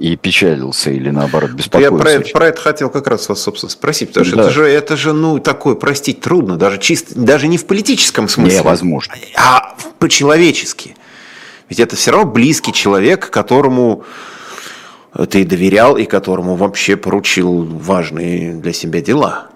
и 0.00 0.16
печалился 0.16 0.90
или 0.90 1.10
наоборот 1.10 1.50
беспокоился. 1.52 1.94
Я 1.94 2.00
про 2.00 2.10
это, 2.10 2.30
про 2.32 2.46
это 2.48 2.60
хотел 2.60 2.90
как 2.90 3.06
раз 3.06 3.28
вас, 3.28 3.42
собственно, 3.42 3.70
спросить, 3.70 4.08
потому 4.08 4.26
что 4.26 4.36
да. 4.36 4.42
это 4.44 4.50
же, 4.52 4.64
это 4.66 4.96
же, 4.96 5.12
ну, 5.12 5.38
такое 5.38 5.74
простить 5.74 6.20
трудно, 6.20 6.56
даже 6.56 6.78
чисто, 6.78 7.18
даже 7.18 7.48
не 7.48 7.58
в 7.58 7.66
политическом 7.66 8.28
смысле. 8.28 8.60
Невозможно. 8.60 9.14
А 9.36 9.74
по-человечески. 9.98 10.96
Ведь 11.68 11.80
это 11.80 11.96
все 11.96 12.12
равно 12.12 12.30
близкий 12.30 12.72
человек, 12.72 13.30
которому 13.30 14.04
ты 15.30 15.44
доверял 15.44 15.96
и 15.96 16.04
которому 16.04 16.54
вообще 16.54 16.96
поручил 16.96 17.64
важные 17.64 18.54
для 18.54 18.72
себя 18.72 19.00
дела. 19.00 19.48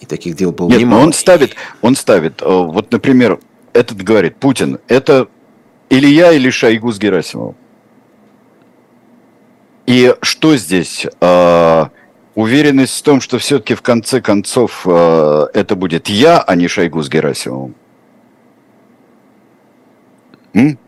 И 0.00 0.06
таких 0.06 0.36
дел 0.36 0.52
было 0.52 0.68
Нет, 0.68 0.80
немало. 0.80 1.02
он 1.02 1.12
ставит, 1.12 1.54
он 1.80 1.96
ставит, 1.96 2.42
э, 2.42 2.44
вот, 2.46 2.92
например, 2.92 3.38
этот 3.72 4.02
говорит, 4.02 4.36
Путин, 4.36 4.78
это 4.88 5.28
или 5.88 6.06
я, 6.06 6.32
или 6.32 6.50
Шойгу 6.50 6.92
с 6.92 6.98
Герасимовым. 6.98 7.56
И 9.86 10.14
что 10.20 10.56
здесь? 10.56 11.06
Э, 11.20 11.86
уверенность 12.34 12.98
в 12.98 13.02
том, 13.02 13.20
что 13.20 13.38
все-таки 13.38 13.74
в 13.74 13.82
конце 13.82 14.20
концов 14.20 14.82
э, 14.84 15.46
это 15.54 15.76
будет 15.76 16.08
я, 16.08 16.40
а 16.40 16.56
не 16.56 16.66
Шойгу 16.66 17.02
с 17.02 17.08
Герасимовым. 17.08 17.74
М? 20.54 20.78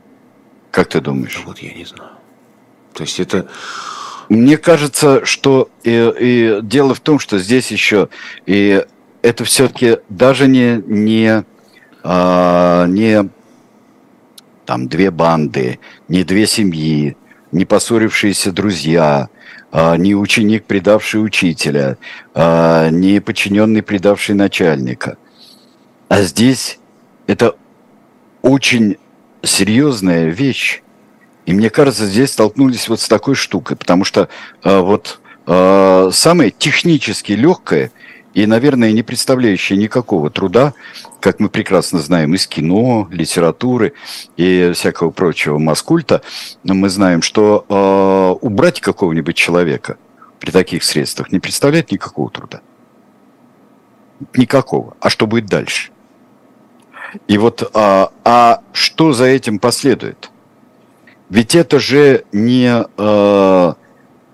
Как 0.70 0.88
ты 0.88 1.00
думаешь? 1.00 1.42
Вот 1.46 1.58
я 1.58 1.72
не 1.72 1.84
знаю. 1.84 2.10
То 2.94 3.04
есть 3.04 3.20
это 3.20 3.48
мне 4.28 4.58
кажется, 4.58 5.24
что 5.24 5.70
и, 5.84 6.12
и 6.18 6.58
дело 6.62 6.94
в 6.94 7.00
том, 7.00 7.18
что 7.18 7.38
здесь 7.38 7.70
еще 7.70 8.08
и 8.46 8.84
это 9.22 9.44
все-таки 9.44 9.98
даже 10.08 10.48
не 10.48 10.82
не 10.86 11.44
а, 12.02 12.86
не 12.86 13.30
там 14.68 14.86
две 14.86 15.10
банды, 15.10 15.78
не 16.08 16.24
две 16.24 16.46
семьи, 16.46 17.16
не 17.52 17.64
поссорившиеся 17.64 18.52
друзья, 18.52 19.30
а, 19.72 19.96
не 19.96 20.14
ученик, 20.14 20.66
предавший 20.66 21.24
учителя, 21.24 21.96
а, 22.34 22.90
не 22.90 23.18
подчиненный, 23.20 23.82
предавший 23.82 24.34
начальника. 24.34 25.16
А 26.10 26.20
здесь 26.20 26.80
это 27.26 27.56
очень 28.42 28.98
серьезная 29.42 30.26
вещь. 30.26 30.82
И 31.46 31.54
мне 31.54 31.70
кажется, 31.70 32.04
здесь 32.04 32.32
столкнулись 32.32 32.90
вот 32.90 33.00
с 33.00 33.08
такой 33.08 33.36
штукой, 33.36 33.74
потому 33.74 34.04
что 34.04 34.28
э, 34.64 34.78
вот 34.80 35.20
самое 35.46 36.50
технически 36.50 37.32
легкое 37.32 37.90
и, 38.38 38.46
наверное, 38.46 38.92
не 38.92 39.02
представляющее 39.02 39.76
никакого 39.76 40.30
труда, 40.30 40.72
как 41.18 41.40
мы 41.40 41.48
прекрасно 41.48 41.98
знаем 41.98 42.34
из 42.34 42.46
кино, 42.46 43.08
литературы 43.10 43.94
и 44.36 44.70
всякого 44.74 45.10
прочего 45.10 45.58
маскульта, 45.58 46.22
мы 46.62 46.88
знаем, 46.88 47.20
что 47.20 47.66
э, 47.68 48.46
убрать 48.46 48.80
какого-нибудь 48.80 49.34
человека 49.34 49.96
при 50.38 50.52
таких 50.52 50.84
средствах 50.84 51.32
не 51.32 51.40
представляет 51.40 51.90
никакого 51.90 52.30
труда. 52.30 52.60
Никакого. 54.36 54.96
А 55.00 55.10
что 55.10 55.26
будет 55.26 55.46
дальше? 55.46 55.90
И 57.26 57.38
вот, 57.38 57.68
а, 57.74 58.12
а 58.22 58.60
что 58.70 59.12
за 59.12 59.24
этим 59.24 59.58
последует? 59.58 60.30
Ведь 61.28 61.56
это 61.56 61.80
же 61.80 62.24
не, 62.30 62.84
э, 62.96 63.74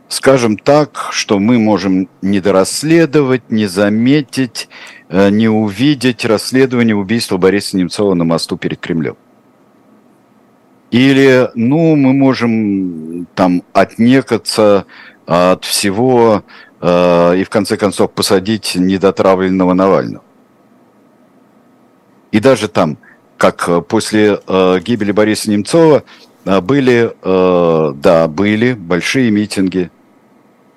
скажем 0.09 0.57
так, 0.57 1.09
что 1.11 1.39
мы 1.39 1.59
можем 1.59 2.09
не 2.23 2.41
дорасследовать, 2.41 3.51
не 3.51 3.67
заметить, 3.67 4.69
э, 5.09 5.31
не 5.31 5.49
увидеть 5.49 6.25
расследование 6.25 6.97
убийства 6.97 7.37
Бориса 7.37 7.77
Немцова 7.77 8.15
на 8.15 8.25
мосту 8.25 8.57
перед 8.57 8.81
Кремлем. 8.81 9.17
Или, 10.91 11.51
ну, 11.55 11.97
мы 11.97 12.13
можем 12.13 13.27
там 13.35 13.63
отнекаться 13.73 14.87
от 15.27 15.65
всего 15.65 16.45
э, 16.81 17.37
и 17.39 17.45
в 17.45 17.51
конце 17.51 17.77
концов 17.77 18.13
посадить 18.13 18.77
недотравленного 18.77 19.73
Навального. 19.73 20.25
И 22.31 22.41
даже 22.41 22.69
там, 22.69 22.99
как 23.37 23.68
э, 23.68 23.80
после 23.82 24.41
э, 24.47 24.80
гибели 24.80 25.12
Бориса 25.12 25.51
Немцова, 25.51 26.05
э, 26.45 26.61
были, 26.61 27.14
э, 27.22 27.93
да, 27.95 28.28
были 28.28 28.74
большие 28.74 29.30
митинги, 29.30 29.91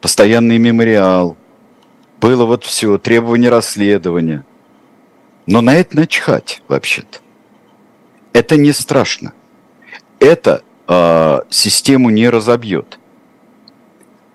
постоянный 0.02 0.58
мемориал, 0.58 1.38
было 2.20 2.46
вот 2.46 2.64
все, 2.64 2.98
требования 2.98 3.50
расследования. 3.50 4.46
Но 5.46 5.62
на 5.62 5.76
это 5.76 5.96
начхать 5.96 6.62
вообще-то. 6.68 7.20
Это 8.34 8.58
не 8.58 8.74
страшно. 8.74 9.34
Это 10.20 10.64
э, 10.88 11.40
систему 11.50 12.10
не 12.10 12.30
разобьет. 12.30 13.00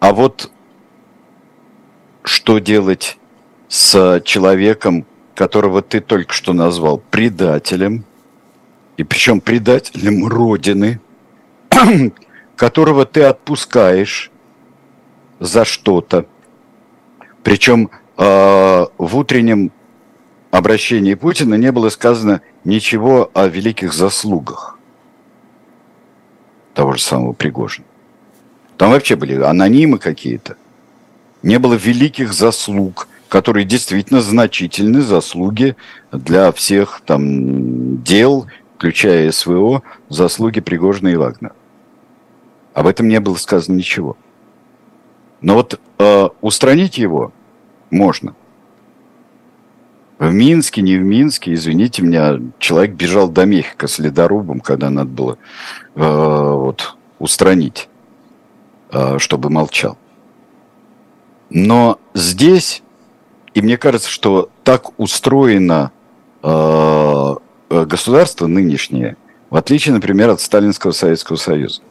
А 0.01 0.13
вот 0.13 0.51
что 2.23 2.59
делать 2.59 3.19
с 3.69 4.21
человеком, 4.25 5.07
которого 5.35 5.83
ты 5.83 6.01
только 6.01 6.33
что 6.33 6.53
назвал 6.53 6.99
предателем, 6.99 8.05
и 9.03 9.05
причем 9.05 9.41
предателем 9.41 10.29
Родины, 10.29 11.01
которого 12.57 13.05
ты 13.05 13.25
отпускаешь 13.25 14.31
за 15.41 15.65
что-то. 15.65 16.27
Причем 17.43 17.91
э, 18.17 18.87
в 18.97 19.17
утреннем 19.17 19.73
обращении 20.53 21.15
Путина 21.15 21.55
не 21.55 21.73
было 21.73 21.89
сказано 21.89 22.43
ничего 22.63 23.29
о 23.35 23.49
великих 23.49 23.93
заслугах 23.93 24.79
того 26.73 26.93
же 26.93 27.03
самого 27.03 27.33
Пригожина. 27.33 27.87
Там 28.77 28.93
вообще 28.93 29.17
были 29.17 29.35
анонимы 29.35 29.99
какие-то. 29.99 30.57
Не 31.43 31.59
было 31.59 31.75
великих 31.75 32.33
заслуг 32.33 33.09
которые 33.33 33.65
действительно 33.65 34.21
значительны 34.21 35.01
заслуги 35.01 35.75
для 36.13 36.53
всех 36.53 37.01
там 37.07 38.03
дел, 38.03 38.47
включая 38.83 39.31
СВО, 39.31 39.85
заслуги 40.09 40.59
Пригожина 40.59 41.07
и 41.07 41.15
Вагнера. 41.15 41.55
Об 42.75 42.89
этом 42.89 43.07
не 43.07 43.21
было 43.21 43.37
сказано 43.37 43.77
ничего. 43.77 44.17
Но 45.41 45.55
вот 45.55 45.79
э, 45.99 46.29
устранить 46.41 46.99
его 46.99 47.33
можно. 47.93 48.35
В 50.19 50.33
Минске, 50.33 50.83
не 50.83 50.97
в 50.97 51.03
Минске, 51.03 51.55
извините 51.55 52.03
меня, 52.03 52.41
человек 52.59 52.97
бежал 52.97 53.29
до 53.29 53.45
Мехико 53.45 53.87
с 53.87 54.01
ледорубом, 54.01 54.59
когда 54.59 54.91
надо 54.91 55.11
было 55.11 55.39
э, 55.95 56.01
вот, 56.01 56.97
устранить, 57.21 57.89
э, 58.91 59.19
чтобы 59.19 59.49
молчал. 59.49 59.97
Но 61.51 62.01
здесь 62.15 62.83
и 63.55 63.63
мне 63.63 63.77
кажется, 63.77 64.09
что 64.09 64.49
так 64.65 64.99
устроено 64.99 65.93
э, 66.43 66.49
э, 66.49 67.42
государство 67.87 68.47
нынешнее, 68.47 69.17
в 69.51 69.57
отличие, 69.57 69.95
например, 69.95 70.31
от 70.31 70.41
Сталинского 70.41 70.93
Советского 70.93 71.37
Союза. 71.37 71.83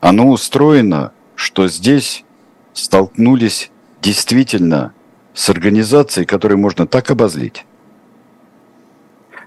Оно 0.00 0.28
устроено, 0.28 1.12
что 1.34 1.68
здесь 1.68 2.24
столкнулись 2.72 3.70
действительно 4.02 4.92
с 5.34 5.48
организацией, 5.50 6.26
которую 6.26 6.58
можно 6.58 6.86
так 6.86 7.10
обозлить, 7.10 7.64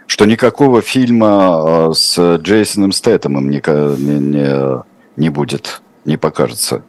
что 0.07 0.25
никакого 0.25 0.81
фильма 0.81 1.89
э, 1.89 1.93
с 1.93 2.37
Джейсоном 2.37 2.91
Стэтомом 2.91 3.49
не, 3.49 3.57
не, 3.57 4.83
не 5.15 5.29
будет, 5.29 5.81
не 6.05 6.17
покажется 6.17 6.83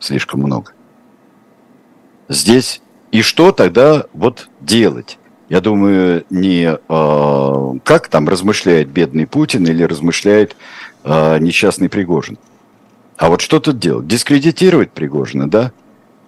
слишком 0.00 0.40
много 0.40 0.72
здесь. 2.32 2.80
И 3.10 3.22
что 3.22 3.52
тогда 3.52 4.06
вот 4.12 4.48
делать? 4.60 5.18
Я 5.52 5.60
думаю, 5.60 6.24
не 6.30 6.64
э, 6.64 7.78
как 7.84 8.08
там 8.08 8.26
размышляет 8.26 8.88
бедный 8.88 9.26
Путин 9.26 9.66
или 9.66 9.82
размышляет 9.82 10.56
э, 11.04 11.38
несчастный 11.40 11.90
Пригожин. 11.90 12.38
А 13.18 13.28
вот 13.28 13.42
что 13.42 13.60
тут 13.60 13.78
делать? 13.78 14.06
Дискредитировать 14.06 14.92
Пригожина, 14.92 15.50
да? 15.50 15.72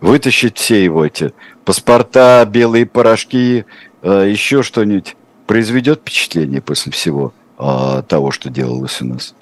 Вытащить 0.03 0.59
все 0.59 0.85
его 0.85 1.07
эти 1.07 1.33
паспорта, 1.65 2.47
белые 2.47 2.85
порошки, 2.85 3.65
э, 4.03 4.29
еще 4.31 4.63
что-нибудь. 4.63 5.17
Произведет 5.47 6.01
впечатление 6.01 6.61
после 6.61 6.93
всего 6.93 7.33
э, 7.59 8.03
того, 8.07 8.31
что 8.31 8.51
делалось 8.51 9.01
у 9.01 9.07
нас. 9.07 9.35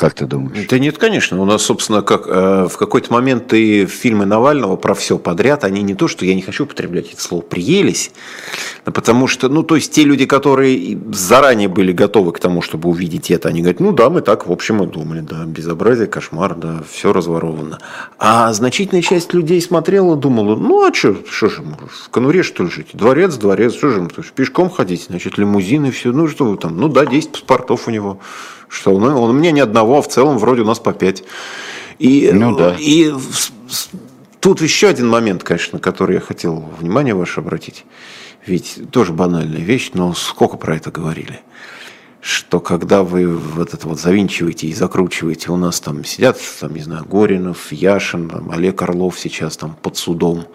Как 0.00 0.14
ты 0.14 0.24
думаешь? 0.24 0.66
Да 0.66 0.78
нет, 0.78 0.96
конечно. 0.96 1.38
У 1.42 1.44
нас, 1.44 1.62
собственно, 1.62 2.00
как 2.00 2.26
э, 2.26 2.68
в 2.70 2.78
какой-то 2.78 3.12
момент 3.12 3.52
и 3.52 3.84
фильмы 3.84 4.24
Навального 4.24 4.76
про 4.76 4.94
все 4.94 5.18
подряд, 5.18 5.62
они 5.62 5.82
не 5.82 5.94
то, 5.94 6.08
что 6.08 6.24
я 6.24 6.34
не 6.34 6.40
хочу 6.40 6.64
употреблять 6.64 7.12
это 7.12 7.20
слово, 7.20 7.42
приелись, 7.42 8.10
потому 8.84 9.26
что, 9.26 9.50
ну, 9.50 9.62
то 9.62 9.74
есть 9.74 9.92
те 9.92 10.04
люди, 10.04 10.24
которые 10.24 10.98
заранее 11.12 11.68
были 11.68 11.92
готовы 11.92 12.32
к 12.32 12.38
тому, 12.38 12.62
чтобы 12.62 12.88
увидеть 12.88 13.30
это, 13.30 13.50
они 13.50 13.60
говорят, 13.60 13.80
ну 13.80 13.92
да, 13.92 14.08
мы 14.08 14.22
так, 14.22 14.46
в 14.46 14.52
общем, 14.52 14.82
и 14.82 14.86
думали, 14.86 15.20
да, 15.20 15.44
безобразие, 15.44 16.06
кошмар, 16.06 16.54
да, 16.54 16.82
все 16.90 17.12
разворовано. 17.12 17.78
А 18.18 18.50
значительная 18.54 19.02
часть 19.02 19.34
людей 19.34 19.60
смотрела, 19.60 20.16
думала, 20.16 20.56
ну, 20.56 20.88
а 20.88 20.94
что, 20.94 21.14
что 21.30 21.50
же, 21.50 21.62
в 21.62 22.08
конуре, 22.08 22.42
что 22.42 22.64
ли, 22.64 22.70
жить? 22.70 22.88
Дворец, 22.94 23.34
дворец, 23.34 23.74
что 23.74 23.90
же, 23.90 24.08
пешком 24.34 24.70
ходить, 24.70 25.04
значит, 25.10 25.36
лимузины, 25.36 25.90
все, 25.90 26.10
ну, 26.10 26.26
что 26.26 26.46
вы 26.46 26.56
там, 26.56 26.78
ну 26.78 26.88
да, 26.88 27.04
10 27.04 27.32
паспортов 27.32 27.86
у 27.86 27.90
него 27.90 28.18
что 28.70 28.94
он, 28.94 29.04
он 29.04 29.30
у 29.30 29.32
меня 29.32 29.50
ни 29.50 29.60
одного, 29.60 29.98
а 29.98 30.02
в 30.02 30.08
целом 30.08 30.38
вроде 30.38 30.62
у 30.62 30.64
нас 30.64 30.78
по 30.78 30.92
пять. 30.92 31.24
И, 31.98 32.30
ну, 32.32 32.56
да. 32.56 32.76
и 32.78 33.12
тут 34.40 34.62
еще 34.62 34.88
один 34.88 35.08
момент, 35.08 35.42
конечно, 35.42 35.76
на 35.76 35.82
который 35.82 36.14
я 36.14 36.20
хотел 36.20 36.64
внимание 36.78 37.14
ваше 37.14 37.40
обратить. 37.40 37.84
Ведь 38.46 38.80
тоже 38.90 39.12
банальная 39.12 39.60
вещь, 39.60 39.90
но 39.92 40.14
сколько 40.14 40.56
про 40.56 40.76
это 40.76 40.90
говорили 40.90 41.40
что 42.22 42.60
когда 42.60 43.02
вы 43.02 43.26
вот 43.34 43.72
это 43.72 43.88
вот 43.88 43.98
завинчиваете 43.98 44.66
и 44.66 44.74
закручиваете, 44.74 45.50
у 45.50 45.56
нас 45.56 45.80
там 45.80 46.04
сидят, 46.04 46.38
там, 46.60 46.74
не 46.74 46.82
знаю, 46.82 47.04
Горинов, 47.06 47.72
Яшин, 47.72 48.28
там, 48.28 48.50
Олег 48.50 48.82
Орлов 48.82 49.18
сейчас 49.18 49.56
там 49.56 49.74
под 49.80 49.96
судом, 49.96 50.46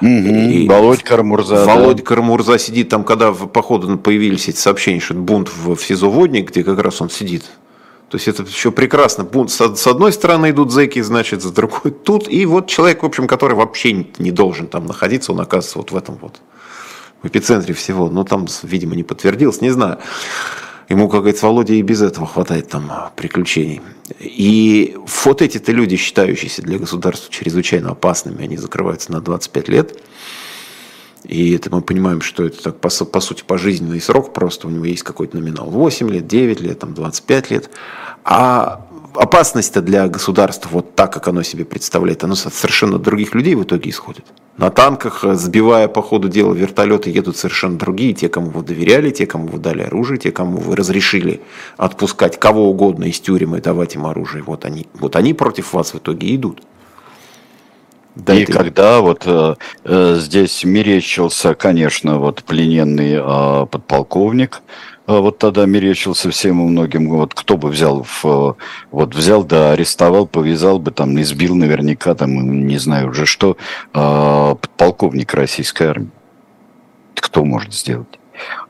Угу. 0.00 0.08
И 0.08 0.68
Володь 0.68 1.02
Кармурза. 1.02 1.64
Володь 1.64 1.98
да. 1.98 2.02
Кармурза 2.02 2.58
сидит 2.58 2.88
там, 2.88 3.04
когда 3.04 3.32
по 3.32 3.62
ходу 3.62 3.96
появились 3.98 4.48
эти 4.48 4.58
сообщения, 4.58 5.00
что 5.00 5.14
бунт 5.14 5.48
в, 5.48 5.74
в 5.74 5.82
СИЗО-водник, 5.82 6.50
где 6.50 6.62
как 6.62 6.78
раз 6.80 7.00
он 7.00 7.10
сидит. 7.10 7.44
То 8.10 8.16
есть 8.16 8.28
это 8.28 8.44
еще 8.44 8.70
прекрасно. 8.70 9.24
Бунт 9.24 9.50
с, 9.50 9.74
с 9.74 9.86
одной 9.86 10.12
стороны 10.12 10.50
идут 10.50 10.70
зэки, 10.70 11.00
значит, 11.00 11.42
с 11.42 11.50
другой 11.50 11.90
тут. 12.04 12.28
И 12.28 12.46
вот 12.46 12.68
человек, 12.68 13.02
в 13.02 13.06
общем, 13.06 13.26
который 13.26 13.54
вообще 13.54 13.92
не, 13.92 14.12
не 14.18 14.30
должен 14.30 14.68
там 14.68 14.86
находиться, 14.86 15.32
он 15.32 15.40
оказывается 15.40 15.78
вот 15.78 15.90
в 15.90 15.96
этом 15.96 16.18
вот, 16.20 16.40
в 17.22 17.26
эпицентре 17.26 17.74
всего. 17.74 18.08
Но 18.08 18.24
там, 18.24 18.46
видимо, 18.62 18.94
не 18.94 19.02
подтвердилось, 19.02 19.60
не 19.60 19.70
знаю. 19.70 19.98
Ему, 20.88 21.08
как 21.08 21.20
говорится, 21.20 21.46
Володя 21.46 21.74
и 21.74 21.82
без 21.82 22.00
этого 22.00 22.26
хватает 22.26 22.68
там 22.68 22.90
приключений. 23.16 23.80
И 24.20 24.96
вот 25.24 25.42
эти-то 25.42 25.72
люди, 25.72 25.96
считающиеся 25.96 26.62
для 26.62 26.78
государства 26.78 27.32
чрезвычайно 27.32 27.90
опасными, 27.90 28.44
они 28.44 28.56
закрываются 28.56 29.10
на 29.10 29.20
25 29.20 29.68
лет. 29.68 29.98
И 31.24 31.52
это 31.54 31.74
мы 31.74 31.82
понимаем, 31.82 32.20
что 32.20 32.44
это 32.44 32.62
так, 32.62 32.80
по, 32.80 32.88
по 32.88 33.20
сути 33.20 33.42
пожизненный 33.44 34.00
срок, 34.00 34.32
просто 34.32 34.68
у 34.68 34.70
него 34.70 34.84
есть 34.84 35.02
какой-то 35.02 35.36
номинал 35.36 35.68
8 35.70 36.08
лет, 36.08 36.28
9 36.28 36.60
лет, 36.60 36.78
там 36.78 36.94
25 36.94 37.50
лет. 37.50 37.70
А 38.24 38.85
опасность-то 39.16 39.82
для 39.82 40.08
государства, 40.08 40.68
вот 40.72 40.94
так, 40.94 41.12
как 41.12 41.28
оно 41.28 41.42
себе 41.42 41.64
представляет, 41.64 42.24
оно 42.24 42.34
совершенно 42.34 42.98
других 42.98 43.34
людей 43.34 43.54
в 43.54 43.62
итоге 43.62 43.90
исходит. 43.90 44.24
На 44.56 44.70
танках, 44.70 45.24
э, 45.24 45.34
сбивая 45.34 45.88
по 45.88 46.02
ходу 46.02 46.28
дела 46.28 46.54
вертолеты, 46.54 47.10
едут 47.10 47.36
совершенно 47.36 47.78
другие. 47.78 48.14
Те, 48.14 48.28
кому 48.28 48.50
вы 48.50 48.62
доверяли, 48.62 49.10
те, 49.10 49.26
кому 49.26 49.48
вы 49.48 49.58
дали 49.58 49.82
оружие, 49.82 50.18
те, 50.18 50.32
кому 50.32 50.58
вы 50.58 50.76
разрешили 50.76 51.40
отпускать 51.76 52.38
кого 52.38 52.70
угодно 52.70 53.04
из 53.04 53.20
тюрьмы 53.20 53.58
и 53.58 53.60
давать 53.60 53.94
им 53.94 54.06
оружие. 54.06 54.42
Вот 54.42 54.64
они, 54.64 54.86
вот 54.94 55.16
они 55.16 55.34
против 55.34 55.72
вас 55.72 55.92
в 55.92 55.98
итоге 55.98 56.34
идут. 56.34 56.62
Да, 58.16 58.34
и 58.34 58.44
это... 58.44 58.52
когда 58.52 59.00
вот 59.02 59.24
э, 59.26 59.54
э, 59.84 60.16
здесь 60.18 60.64
мерещился, 60.64 61.54
конечно, 61.54 62.18
вот 62.18 62.42
плененный 62.44 63.16
э, 63.18 63.66
подполковник, 63.66 64.62
вот 65.06 65.38
тогда 65.38 65.66
мерещился 65.66 66.30
всем 66.30 66.60
и 66.60 66.70
многим, 66.70 67.08
вот 67.10 67.34
кто 67.34 67.56
бы 67.56 67.68
взял, 67.68 68.02
в, 68.02 68.24
э, 68.24 68.54
вот 68.90 69.14
взял, 69.14 69.44
да, 69.44 69.72
арестовал, 69.72 70.26
повязал 70.26 70.78
бы, 70.78 70.90
там, 70.90 71.20
избил 71.20 71.54
наверняка, 71.54 72.14
там, 72.14 72.66
не 72.66 72.78
знаю 72.78 73.10
уже 73.10 73.26
что, 73.26 73.56
э, 73.94 74.54
подполковник 74.60 75.32
российской 75.34 75.84
армии. 75.84 76.10
Кто 77.14 77.44
может 77.44 77.72
сделать? 77.72 78.18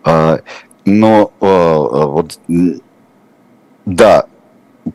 Э, 0.05 0.39
но 0.84 1.32
э, 1.41 1.47
вот, 1.47 2.39
да, 3.87 4.26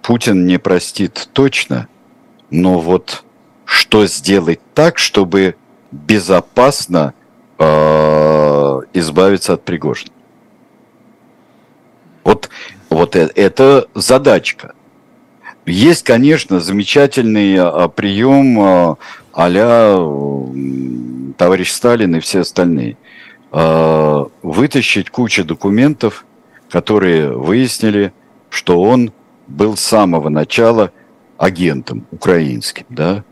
Путин 0.02 0.46
не 0.46 0.58
простит 0.58 1.30
точно, 1.34 1.88
но 2.50 2.80
вот 2.80 3.24
что 3.66 4.06
сделать 4.06 4.60
так, 4.74 4.98
чтобы 4.98 5.56
безопасно 5.92 7.14
э, 7.58 8.82
избавиться 8.94 9.54
от 9.54 9.64
Пригожина. 9.64 10.12
Вот, 12.24 12.50
вот 12.90 13.16
э, 13.16 13.30
это 13.36 13.88
задачка. 13.96 14.74
Есть, 15.66 16.04
конечно, 16.04 16.60
замечательный 16.60 17.56
а, 17.58 17.88
прием 17.88 18.60
а, 18.60 18.98
а 19.34 19.48
товарищ 21.38 21.72
Сталин 21.72 22.16
и 22.16 22.20
все 22.20 22.42
остальные. 22.42 22.98
А, 23.52 24.28
вытащить 24.42 25.10
кучу 25.10 25.44
документов, 25.44 26.26
которые 26.70 27.32
выяснили, 27.32 28.14
что 28.50 28.82
он 28.82 29.12
был 29.48 29.78
с 29.78 29.82
самого 29.82 30.30
начала 30.30 30.92
агентом 31.38 32.06
украинским, 32.12 32.86
да, 32.90 33.24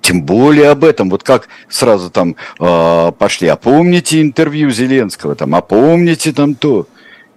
тем 0.00 0.22
более 0.22 0.70
об 0.70 0.84
этом, 0.84 1.10
вот 1.10 1.22
как 1.22 1.48
сразу 1.68 2.10
там 2.10 2.36
э, 2.58 3.12
пошли, 3.18 3.48
а 3.48 3.56
помните 3.56 4.22
интервью 4.22 4.70
Зеленского, 4.70 5.34
там, 5.34 5.54
а 5.54 5.60
помните 5.60 6.32
там 6.32 6.54
то, 6.54 6.86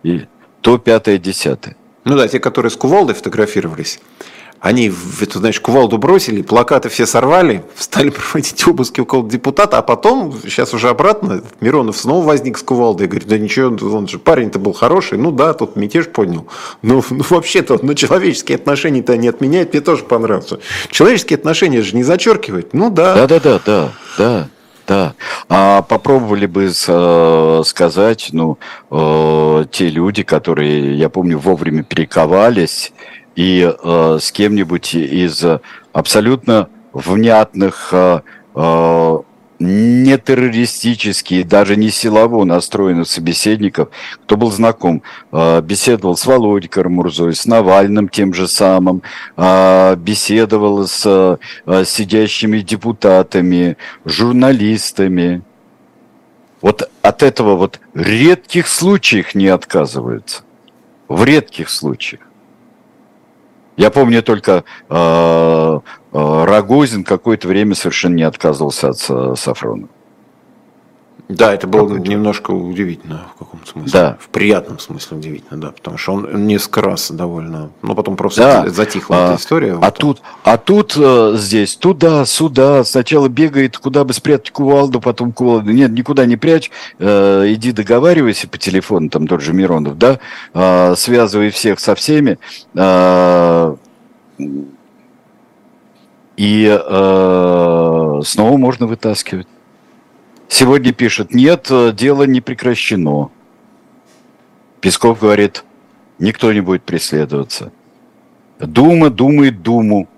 и 0.03 0.25
то 0.67 0.77
пятое, 0.77 1.17
десятое. 1.17 1.77
Ну 2.03 2.17
да, 2.17 2.27
те, 2.27 2.41
которые 2.41 2.69
с 2.71 2.75
кувалдой 2.75 3.15
фотографировались, 3.15 4.01
они, 4.59 4.91
это, 5.21 5.39
знаешь, 5.39 5.61
кувалду 5.61 5.97
бросили, 5.97 6.41
плакаты 6.41 6.89
все 6.89 7.05
сорвали, 7.05 7.63
стали 7.77 8.09
проводить 8.33 8.67
обыски 8.67 8.99
около 8.99 9.29
депутата, 9.29 9.77
а 9.77 9.81
потом, 9.81 10.35
сейчас 10.43 10.73
уже 10.73 10.89
обратно, 10.89 11.41
Миронов 11.61 11.95
снова 11.95 12.25
возник 12.25 12.57
с 12.57 12.63
кувалдой 12.63 13.05
и 13.05 13.09
говорит, 13.09 13.29
да 13.29 13.37
ничего, 13.37 13.67
он 13.95 14.09
же 14.09 14.19
парень-то 14.19 14.59
был 14.59 14.73
хороший, 14.73 15.17
ну 15.17 15.31
да, 15.31 15.53
тут 15.53 15.77
мятеж 15.77 16.07
поднял. 16.09 16.47
Ну, 16.81 17.01
ну 17.09 17.23
вообще-то, 17.29 17.79
ну 17.81 17.93
человеческие 17.93 18.57
отношения-то 18.57 19.15
не 19.15 19.29
отменяет, 19.29 19.71
мне 19.71 19.81
тоже 19.81 20.03
понравился. 20.03 20.59
Человеческие 20.91 21.37
отношения 21.37 21.81
же 21.81 21.95
не 21.95 22.03
зачеркивает, 22.03 22.73
ну 22.73 22.89
да. 22.89 23.15
Да-да-да, 23.15 23.61
да, 23.65 23.91
да. 24.17 24.49
Да. 24.87 25.15
А 25.49 25.81
попробовали 25.81 26.45
бы 26.45 26.71
э, 26.71 27.61
сказать, 27.65 28.29
ну, 28.31 28.57
э, 28.89 29.65
те 29.69 29.89
люди, 29.89 30.23
которые, 30.23 30.97
я 30.97 31.09
помню, 31.09 31.37
вовремя 31.37 31.83
перековались 31.83 32.93
и 33.35 33.69
э, 33.69 34.17
с 34.21 34.31
кем-нибудь 34.31 34.95
из 34.95 35.43
абсолютно 35.91 36.69
внятных, 36.93 37.93
не 39.59 40.17
террористических, 40.17 41.47
даже 41.47 41.75
не 41.75 41.89
силово 41.89 42.43
настроенных 42.43 43.07
собеседников, 43.07 43.89
кто 44.23 44.37
был 44.37 44.51
знаком, 44.51 45.01
э, 45.31 45.61
беседовал 45.61 46.15
с 46.15 46.25
Володей 46.25 46.69
Карамурзой, 46.69 47.33
с 47.33 47.45
Навальным 47.45 48.09
тем 48.09 48.33
же 48.33 48.47
самым, 48.47 49.01
э, 49.35 49.95
беседовал 49.95 50.87
с 50.87 51.05
э, 51.65 51.85
сидящими 51.85 52.59
депутатами, 52.59 53.77
журналистами. 54.05 55.41
Вот 56.61 56.89
от 57.01 57.23
этого 57.23 57.55
вот 57.55 57.79
редких 57.93 58.67
случаев 58.67 59.35
не 59.35 59.47
отказываются. 59.47 60.43
В 61.07 61.23
редких 61.23 61.69
случаях. 61.69 62.26
Я 63.77 63.91
помню 63.91 64.23
только 64.23 64.63
э, 64.89 64.93
э, 64.93 65.79
Рогозин 66.11 67.03
какое-то 67.03 67.47
время 67.47 67.75
совершенно 67.75 68.15
не 68.15 68.23
отказывался 68.23 68.89
от 68.89 69.05
э, 69.07 69.35
Сафрона. 69.37 69.87
Да, 71.29 71.53
это 71.53 71.67
было 71.67 71.87
Какой-то. 71.89 72.09
немножко 72.09 72.51
удивительно 72.51 73.25
в 73.35 73.39
каком-то 73.39 73.69
смысле. 73.69 73.91
Да. 73.91 74.17
В 74.19 74.29
приятном 74.29 74.79
смысле 74.79 75.17
удивительно, 75.17 75.59
да. 75.59 75.71
Потому 75.71 75.97
что 75.97 76.13
он 76.13 76.47
несколько 76.47 76.81
раз 76.81 77.11
довольно. 77.11 77.69
Ну, 77.81 77.95
потом 77.95 78.15
просто 78.15 78.41
да. 78.41 78.69
затихла 78.69 79.15
а, 79.17 79.25
эта 79.25 79.41
история. 79.41 79.73
А 79.73 79.75
вот 79.75 79.95
тут, 79.95 80.21
а 80.43 80.57
тут 80.57 80.93
э, 80.95 81.33
здесь 81.35 81.75
туда, 81.75 82.25
сюда. 82.25 82.85
Сначала 82.85 83.27
бегает, 83.27 83.77
куда 83.77 84.05
бы 84.05 84.13
спрятать 84.13 84.51
кувалду, 84.51 85.01
потом 85.01 85.33
кувалду. 85.33 85.71
Нет, 85.71 85.91
никуда 85.91 86.25
не 86.25 86.37
прячь. 86.37 86.71
Э, 86.97 87.43
иди 87.47 87.73
договаривайся 87.73 88.47
по 88.47 88.57
телефону, 88.57 89.09
там 89.09 89.27
тот 89.27 89.41
же 89.41 89.51
Миронов, 89.51 89.97
да. 89.97 90.19
Э, 90.53 90.95
связывай 90.95 91.49
всех 91.49 91.81
со 91.81 91.93
всеми. 91.95 92.39
Э, 92.73 93.75
и 96.37 96.67
э, 96.67 98.21
снова 98.23 98.57
можно 98.57 98.85
вытаскивать. 98.87 99.47
Сегодня 100.57 100.91
пишет, 100.91 101.35
нет, 101.35 101.67
э, 101.69 101.91
дело 101.91 102.23
не 102.23 102.41
прекращено. 102.41 103.29
Песков 104.81 105.19
говорит, 105.19 105.63
никто 106.17 106.51
не 106.51 106.61
будет 106.61 106.81
преследоваться. 106.81 107.71
Дума 108.57 109.11
думает 109.11 109.61
Думу. 109.61 110.09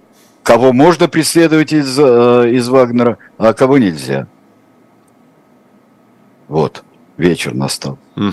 Кого 0.42 0.72
можно 0.72 1.10
преследовать 1.10 1.74
из, 1.74 2.00
э, 2.00 2.52
из 2.52 2.70
Вагнера, 2.70 3.18
а 3.38 3.52
кого 3.52 3.80
нельзя. 3.80 4.28
Вот, 6.48 6.86
вечер 7.18 7.54
настал. 7.54 8.00
Угу. 8.16 8.32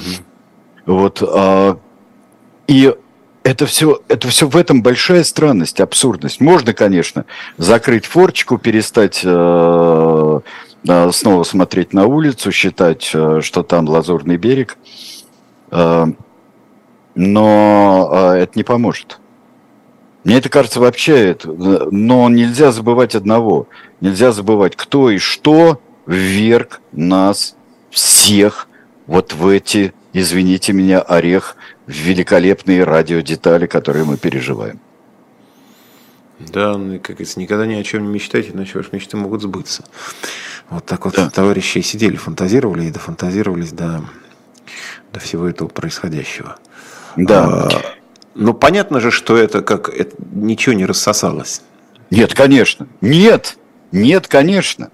Вот, 0.86 1.24
а, 1.26 1.76
и 2.68 2.94
это 3.46 3.64
все, 3.66 4.00
это 4.08 4.26
все 4.26 4.48
в 4.48 4.56
этом 4.56 4.82
большая 4.82 5.22
странность, 5.22 5.80
абсурдность. 5.80 6.40
Можно, 6.40 6.74
конечно, 6.74 7.26
закрыть 7.58 8.04
форчику, 8.04 8.58
перестать 8.58 9.20
э, 9.22 10.40
снова 11.12 11.42
смотреть 11.44 11.92
на 11.92 12.06
улицу, 12.06 12.50
считать, 12.50 13.08
э, 13.14 13.40
что 13.42 13.62
там 13.62 13.88
лазурный 13.88 14.36
берег. 14.36 14.76
Э, 15.70 16.06
но 17.14 18.10
э, 18.12 18.38
это 18.38 18.52
не 18.56 18.64
поможет. 18.64 19.20
Мне 20.24 20.38
это 20.38 20.48
кажется 20.48 20.80
вообще, 20.80 21.36
но 21.44 22.28
нельзя 22.28 22.72
забывать 22.72 23.14
одного. 23.14 23.68
Нельзя 24.00 24.32
забывать, 24.32 24.74
кто 24.74 25.08
и 25.08 25.18
что 25.18 25.80
вверг 26.04 26.80
нас 26.90 27.54
всех 27.90 28.66
вот 29.06 29.34
в 29.34 29.46
эти, 29.46 29.94
извините 30.12 30.72
меня, 30.72 30.98
орех, 30.98 31.56
великолепные 31.86 32.84
радиодетали, 32.84 33.66
которые 33.66 34.04
мы 34.04 34.16
переживаем. 34.16 34.80
Да, 36.38 36.76
ну, 36.76 36.98
как 36.98 37.16
говорится, 37.16 37.40
никогда 37.40 37.66
ни 37.66 37.74
о 37.74 37.82
чем 37.82 38.04
не 38.04 38.08
мечтайте, 38.08 38.50
иначе 38.50 38.78
ваши 38.78 38.90
мечты 38.92 39.16
могут 39.16 39.42
сбыться. 39.42 39.84
Вот 40.68 40.84
так 40.84 41.04
вот 41.04 41.14
да. 41.14 41.30
товарищи 41.30 41.78
сидели, 41.80 42.16
фантазировали 42.16 42.84
и 42.84 42.90
дофантазировались 42.90 43.72
до, 43.72 44.04
до 45.12 45.20
всего 45.20 45.48
этого 45.48 45.68
происходящего. 45.68 46.58
Да. 47.16 47.68
А, 47.68 47.68
ну, 48.34 48.52
понятно 48.52 49.00
же, 49.00 49.10
что 49.10 49.36
это 49.36 49.62
как 49.62 49.88
это, 49.88 50.14
ничего 50.32 50.74
не 50.74 50.84
рассосалось. 50.84 51.62
Нет, 52.10 52.34
конечно. 52.34 52.86
Нет, 53.00 53.56
нет, 53.90 54.28
конечно. 54.28 54.90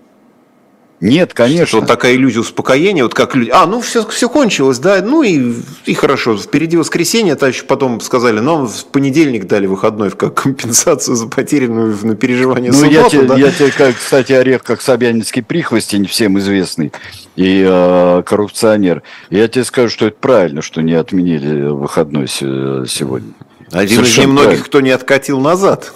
Нет, 1.03 1.34
конечно. 1.34 1.66
Что 1.66 1.80
вот 1.80 1.88
такая 1.88 2.14
иллюзия 2.14 2.38
успокоения, 2.38 3.03
вот 3.03 3.12
как 3.12 3.34
люди, 3.34 3.50
а, 3.53 3.66
ну 3.66 3.80
все, 3.80 4.07
все 4.07 4.28
кончилось, 4.28 4.78
да, 4.78 5.03
ну 5.03 5.24
и, 5.24 5.53
и 5.84 5.94
хорошо, 5.94 6.36
впереди 6.36 6.76
воскресенье, 6.76 7.36
а 7.38 7.48
еще 7.48 7.64
потом 7.64 8.00
сказали, 8.00 8.38
нам 8.38 8.68
в 8.68 8.84
понедельник 8.86 9.48
дали 9.48 9.66
выходной 9.66 10.11
как 10.11 10.34
компенсацию 10.34 11.16
за 11.16 11.26
потерянную 11.26 11.98
на 12.03 12.14
переживание 12.14 12.70
ну, 12.70 12.78
субботу, 12.78 12.94
я 12.94 13.09
тебе, 13.09 13.22
да? 13.22 13.36
я 13.36 13.50
тебе, 13.50 13.92
кстати, 13.92 14.32
орех, 14.32 14.62
как 14.62 14.80
Собянинский 14.80 15.42
прихвостень, 15.42 16.07
всем 16.07 16.38
известный, 16.38 16.92
и 17.34 17.66
э, 17.68 18.22
коррупционер, 18.24 19.03
я 19.28 19.48
тебе 19.48 19.64
скажу, 19.64 19.88
что 19.88 20.07
это 20.07 20.16
правильно, 20.20 20.62
что 20.62 20.82
не 20.82 20.94
отменили 20.94 21.64
выходной 21.64 22.28
сегодня. 22.28 23.32
Один 23.73 24.03
из 24.03 24.18
немногих, 24.18 24.64
кто 24.66 24.81
не 24.81 24.91
откатил 24.91 25.41
назад 25.41 25.93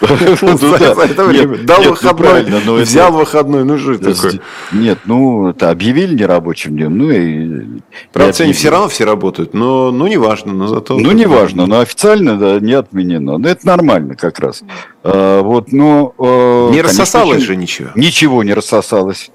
ну. 0.00 0.08
Дал 1.64 1.82
ну 1.82 1.90
выходной, 1.90 2.82
взял 2.82 3.12
выходной, 3.12 3.64
ну 3.64 3.78
что 3.78 3.92
это 3.92 4.14
такое? 4.14 4.40
Нет, 4.72 4.98
ну, 5.04 5.50
это 5.50 5.70
объявили 5.70 6.14
нерабочим 6.14 6.76
днем, 6.76 6.96
ну 6.96 7.10
и... 7.10 7.80
Правда, 8.12 8.44
они 8.44 8.52
все 8.52 8.70
равно 8.70 8.88
все 8.88 9.04
работают, 9.04 9.54
но 9.54 9.90
ну, 9.90 10.06
не 10.06 10.16
важно, 10.16 10.52
но 10.52 10.66
зато... 10.68 10.98
Ну, 10.98 11.12
не 11.12 11.26
важно, 11.26 11.66
но 11.66 11.80
официально 11.80 12.36
да, 12.36 12.60
не 12.60 12.72
отменено. 12.72 13.38
Но 13.38 13.48
это 13.48 13.66
нормально 13.66 14.14
как 14.14 14.38
раз. 14.38 14.62
А, 15.02 15.42
вот, 15.42 15.72
но... 15.72 16.14
А, 16.18 16.70
не 16.70 16.80
рассосалось 16.80 17.42
же 17.42 17.56
ничего. 17.56 17.90
Ничего 17.94 18.42
не 18.42 18.54
рассосалось. 18.54 19.30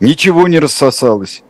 Ничего 0.00 0.48
не 0.48 0.58
рассосалось. 0.58 1.42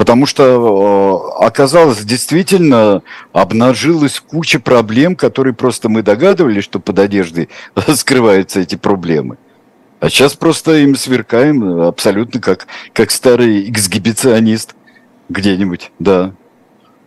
Потому 0.00 0.24
что 0.24 1.36
оказалось, 1.40 2.00
действительно 2.04 3.02
обнажилась 3.34 4.18
куча 4.18 4.58
проблем, 4.58 5.14
которые 5.14 5.52
просто 5.52 5.90
мы 5.90 6.00
догадывались, 6.00 6.64
что 6.64 6.80
под 6.80 6.98
одеждой 7.00 7.50
скрываются 7.94 8.60
эти 8.60 8.76
проблемы. 8.76 9.36
А 10.00 10.08
сейчас 10.08 10.32
просто 10.32 10.76
им 10.76 10.96
сверкаем 10.96 11.82
абсолютно 11.82 12.40
как, 12.40 12.66
как 12.94 13.10
старый 13.10 13.70
эксгибиционист 13.70 14.74
где-нибудь, 15.28 15.92
да, 15.98 16.32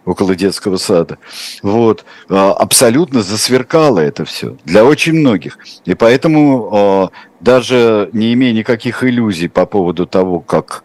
около 0.05 0.35
детского 0.35 0.77
сада. 0.77 1.17
Вот. 1.63 2.05
А, 2.29 2.53
абсолютно 2.53 3.23
засверкало 3.23 4.01
это 4.01 4.23
все 4.23 4.55
для 4.65 4.85
очень 4.85 5.13
многих. 5.13 5.57
И 5.85 5.95
поэтому 5.95 6.69
а, 6.71 7.09
даже 7.39 8.11
не 8.13 8.33
имея 8.33 8.53
никаких 8.53 9.03
иллюзий 9.03 9.47
по 9.47 9.65
поводу 9.65 10.05
того, 10.05 10.41
как 10.41 10.83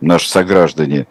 наши 0.00 0.28
сограждане 0.28 1.06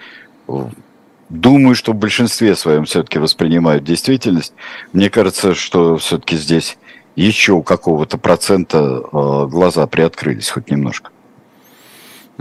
думаю, 1.30 1.76
что 1.76 1.94
в 1.94 1.96
большинстве 1.96 2.56
своем 2.56 2.86
все-таки 2.86 3.20
воспринимают 3.20 3.84
действительность. 3.84 4.54
Мне 4.94 5.10
кажется, 5.10 5.54
что 5.54 5.98
все-таки 5.98 6.38
здесь 6.38 6.78
еще 7.16 7.54
у 7.54 7.62
какого-то 7.62 8.18
процента 8.18 9.02
глаза 9.12 9.86
приоткрылись 9.88 10.50
хоть 10.50 10.72
немножко. 10.72 11.12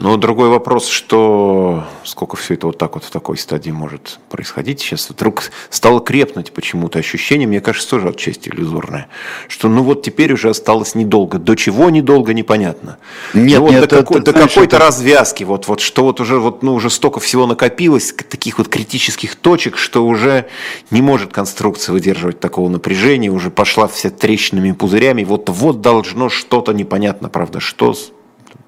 Но 0.01 0.17
другой 0.17 0.49
вопрос, 0.49 0.87
что 0.87 1.83
сколько 2.05 2.37
все 2.37 2.55
это 2.55 2.69
вот 2.69 2.79
так 2.79 2.95
вот 2.95 3.03
в 3.03 3.11
такой 3.11 3.37
стадии 3.37 3.73
может 3.73 4.21
происходить. 4.31 4.79
Сейчас 4.79 5.11
вдруг 5.11 5.51
стало 5.71 6.01
крепнуть 6.01 6.53
почему-то 6.53 7.01
ощущение, 7.01 7.49
мне 7.49 7.61
кажется, 7.61 7.91
тоже 7.91 8.11
отчасти 8.11 8.49
иллюзорное, 8.49 9.09
что 9.49 9.69
ну 9.69 9.83
вот 9.83 10.05
теперь 10.05 10.33
уже 10.33 10.51
осталось 10.51 10.95
недолго. 10.95 11.41
До 11.41 11.57
чего 11.57 11.91
недолго, 11.91 12.33
непонятно. 12.33 12.99
Нет, 13.35 13.59
ну, 13.59 13.65
вот 13.65 13.71
нет, 13.73 13.89
до, 13.89 13.97
какой, 13.97 14.21
это, 14.21 14.33
до 14.33 14.39
какой-то 14.39 14.77
это... 14.77 14.79
развязки, 14.79 15.43
вот, 15.43 15.67
вот 15.67 15.81
что 15.81 16.05
вот 16.05 16.21
уже, 16.21 16.39
вот, 16.39 16.63
ну, 16.63 16.75
уже 16.75 16.91
столько 16.91 17.19
всего 17.19 17.49
накопилось, 17.49 18.13
таких 18.13 18.59
вот 18.59 18.69
критических 18.69 19.35
точек, 19.35 19.77
что 19.77 20.07
уже 20.07 20.47
не 20.93 21.03
может 21.03 21.33
конструкция 21.33 21.93
выдерживать 21.93 22.39
такого 22.39 22.69
напряжения, 22.69 23.31
уже 23.31 23.51
пошла 23.51 23.89
вся 23.89 24.11
трещинами 24.11 24.69
и 24.69 24.73
пузырями, 24.75 25.25
вот, 25.25 25.49
вот 25.49 25.81
должно 25.81 26.29
что-то 26.29 26.71
непонятно, 26.71 27.29
правда, 27.29 27.59
что 27.59 27.97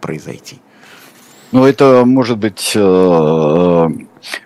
произойти. 0.01 0.59
Ну, 1.53 1.65
это 1.65 2.05
может 2.07 2.39
быть, 2.39 2.73
э, 2.77 2.81
э, 2.81 3.89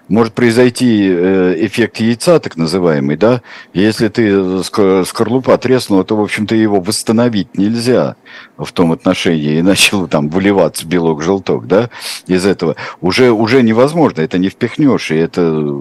может 0.09 0.35
произойти 0.35 1.09
э, 1.11 1.55
эффект 1.67 1.99
яйца, 1.99 2.39
так 2.41 2.57
называемый, 2.57 3.17
да? 3.17 3.43
Если 3.73 4.09
ты 4.09 4.63
скорлупа 4.63 5.57
треснула, 5.59 6.05
то, 6.05 6.17
в 6.17 6.21
общем-то, 6.21 6.55
его 6.55 6.81
восстановить 6.81 7.57
нельзя 7.57 8.17
в 8.57 8.71
том 8.73 8.93
отношении, 8.93 9.59
и 9.59 9.63
начал 9.63 10.07
там 10.09 10.29
выливаться 10.29 10.87
белок-желток, 10.87 11.67
да, 11.67 11.91
из 12.27 12.47
этого. 12.47 12.77
Уже, 13.01 13.31
уже 13.31 13.63
невозможно, 13.63 14.21
это 14.21 14.39
не 14.39 14.49
впихнешь, 14.49 15.11
и 15.11 15.17
это 15.17 15.77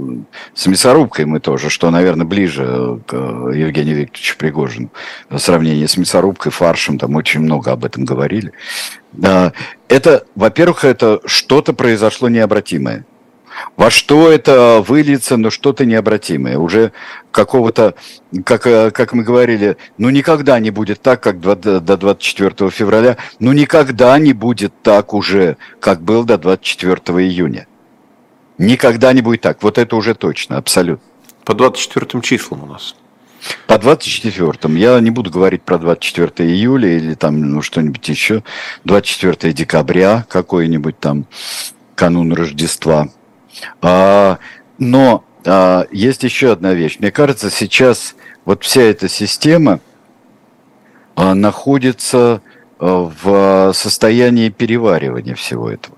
с 0.54 0.66
мясорубкой 0.68 1.26
мы 1.26 1.40
тоже, 1.40 1.70
что, 1.70 1.90
наверное, 1.92 2.26
ближе 2.26 3.00
к 3.06 3.14
Евгению 3.16 3.98
Викторовичу 3.98 4.38
Пригожину. 4.38 4.90
В 5.30 5.38
сравнении 5.38 5.86
с 5.86 5.98
мясорубкой, 5.98 6.52
фаршем, 6.52 6.98
там 6.98 7.16
очень 7.16 7.42
много 7.42 7.72
об 7.72 7.86
этом 7.86 8.06
говорили. 8.06 8.52
Это, 9.88 10.26
во-первых, 10.36 10.86
это 10.86 11.20
что-то 11.26 11.74
произошло 11.74 12.30
необратимое. 12.30 13.06
Во 13.78 13.90
что 13.90 14.32
это 14.32 14.84
выльется, 14.86 15.38
но 15.38 15.50
что-то 15.50 15.86
необратимое. 15.86 16.58
Уже 16.58 16.92
какого-то, 17.32 17.96
как, 18.46 18.62
как 18.62 19.14
мы 19.14 19.24
говорили, 19.24 19.78
ну 19.98 20.10
никогда 20.10 20.60
не 20.60 20.72
будет 20.72 21.02
так, 21.02 21.22
как 21.22 21.40
до 21.40 21.56
24 21.80 22.70
февраля, 22.70 23.18
ну 23.40 23.52
никогда 23.52 24.18
не 24.20 24.34
будет 24.34 24.74
так 24.82 25.14
уже, 25.14 25.58
как 25.80 26.02
был 26.02 26.24
до 26.24 26.38
24 26.38 26.98
июня. 27.26 27.68
Никогда 28.58 29.14
не 29.14 29.22
будет 29.22 29.42
так. 29.42 29.64
Вот 29.64 29.78
это 29.78 29.96
уже 29.96 30.14
точно, 30.14 30.58
абсолютно. 30.58 31.04
По 31.44 31.54
24 31.54 32.22
числам 32.22 32.64
у 32.64 32.66
нас. 32.68 32.96
По 33.68 33.74
24-м. 33.74 34.76
Я 34.76 35.00
не 35.00 35.12
буду 35.12 35.30
говорить 35.30 35.64
про 35.64 35.78
24 35.78 36.50
июля 36.50 36.98
или 36.98 37.14
там 37.16 37.40
ну, 37.40 37.62
что-нибудь 37.62 38.08
еще. 38.08 38.44
24 38.86 39.54
декабря 39.54 40.26
какой-нибудь 40.30 41.00
там, 41.00 41.26
канун 41.96 42.34
Рождества. 42.34 43.10
А, 43.82 44.40
но 44.78 45.24
а, 45.46 45.86
есть 45.92 46.24
еще 46.24 46.52
одна 46.52 46.74
вещь. 46.74 46.98
Мне 47.00 47.12
кажется, 47.12 47.50
сейчас 47.50 48.16
вот 48.46 48.64
вся 48.64 48.82
эта 48.82 49.08
система 49.08 49.80
а, 51.16 51.34
находится 51.36 52.42
в 52.80 53.72
состоянии 53.74 54.50
переваривания 54.50 55.36
всего 55.36 55.70
этого 55.70 55.98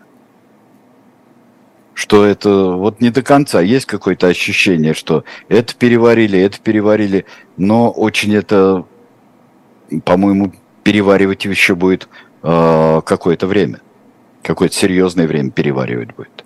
что 1.95 2.25
это 2.25 2.49
вот 2.49 2.99
не 3.01 3.09
до 3.09 3.23
конца. 3.23 3.61
Есть 3.61 3.85
какое-то 3.85 4.27
ощущение, 4.27 4.93
что 4.93 5.23
это 5.47 5.73
переварили, 5.73 6.37
это 6.37 6.59
переварили, 6.59 7.25
но 7.55 7.89
очень 7.89 8.35
это, 8.35 8.85
по-моему, 10.03 10.53
переваривать 10.83 11.45
еще 11.45 11.73
будет 11.73 12.09
какое-то 12.41 13.47
время. 13.47 13.79
Какое-то 14.43 14.75
серьезное 14.75 15.25
время 15.25 15.49
переваривать 15.49 16.13
будет. 16.15 16.44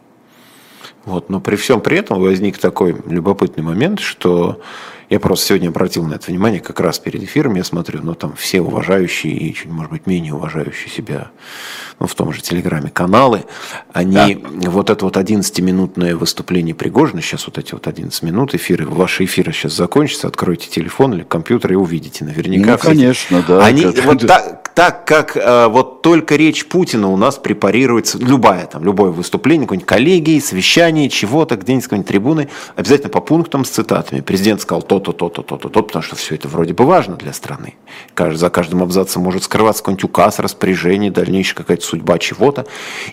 Вот, 1.05 1.29
но 1.29 1.39
при 1.39 1.55
всем 1.55 1.81
при 1.81 1.97
этом 1.97 2.19
возник 2.21 2.57
такой 2.57 2.95
любопытный 3.07 3.63
момент, 3.63 3.99
что 3.99 4.61
я 5.09 5.19
просто 5.19 5.47
сегодня 5.47 5.69
обратил 5.69 6.05
на 6.05 6.15
это 6.15 6.27
внимание, 6.27 6.59
как 6.59 6.79
раз 6.79 6.99
перед 6.99 7.23
эфиром 7.23 7.55
я 7.55 7.63
смотрю, 7.63 8.01
ну 8.03 8.13
там 8.13 8.35
все 8.35 8.61
уважающие 8.61 9.33
и 9.33 9.53
чуть, 9.55 9.65
может 9.65 9.91
быть, 9.91 10.05
менее 10.05 10.35
уважающие 10.35 10.89
себя, 10.89 11.31
ну 11.99 12.05
в 12.05 12.13
том 12.13 12.31
же 12.31 12.41
Телеграме 12.41 12.91
каналы, 12.91 13.45
они, 13.91 14.35
да. 14.35 14.69
вот 14.69 14.91
это 14.91 15.05
вот 15.05 15.17
11-минутное 15.17 16.15
выступление 16.15 16.75
Пригожина, 16.75 17.21
сейчас 17.21 17.47
вот 17.47 17.57
эти 17.57 17.73
вот 17.73 17.87
11 17.87 18.21
минут 18.21 18.53
эфиры, 18.53 18.85
ваши 18.85 19.25
эфиры 19.25 19.51
сейчас 19.51 19.73
закончатся, 19.73 20.27
откройте 20.27 20.69
телефон 20.69 21.15
или 21.15 21.23
компьютер 21.23 21.73
и 21.73 21.75
увидите 21.75 22.23
наверняка. 22.23 22.73
Ну, 22.73 22.77
конечно, 22.77 23.43
да. 23.47 23.65
Они, 23.65 23.85
вот 23.85 24.27
так, 24.27 24.58
так 24.79 25.03
как 25.03 25.35
э, 25.35 25.67
вот 25.67 26.01
только 26.01 26.37
речь 26.37 26.65
Путина 26.65 27.09
у 27.09 27.17
нас 27.17 27.35
препарируется, 27.35 28.17
любая 28.17 28.65
там, 28.65 28.85
любое 28.85 29.11
выступление, 29.11 29.65
какой-нибудь 29.65 29.85
коллегии, 29.85 30.39
совещание, 30.39 31.09
чего-то, 31.09 31.57
где-нибудь 31.57 31.83
какой-нибудь 31.83 32.07
трибуны, 32.07 32.49
обязательно 32.77 33.09
по 33.09 33.19
пунктам 33.19 33.65
с 33.65 33.71
цитатами. 33.71 34.21
Президент 34.21 34.61
сказал 34.61 34.81
то, 34.81 35.01
то-то, 35.01 35.27
то-то, 35.27 35.57
то-то, 35.57 35.67
то 35.67 35.83
потому 35.83 36.01
что 36.01 36.15
все 36.15 36.35
это 36.35 36.47
вроде 36.47 36.73
бы 36.73 36.85
важно 36.85 37.17
для 37.17 37.33
страны. 37.33 37.73
За 38.17 38.49
каждым 38.49 38.81
абзацем 38.81 39.21
может 39.21 39.43
скрываться 39.43 39.83
какой-нибудь 39.83 40.05
указ, 40.05 40.39
распоряжение, 40.39 41.11
дальнейшая 41.11 41.55
какая-то 41.55 41.83
судьба 41.83 42.17
чего-то. 42.17 42.65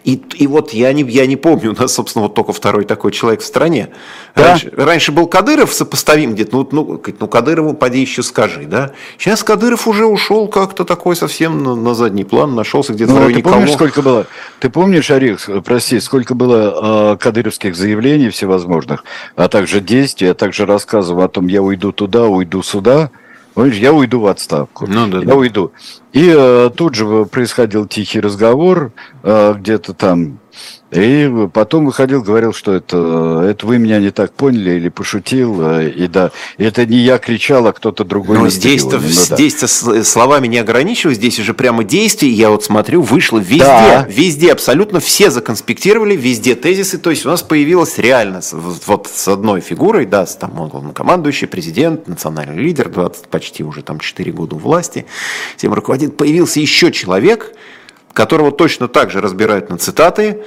И, 0.04 0.22
и 0.36 0.46
вот 0.46 0.72
я 0.72 0.92
не, 0.92 1.02
я 1.02 1.26
не 1.26 1.34
помню, 1.34 1.72
у 1.76 1.82
нас, 1.82 1.94
собственно, 1.94 2.26
вот 2.26 2.36
только 2.36 2.52
второй 2.52 2.84
такой 2.84 3.10
человек 3.10 3.40
в 3.40 3.44
стране. 3.44 3.88
Да? 4.36 4.50
Раньше, 4.50 4.72
раньше 4.76 5.10
был 5.10 5.26
Кадыров 5.26 5.74
сопоставим 5.74 6.34
где-то, 6.34 6.58
ну, 6.58 6.68
ну, 6.70 7.02
ну 7.18 7.26
Кадырову 7.26 7.74
поди 7.74 8.02
еще 8.02 8.22
скажи, 8.22 8.66
да? 8.66 8.92
Сейчас 9.18 9.42
Кадыров 9.42 9.88
уже 9.88 10.06
ушел 10.06 10.46
как-то 10.46 10.84
такой 10.84 11.16
совсем 11.16 11.55
на, 11.62 11.74
на 11.74 11.94
задний 11.94 12.24
план, 12.24 12.54
нашелся 12.54 12.92
где-то 12.92 13.12
ну, 13.12 13.18
в 13.18 13.20
районе 13.22 13.42
ты 13.42 13.48
помнишь, 13.48 13.66
кого? 13.66 13.76
сколько 13.76 14.02
было, 14.02 14.26
ты 14.60 14.70
помнишь, 14.70 15.10
Арих, 15.10 15.48
прости, 15.64 16.00
сколько 16.00 16.34
было 16.34 17.12
э, 17.12 17.16
кадыровских 17.18 17.74
заявлений 17.76 18.30
всевозможных, 18.30 19.04
а 19.34 19.48
также 19.48 19.80
действий, 19.80 20.28
а 20.28 20.34
также 20.34 20.66
рассказов 20.66 21.18
о 21.18 21.28
том, 21.28 21.46
я 21.46 21.62
уйду 21.62 21.92
туда, 21.92 22.26
уйду 22.26 22.62
сюда, 22.62 23.10
Понимаешь, 23.56 23.78
я 23.78 23.94
уйду 23.94 24.20
в 24.20 24.26
отставку. 24.26 24.86
Ну, 24.86 25.06
да, 25.08 25.20
я 25.20 25.24
да. 25.24 25.34
уйду. 25.34 25.72
И 26.12 26.30
э, 26.30 26.70
тут 26.76 26.94
же 26.94 27.24
происходил 27.24 27.86
тихий 27.86 28.20
разговор, 28.20 28.92
э, 29.22 29.54
где-то 29.56 29.94
там 29.94 30.40
и 30.92 31.48
потом 31.52 31.86
выходил, 31.86 32.22
говорил, 32.22 32.52
что 32.52 32.72
это, 32.72 33.44
это 33.44 33.66
вы 33.66 33.78
меня 33.78 33.98
не 33.98 34.10
так 34.10 34.32
поняли 34.32 34.72
или 34.72 34.88
пошутил. 34.88 35.60
Э, 35.60 35.88
и 35.90 36.06
да, 36.06 36.30
это 36.58 36.86
не 36.86 36.98
я 36.98 37.18
кричал, 37.18 37.66
а 37.66 37.72
кто-то 37.72 38.04
другой. 38.04 38.38
Но 38.38 38.48
здесь-то, 38.48 38.98
ну, 38.98 39.02
да. 39.02 39.08
здесь-то 39.08 39.66
словами 39.66 40.46
не 40.46 40.58
ограничиваюсь, 40.58 41.16
здесь 41.16 41.40
уже 41.40 41.54
прямо 41.54 41.82
действие, 41.82 42.32
я 42.32 42.50
вот 42.50 42.62
смотрю, 42.62 43.02
вышло 43.02 43.38
везде, 43.38 43.64
да. 43.64 44.06
везде 44.08 44.52
абсолютно 44.52 45.00
все 45.00 45.30
законспектировали, 45.30 46.14
везде 46.14 46.54
тезисы, 46.54 46.98
то 46.98 47.10
есть 47.10 47.26
у 47.26 47.30
нас 47.30 47.42
появилась 47.42 47.98
реально 47.98 48.40
вот 48.52 49.08
с 49.12 49.26
одной 49.26 49.60
фигурой, 49.60 50.06
да, 50.06 50.24
там 50.24 50.60
он 50.60 50.68
главнокомандующий, 50.68 51.48
президент, 51.48 52.06
национальный 52.06 52.62
лидер, 52.62 52.88
20, 52.88 53.26
почти 53.26 53.64
уже 53.64 53.82
там 53.82 53.98
4 53.98 54.30
года 54.30 54.54
у 54.54 54.58
власти, 54.58 55.06
всем 55.56 55.74
руководит, 55.74 56.16
появился 56.16 56.60
еще 56.60 56.92
человек, 56.92 57.52
которого 58.12 58.50
точно 58.50 58.88
так 58.88 59.10
же 59.10 59.20
разбирают 59.20 59.68
на 59.68 59.78
цитаты, 59.78 60.42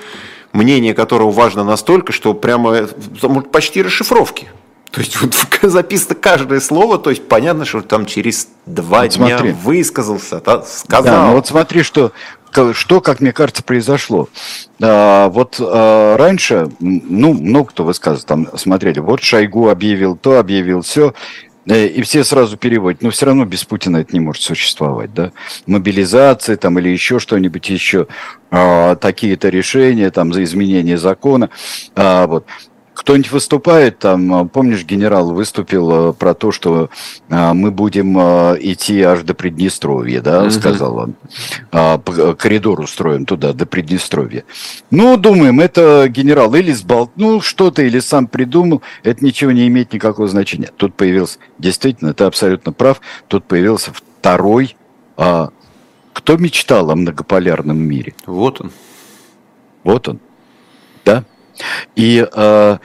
мнение 0.53 0.93
которого 0.93 1.31
важно 1.31 1.63
настолько, 1.63 2.11
что 2.11 2.33
прямо 2.33 2.87
почти 3.51 3.81
расшифровки. 3.81 4.47
То 4.91 5.01
есть 5.01 5.21
вот 5.21 5.35
записано 5.61 6.15
каждое 6.15 6.59
слово, 6.59 6.97
то 6.97 7.09
есть 7.09 7.27
понятно, 7.27 7.65
что 7.65 7.81
там 7.81 8.05
через 8.05 8.47
два 8.65 9.01
вот 9.01 9.15
дня 9.15 9.37
смотри. 9.37 9.51
высказался, 9.51 10.41
сказал. 10.65 11.03
Да, 11.03 11.25
ну 11.27 11.33
вот 11.33 11.47
смотри, 11.47 11.83
что, 11.83 12.11
что, 12.73 13.01
как 13.01 13.19
мне 13.19 13.31
кажется, 13.31 13.61
произошло. 13.61 14.29
А, 14.81 15.29
вот 15.29 15.57
а, 15.59 16.17
раньше, 16.17 16.69
ну, 16.79 17.33
много 17.33 17.69
кто 17.69 17.83
высказывал, 17.83 18.25
там 18.25 18.57
смотрели, 18.57 18.99
вот 18.99 19.21
Шойгу 19.21 19.69
объявил 19.69 20.15
то, 20.15 20.39
объявил 20.39 20.81
все, 20.81 21.13
и 21.75 22.01
все 22.01 22.23
сразу 22.23 22.57
переводят. 22.57 23.01
Но 23.01 23.11
все 23.11 23.27
равно 23.27 23.45
без 23.45 23.63
Путина 23.63 23.97
это 23.97 24.13
не 24.13 24.19
может 24.19 24.41
существовать. 24.41 25.13
Да? 25.13 25.31
Мобилизация 25.67 26.57
там, 26.57 26.79
или 26.79 26.89
еще 26.89 27.19
что-нибудь 27.19 27.69
еще, 27.69 28.07
а, 28.51 28.95
такие-то 28.95 29.49
решения 29.49 30.09
там, 30.09 30.33
за 30.33 30.43
изменение 30.43 30.97
закона. 30.97 31.49
А, 31.95 32.27
вот 32.27 32.45
кто-нибудь 32.99 33.31
выступает, 33.31 33.99
там, 33.99 34.49
помнишь, 34.49 34.83
генерал 34.83 35.31
выступил 35.31 36.09
э, 36.09 36.13
про 36.13 36.33
то, 36.33 36.51
что 36.51 36.89
а, 37.29 37.53
мы 37.53 37.71
будем 37.71 38.17
а, 38.19 38.57
идти 38.59 39.01
аж 39.01 39.21
до 39.21 39.33
Приднестровья, 39.33 40.19
да, 40.19 40.41
угу. 40.41 40.51
сказал 40.51 40.97
он. 40.97 41.15
А, 41.71 41.97
коридор 41.97 42.81
устроим 42.81 43.25
туда, 43.25 43.53
до 43.53 43.65
Приднестровья. 43.65 44.43
Ну, 44.91 45.15
думаем, 45.15 45.61
это 45.61 46.07
генерал 46.09 46.53
или 46.55 46.73
сболтнул 46.73 47.41
что-то, 47.41 47.83
или 47.83 47.99
сам 47.99 48.27
придумал, 48.27 48.81
это 49.03 49.23
ничего 49.23 49.51
не 49.51 49.65
имеет 49.69 49.93
никакого 49.93 50.27
значения. 50.27 50.69
Тут 50.75 50.93
появился, 50.93 51.39
действительно, 51.57 52.13
ты 52.13 52.25
абсолютно 52.25 52.73
прав, 52.73 52.99
тут 53.29 53.45
появился 53.45 53.93
второй, 53.93 54.75
а, 55.15 55.51
кто 56.11 56.35
мечтал 56.35 56.91
о 56.91 56.97
многополярном 56.97 57.77
мире? 57.77 58.13
Вот 58.25 58.59
он. 58.59 58.71
Вот 59.85 60.09
он, 60.09 60.19
да. 61.05 61.23
И, 61.95 62.27
э, 62.31 62.77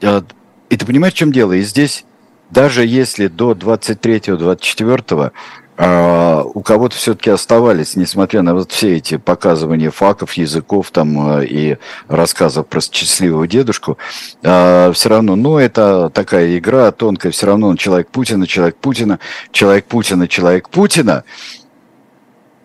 э, 0.00 0.22
и 0.70 0.76
ты 0.76 0.86
понимаешь, 0.86 1.14
в 1.14 1.16
чем 1.16 1.32
дело? 1.32 1.52
И 1.52 1.62
здесь, 1.62 2.04
даже 2.50 2.84
если 2.86 3.28
до 3.28 3.52
23-24 3.52 5.32
э, 5.76 6.42
у 6.54 6.60
кого-то 6.60 6.96
все-таки 6.96 7.30
оставались, 7.30 7.96
несмотря 7.96 8.42
на 8.42 8.54
вот 8.54 8.72
все 8.72 8.96
эти 8.96 9.16
показывания 9.16 9.90
факов, 9.90 10.34
языков 10.34 10.90
там 10.90 11.38
э, 11.38 11.46
и 11.46 11.78
рассказов 12.08 12.66
про 12.66 12.80
счастливого 12.80 13.46
дедушку, 13.46 13.98
э, 14.42 14.92
все 14.94 15.08
равно, 15.08 15.36
ну, 15.36 15.58
это 15.58 16.10
такая 16.10 16.56
игра 16.58 16.90
тонкая, 16.92 17.32
все 17.32 17.46
равно 17.46 17.68
он 17.68 17.76
человек 17.76 18.08
Путина, 18.08 18.46
человек 18.46 18.76
Путина, 18.76 19.18
человек 19.52 19.86
Путина, 19.86 20.28
человек 20.28 20.68
Путина. 20.68 21.24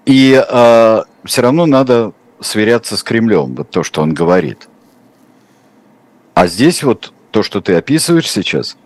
И 0.05 0.43
э, 0.47 1.03
все 1.26 1.41
равно 1.41 1.66
надо 1.66 2.14
сверяться 2.41 2.97
с 2.97 3.03
Кремлем, 3.03 3.55
вот 3.55 3.70
то, 3.70 3.84
что 3.84 4.01
он 4.01 4.14
говорит. 4.14 4.68
А 6.40 6.48
здесь 6.48 6.84
вот 6.84 7.12
то, 7.32 7.44
что 7.44 7.60
ты 7.60 7.76
описываешь 7.76 8.32
сейчас, 8.32 8.78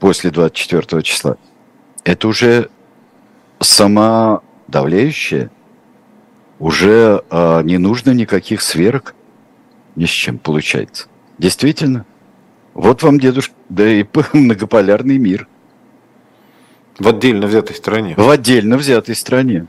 после 0.00 0.32
24 0.32 1.04
числа, 1.04 1.36
это 2.02 2.26
уже 2.26 2.68
самодавляющее, 3.60 5.52
уже 6.58 7.22
э, 7.30 7.62
не 7.62 7.78
нужно 7.78 8.10
никаких 8.10 8.60
сверок 8.60 9.14
ни 9.94 10.04
с 10.04 10.08
чем 10.08 10.38
получается. 10.38 11.06
Действительно. 11.38 12.06
Вот 12.72 13.04
вам, 13.04 13.20
дедушка, 13.20 13.54
да 13.68 13.88
и 13.88 14.04
многополярный 14.32 15.18
мир. 15.18 15.46
В 16.98 17.06
отдельно 17.06 17.46
взятой 17.46 17.76
стране. 17.76 18.14
В 18.16 18.28
отдельно 18.28 18.78
взятой 18.78 19.14
стране. 19.14 19.68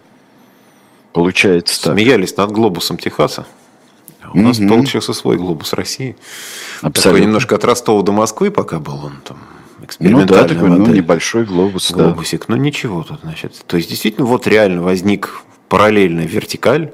Получается 1.14 1.84
так. 1.84 1.94
Смеялись 1.94 2.36
над 2.36 2.52
глобусом 2.52 2.98
Техаса. 2.98 3.46
У 4.34 4.42
нас 4.42 4.58
получился 4.58 5.14
свой 5.14 5.38
глобус 5.38 5.74
России. 5.74 6.16
Абсолютно. 6.82 7.02
Такой 7.02 7.22
немножко 7.22 7.56
от 7.56 7.66
Ростова 7.66 8.02
до 8.02 8.12
Москвы, 8.12 8.52
пока 8.52 8.80
был 8.80 9.06
он 9.06 9.14
там 9.24 9.38
ну 10.00 10.26
да, 10.26 10.48
такой 10.48 10.70
ну, 10.70 10.88
небольшой 10.88 11.46
глобус. 11.46 11.92
Глобусик. 11.92 12.46
Да. 12.48 12.56
Ну 12.56 12.62
ничего 12.62 13.04
тут, 13.04 13.20
значит. 13.22 13.64
То 13.68 13.78
есть, 13.78 13.90
действительно, 13.90 14.26
вот 14.26 14.48
реально 14.48 14.82
возник 14.82 15.42
параллельная 15.70 16.26
вертикаль. 16.26 16.92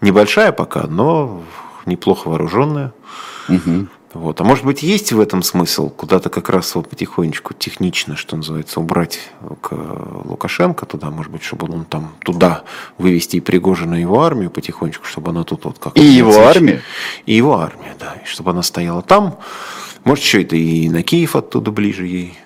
Небольшая 0.00 0.52
пока, 0.52 0.86
но 0.86 1.42
неплохо 1.84 2.28
вооруженная. 2.28 2.92
Угу. 3.48 3.86
Вот. 4.16 4.40
А 4.40 4.44
может 4.44 4.64
быть, 4.64 4.82
есть 4.82 5.12
в 5.12 5.20
этом 5.20 5.42
смысл 5.42 5.90
куда-то 5.90 6.30
как 6.30 6.48
раз 6.48 6.74
вот 6.74 6.88
потихонечку, 6.88 7.52
технично, 7.52 8.16
что 8.16 8.36
называется, 8.36 8.80
убрать 8.80 9.20
к 9.60 9.72
Лукашенко 10.24 10.86
туда, 10.86 11.10
может 11.10 11.30
быть, 11.30 11.42
чтобы 11.42 11.70
он 11.72 11.84
там 11.84 12.14
туда 12.24 12.62
вывести 12.96 13.36
и 13.36 13.40
Пригожина 13.40 13.94
его 13.94 14.22
армию 14.22 14.50
потихонечку, 14.50 15.04
чтобы 15.04 15.30
она 15.30 15.44
тут 15.44 15.66
вот 15.66 15.78
как 15.78 15.98
И 15.98 16.02
его 16.02 16.32
армия? 16.38 16.82
И 17.26 17.34
его 17.34 17.58
армия, 17.58 17.94
да. 18.00 18.14
И 18.24 18.26
чтобы 18.26 18.52
она 18.52 18.62
стояла 18.62 19.02
там. 19.02 19.38
Может, 20.04 20.24
еще 20.24 20.42
это 20.42 20.56
и 20.56 20.88
на 20.88 21.02
Киев 21.02 21.36
оттуда 21.36 21.70
ближе 21.70 22.06
ей. 22.06 22.38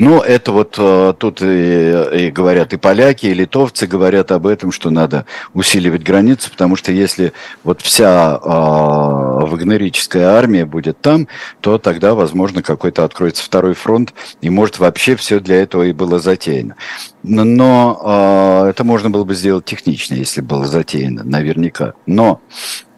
Ну, 0.00 0.22
это 0.22 0.52
вот 0.52 0.76
э, 0.78 1.12
тут 1.18 1.42
и, 1.42 1.44
и 1.44 2.30
говорят 2.30 2.72
и 2.72 2.78
поляки, 2.78 3.26
и 3.26 3.34
литовцы 3.34 3.86
говорят 3.86 4.32
об 4.32 4.46
этом, 4.46 4.72
что 4.72 4.88
надо 4.88 5.26
усиливать 5.52 6.02
границы, 6.02 6.50
потому 6.50 6.74
что 6.74 6.90
если 6.90 7.34
вот 7.64 7.82
вся 7.82 8.40
э, 8.42 8.48
вагнерическая 8.48 10.30
армия 10.30 10.64
будет 10.64 11.02
там, 11.02 11.28
то 11.60 11.76
тогда, 11.76 12.14
возможно, 12.14 12.62
какой-то 12.62 13.04
откроется 13.04 13.44
второй 13.44 13.74
фронт, 13.74 14.14
и 14.40 14.48
может 14.48 14.78
вообще 14.78 15.16
все 15.16 15.38
для 15.38 15.60
этого 15.60 15.82
и 15.82 15.92
было 15.92 16.18
затеяно. 16.18 16.76
Но 17.22 18.62
э, 18.64 18.70
это 18.70 18.84
можно 18.84 19.10
было 19.10 19.24
бы 19.24 19.34
сделать 19.34 19.66
технично, 19.66 20.14
если 20.14 20.40
было 20.40 20.64
затеяно, 20.64 21.24
наверняка. 21.24 21.92
Но 22.06 22.40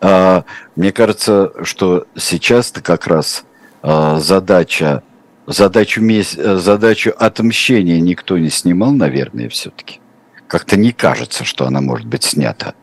э, 0.00 0.42
мне 0.76 0.92
кажется, 0.92 1.50
что 1.64 2.06
сейчас-то 2.14 2.80
как 2.80 3.08
раз 3.08 3.42
э, 3.82 4.18
задача 4.20 5.02
задачу, 5.46 6.02
э, 6.02 6.56
задачу 6.56 7.12
отмщения 7.18 8.00
никто 8.00 8.38
не 8.38 8.50
снимал, 8.50 8.92
наверное, 8.92 9.48
все-таки. 9.48 10.00
Как-то 10.46 10.76
не 10.76 10.92
кажется, 10.92 11.44
что 11.44 11.66
она 11.66 11.80
может 11.80 12.06
быть 12.06 12.24
снята 12.24 12.74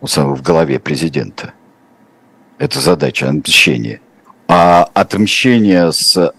в 0.00 0.42
голове 0.42 0.78
президента. 0.78 1.52
Это 2.58 2.80
задача 2.80 3.28
отмщения. 3.28 4.00
А 4.48 4.88
отмщение 4.94 5.92
с 5.92 6.32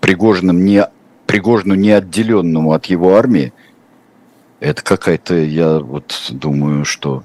Пригожиным 0.00 0.64
не, 0.64 0.88
Пригожину 1.26 1.74
не 1.74 1.90
отделенному 1.90 2.72
от 2.72 2.86
его 2.86 3.16
армии, 3.16 3.52
это 4.60 4.82
какая-то, 4.82 5.34
я 5.34 5.80
вот 5.80 6.28
думаю, 6.30 6.84
что 6.84 7.24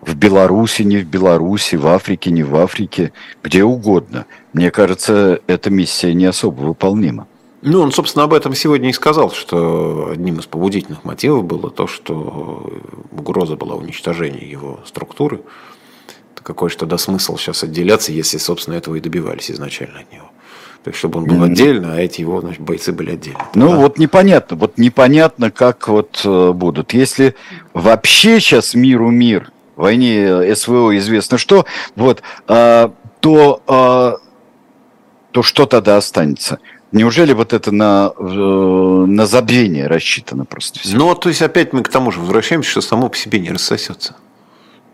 в 0.00 0.14
Беларуси, 0.14 0.82
не 0.82 0.98
в 0.98 1.06
Беларуси, 1.06 1.76
в 1.76 1.86
Африке, 1.86 2.30
не 2.30 2.42
в 2.42 2.56
Африке, 2.56 3.12
где 3.42 3.64
угодно. 3.64 4.26
Мне 4.52 4.70
кажется, 4.70 5.40
эта 5.46 5.70
миссия 5.70 6.14
не 6.14 6.26
особо 6.26 6.60
выполнима. 6.60 7.26
Ну, 7.60 7.80
он, 7.80 7.90
собственно, 7.90 8.24
об 8.24 8.34
этом 8.34 8.54
сегодня 8.54 8.90
и 8.90 8.92
сказал, 8.92 9.32
что 9.32 10.10
одним 10.12 10.38
из 10.38 10.46
побудительных 10.46 11.04
мотивов 11.04 11.44
было 11.44 11.70
то, 11.70 11.88
что 11.88 12.70
угроза 13.10 13.56
была 13.56 13.74
уничтожения 13.74 14.48
его 14.48 14.80
структуры. 14.86 15.40
Какой 16.34 16.70
же 16.70 16.76
тогда 16.76 16.96
смысл 16.98 17.36
сейчас 17.36 17.64
отделяться, 17.64 18.12
если, 18.12 18.38
собственно, 18.38 18.76
этого 18.76 18.94
и 18.94 19.00
добивались 19.00 19.50
изначально 19.50 20.00
от 20.00 20.12
него? 20.12 20.30
То 20.84 20.90
есть, 20.90 21.00
чтобы 21.00 21.18
он 21.18 21.26
был 21.26 21.42
отдельно, 21.42 21.96
а 21.96 22.00
эти 22.00 22.20
его 22.20 22.40
значит, 22.40 22.60
бойцы 22.60 22.92
были 22.92 23.10
отдельно. 23.10 23.44
Ну, 23.54 23.70
да? 23.70 23.76
вот 23.76 23.98
непонятно, 23.98 24.56
вот 24.56 24.78
непонятно, 24.78 25.50
как 25.50 25.88
вот 25.88 26.22
э, 26.24 26.52
будут. 26.52 26.94
Если 26.94 27.34
вообще 27.74 28.38
сейчас 28.38 28.74
миру 28.74 29.10
мир, 29.10 29.50
войне 29.78 30.54
СВО 30.54 30.96
известно 30.98 31.38
что, 31.38 31.64
вот, 31.96 32.22
а, 32.46 32.92
то, 33.20 33.62
а, 33.66 34.16
то 35.32 35.42
что 35.42 35.66
тогда 35.66 35.96
останется? 35.96 36.58
Неужели 36.90 37.34
вот 37.34 37.52
это 37.52 37.70
на, 37.70 38.12
на 38.18 39.26
забвение 39.26 39.86
рассчитано 39.86 40.46
просто 40.46 40.80
все? 40.80 40.96
Ну, 40.96 41.14
то 41.14 41.28
есть 41.28 41.42
опять 41.42 41.72
мы 41.72 41.82
к 41.82 41.88
тому 41.90 42.10
же 42.10 42.20
возвращаемся, 42.20 42.70
что 42.70 42.80
само 42.80 43.08
по 43.10 43.16
себе 43.16 43.38
не 43.38 43.50
рассосется. 43.50 44.16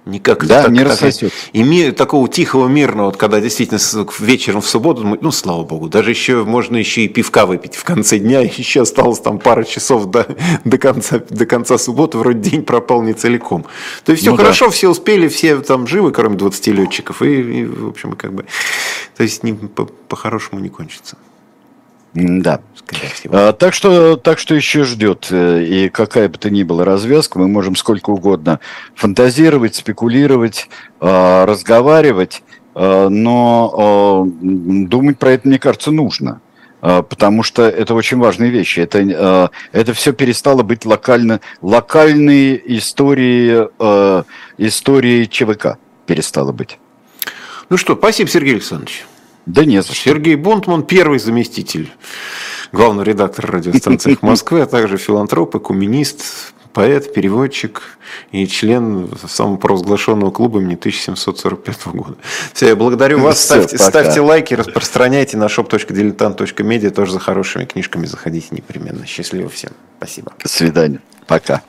Никак 0.06 0.46
да, 0.46 0.64
так, 0.64 0.72
не 0.72 0.82
рассосется. 0.82 1.34
И 1.54 1.62
мир, 1.62 1.92
такого 1.92 2.28
тихого, 2.28 2.68
мирного, 2.68 3.06
вот 3.06 3.16
когда 3.16 3.40
действительно 3.40 3.80
вечером 4.18 4.60
в 4.60 4.68
субботу, 4.68 5.02
ну, 5.18 5.30
слава 5.30 5.64
богу, 5.64 5.88
даже 5.88 6.10
еще 6.10 6.44
можно 6.44 6.76
еще 6.76 7.06
и 7.06 7.08
пивка 7.08 7.46
выпить 7.46 7.74
в 7.74 7.84
конце 7.84 8.18
дня, 8.18 8.40
еще 8.56 8.82
осталось 8.82 9.20
там 9.20 9.38
пара 9.38 9.64
часов 9.64 10.06
до, 10.06 10.26
до, 10.64 10.76
конца, 10.76 11.22
до 11.30 11.46
конца 11.46 11.78
субботы, 11.78 12.18
вроде 12.18 12.50
день 12.50 12.64
пропал 12.64 13.02
не 13.02 13.14
целиком. 13.14 13.64
То 14.04 14.12
есть 14.12 14.22
все 14.22 14.32
ну, 14.32 14.36
хорошо, 14.36 14.66
да. 14.66 14.72
все 14.72 14.90
успели, 14.90 15.26
все 15.28 15.58
там 15.60 15.86
живы, 15.86 16.12
кроме 16.12 16.36
20 16.36 16.66
летчиков, 16.68 17.22
и, 17.22 17.60
и 17.60 17.64
в 17.64 17.88
общем, 17.88 18.12
как 18.12 18.34
бы, 18.34 18.44
то 19.16 19.22
есть 19.22 19.42
не, 19.42 19.54
по, 19.54 19.86
по-хорошему 19.86 20.60
не 20.60 20.68
кончится. 20.68 21.16
Да. 22.14 22.60
А, 23.28 23.52
так, 23.52 23.74
что, 23.74 24.16
так 24.16 24.38
что 24.38 24.54
еще 24.54 24.84
ждет. 24.84 25.28
Э, 25.30 25.62
и 25.62 25.88
какая 25.88 26.28
бы 26.28 26.38
то 26.38 26.48
ни 26.48 26.62
была 26.62 26.84
развязка, 26.84 27.38
мы 27.38 27.48
можем 27.48 27.74
сколько 27.74 28.10
угодно 28.10 28.60
фантазировать, 28.94 29.74
спекулировать, 29.74 30.68
а, 31.00 31.44
разговаривать, 31.44 32.42
а, 32.74 33.08
но 33.08 34.26
думать 34.40 35.18
про 35.18 35.32
это, 35.32 35.48
мне 35.48 35.58
кажется, 35.58 35.90
нужно. 35.90 36.40
Потому 36.80 37.42
что 37.42 37.62
это 37.62 37.94
очень 37.94 38.18
важные 38.18 38.50
вещи. 38.50 38.80
Это, 38.80 39.50
это 39.72 39.94
все 39.94 40.12
перестало 40.12 40.62
быть 40.62 40.84
локально, 40.84 41.40
локальные 41.62 42.76
истории, 42.76 43.68
истории 44.58 45.24
ЧВК 45.24 45.78
перестало 46.04 46.52
быть. 46.52 46.78
Ну 47.70 47.78
что, 47.78 47.96
спасибо, 47.96 48.28
Сергей 48.28 48.56
Александрович. 48.56 49.06
Да 49.46 49.64
нет. 49.64 49.86
Сергей 49.86 50.36
Бунтман, 50.36 50.82
первый 50.82 51.18
заместитель 51.18 51.90
главного 52.72 53.04
редактора 53.04 53.52
радиостанции 53.52 54.18
Москвы, 54.20 54.62
а 54.62 54.66
также 54.66 54.96
филантроп, 54.96 55.56
экуменист, 55.56 56.52
поэт, 56.72 57.14
переводчик 57.14 57.82
и 58.32 58.46
член 58.46 59.08
самопровозглашенного 59.26 60.30
клуба 60.30 60.60
имени 60.60 60.74
1745 60.74 61.86
года. 61.86 62.16
Все, 62.52 62.68
я 62.68 62.76
благодарю 62.76 63.20
вас. 63.20 63.38
Все, 63.38 63.62
ставьте, 63.62 63.78
ставьте 63.78 64.20
лайки, 64.20 64.54
распространяйте 64.54 65.36
на 65.36 65.44
shop.diletant.media. 65.44 66.90
Тоже 66.90 67.12
за 67.12 67.20
хорошими 67.20 67.64
книжками 67.64 68.06
заходите 68.06 68.48
непременно. 68.50 69.06
Счастливо 69.06 69.48
всем. 69.48 69.70
Спасибо. 69.98 70.32
До 70.42 70.48
свидания. 70.48 71.00
Пока. 71.26 71.62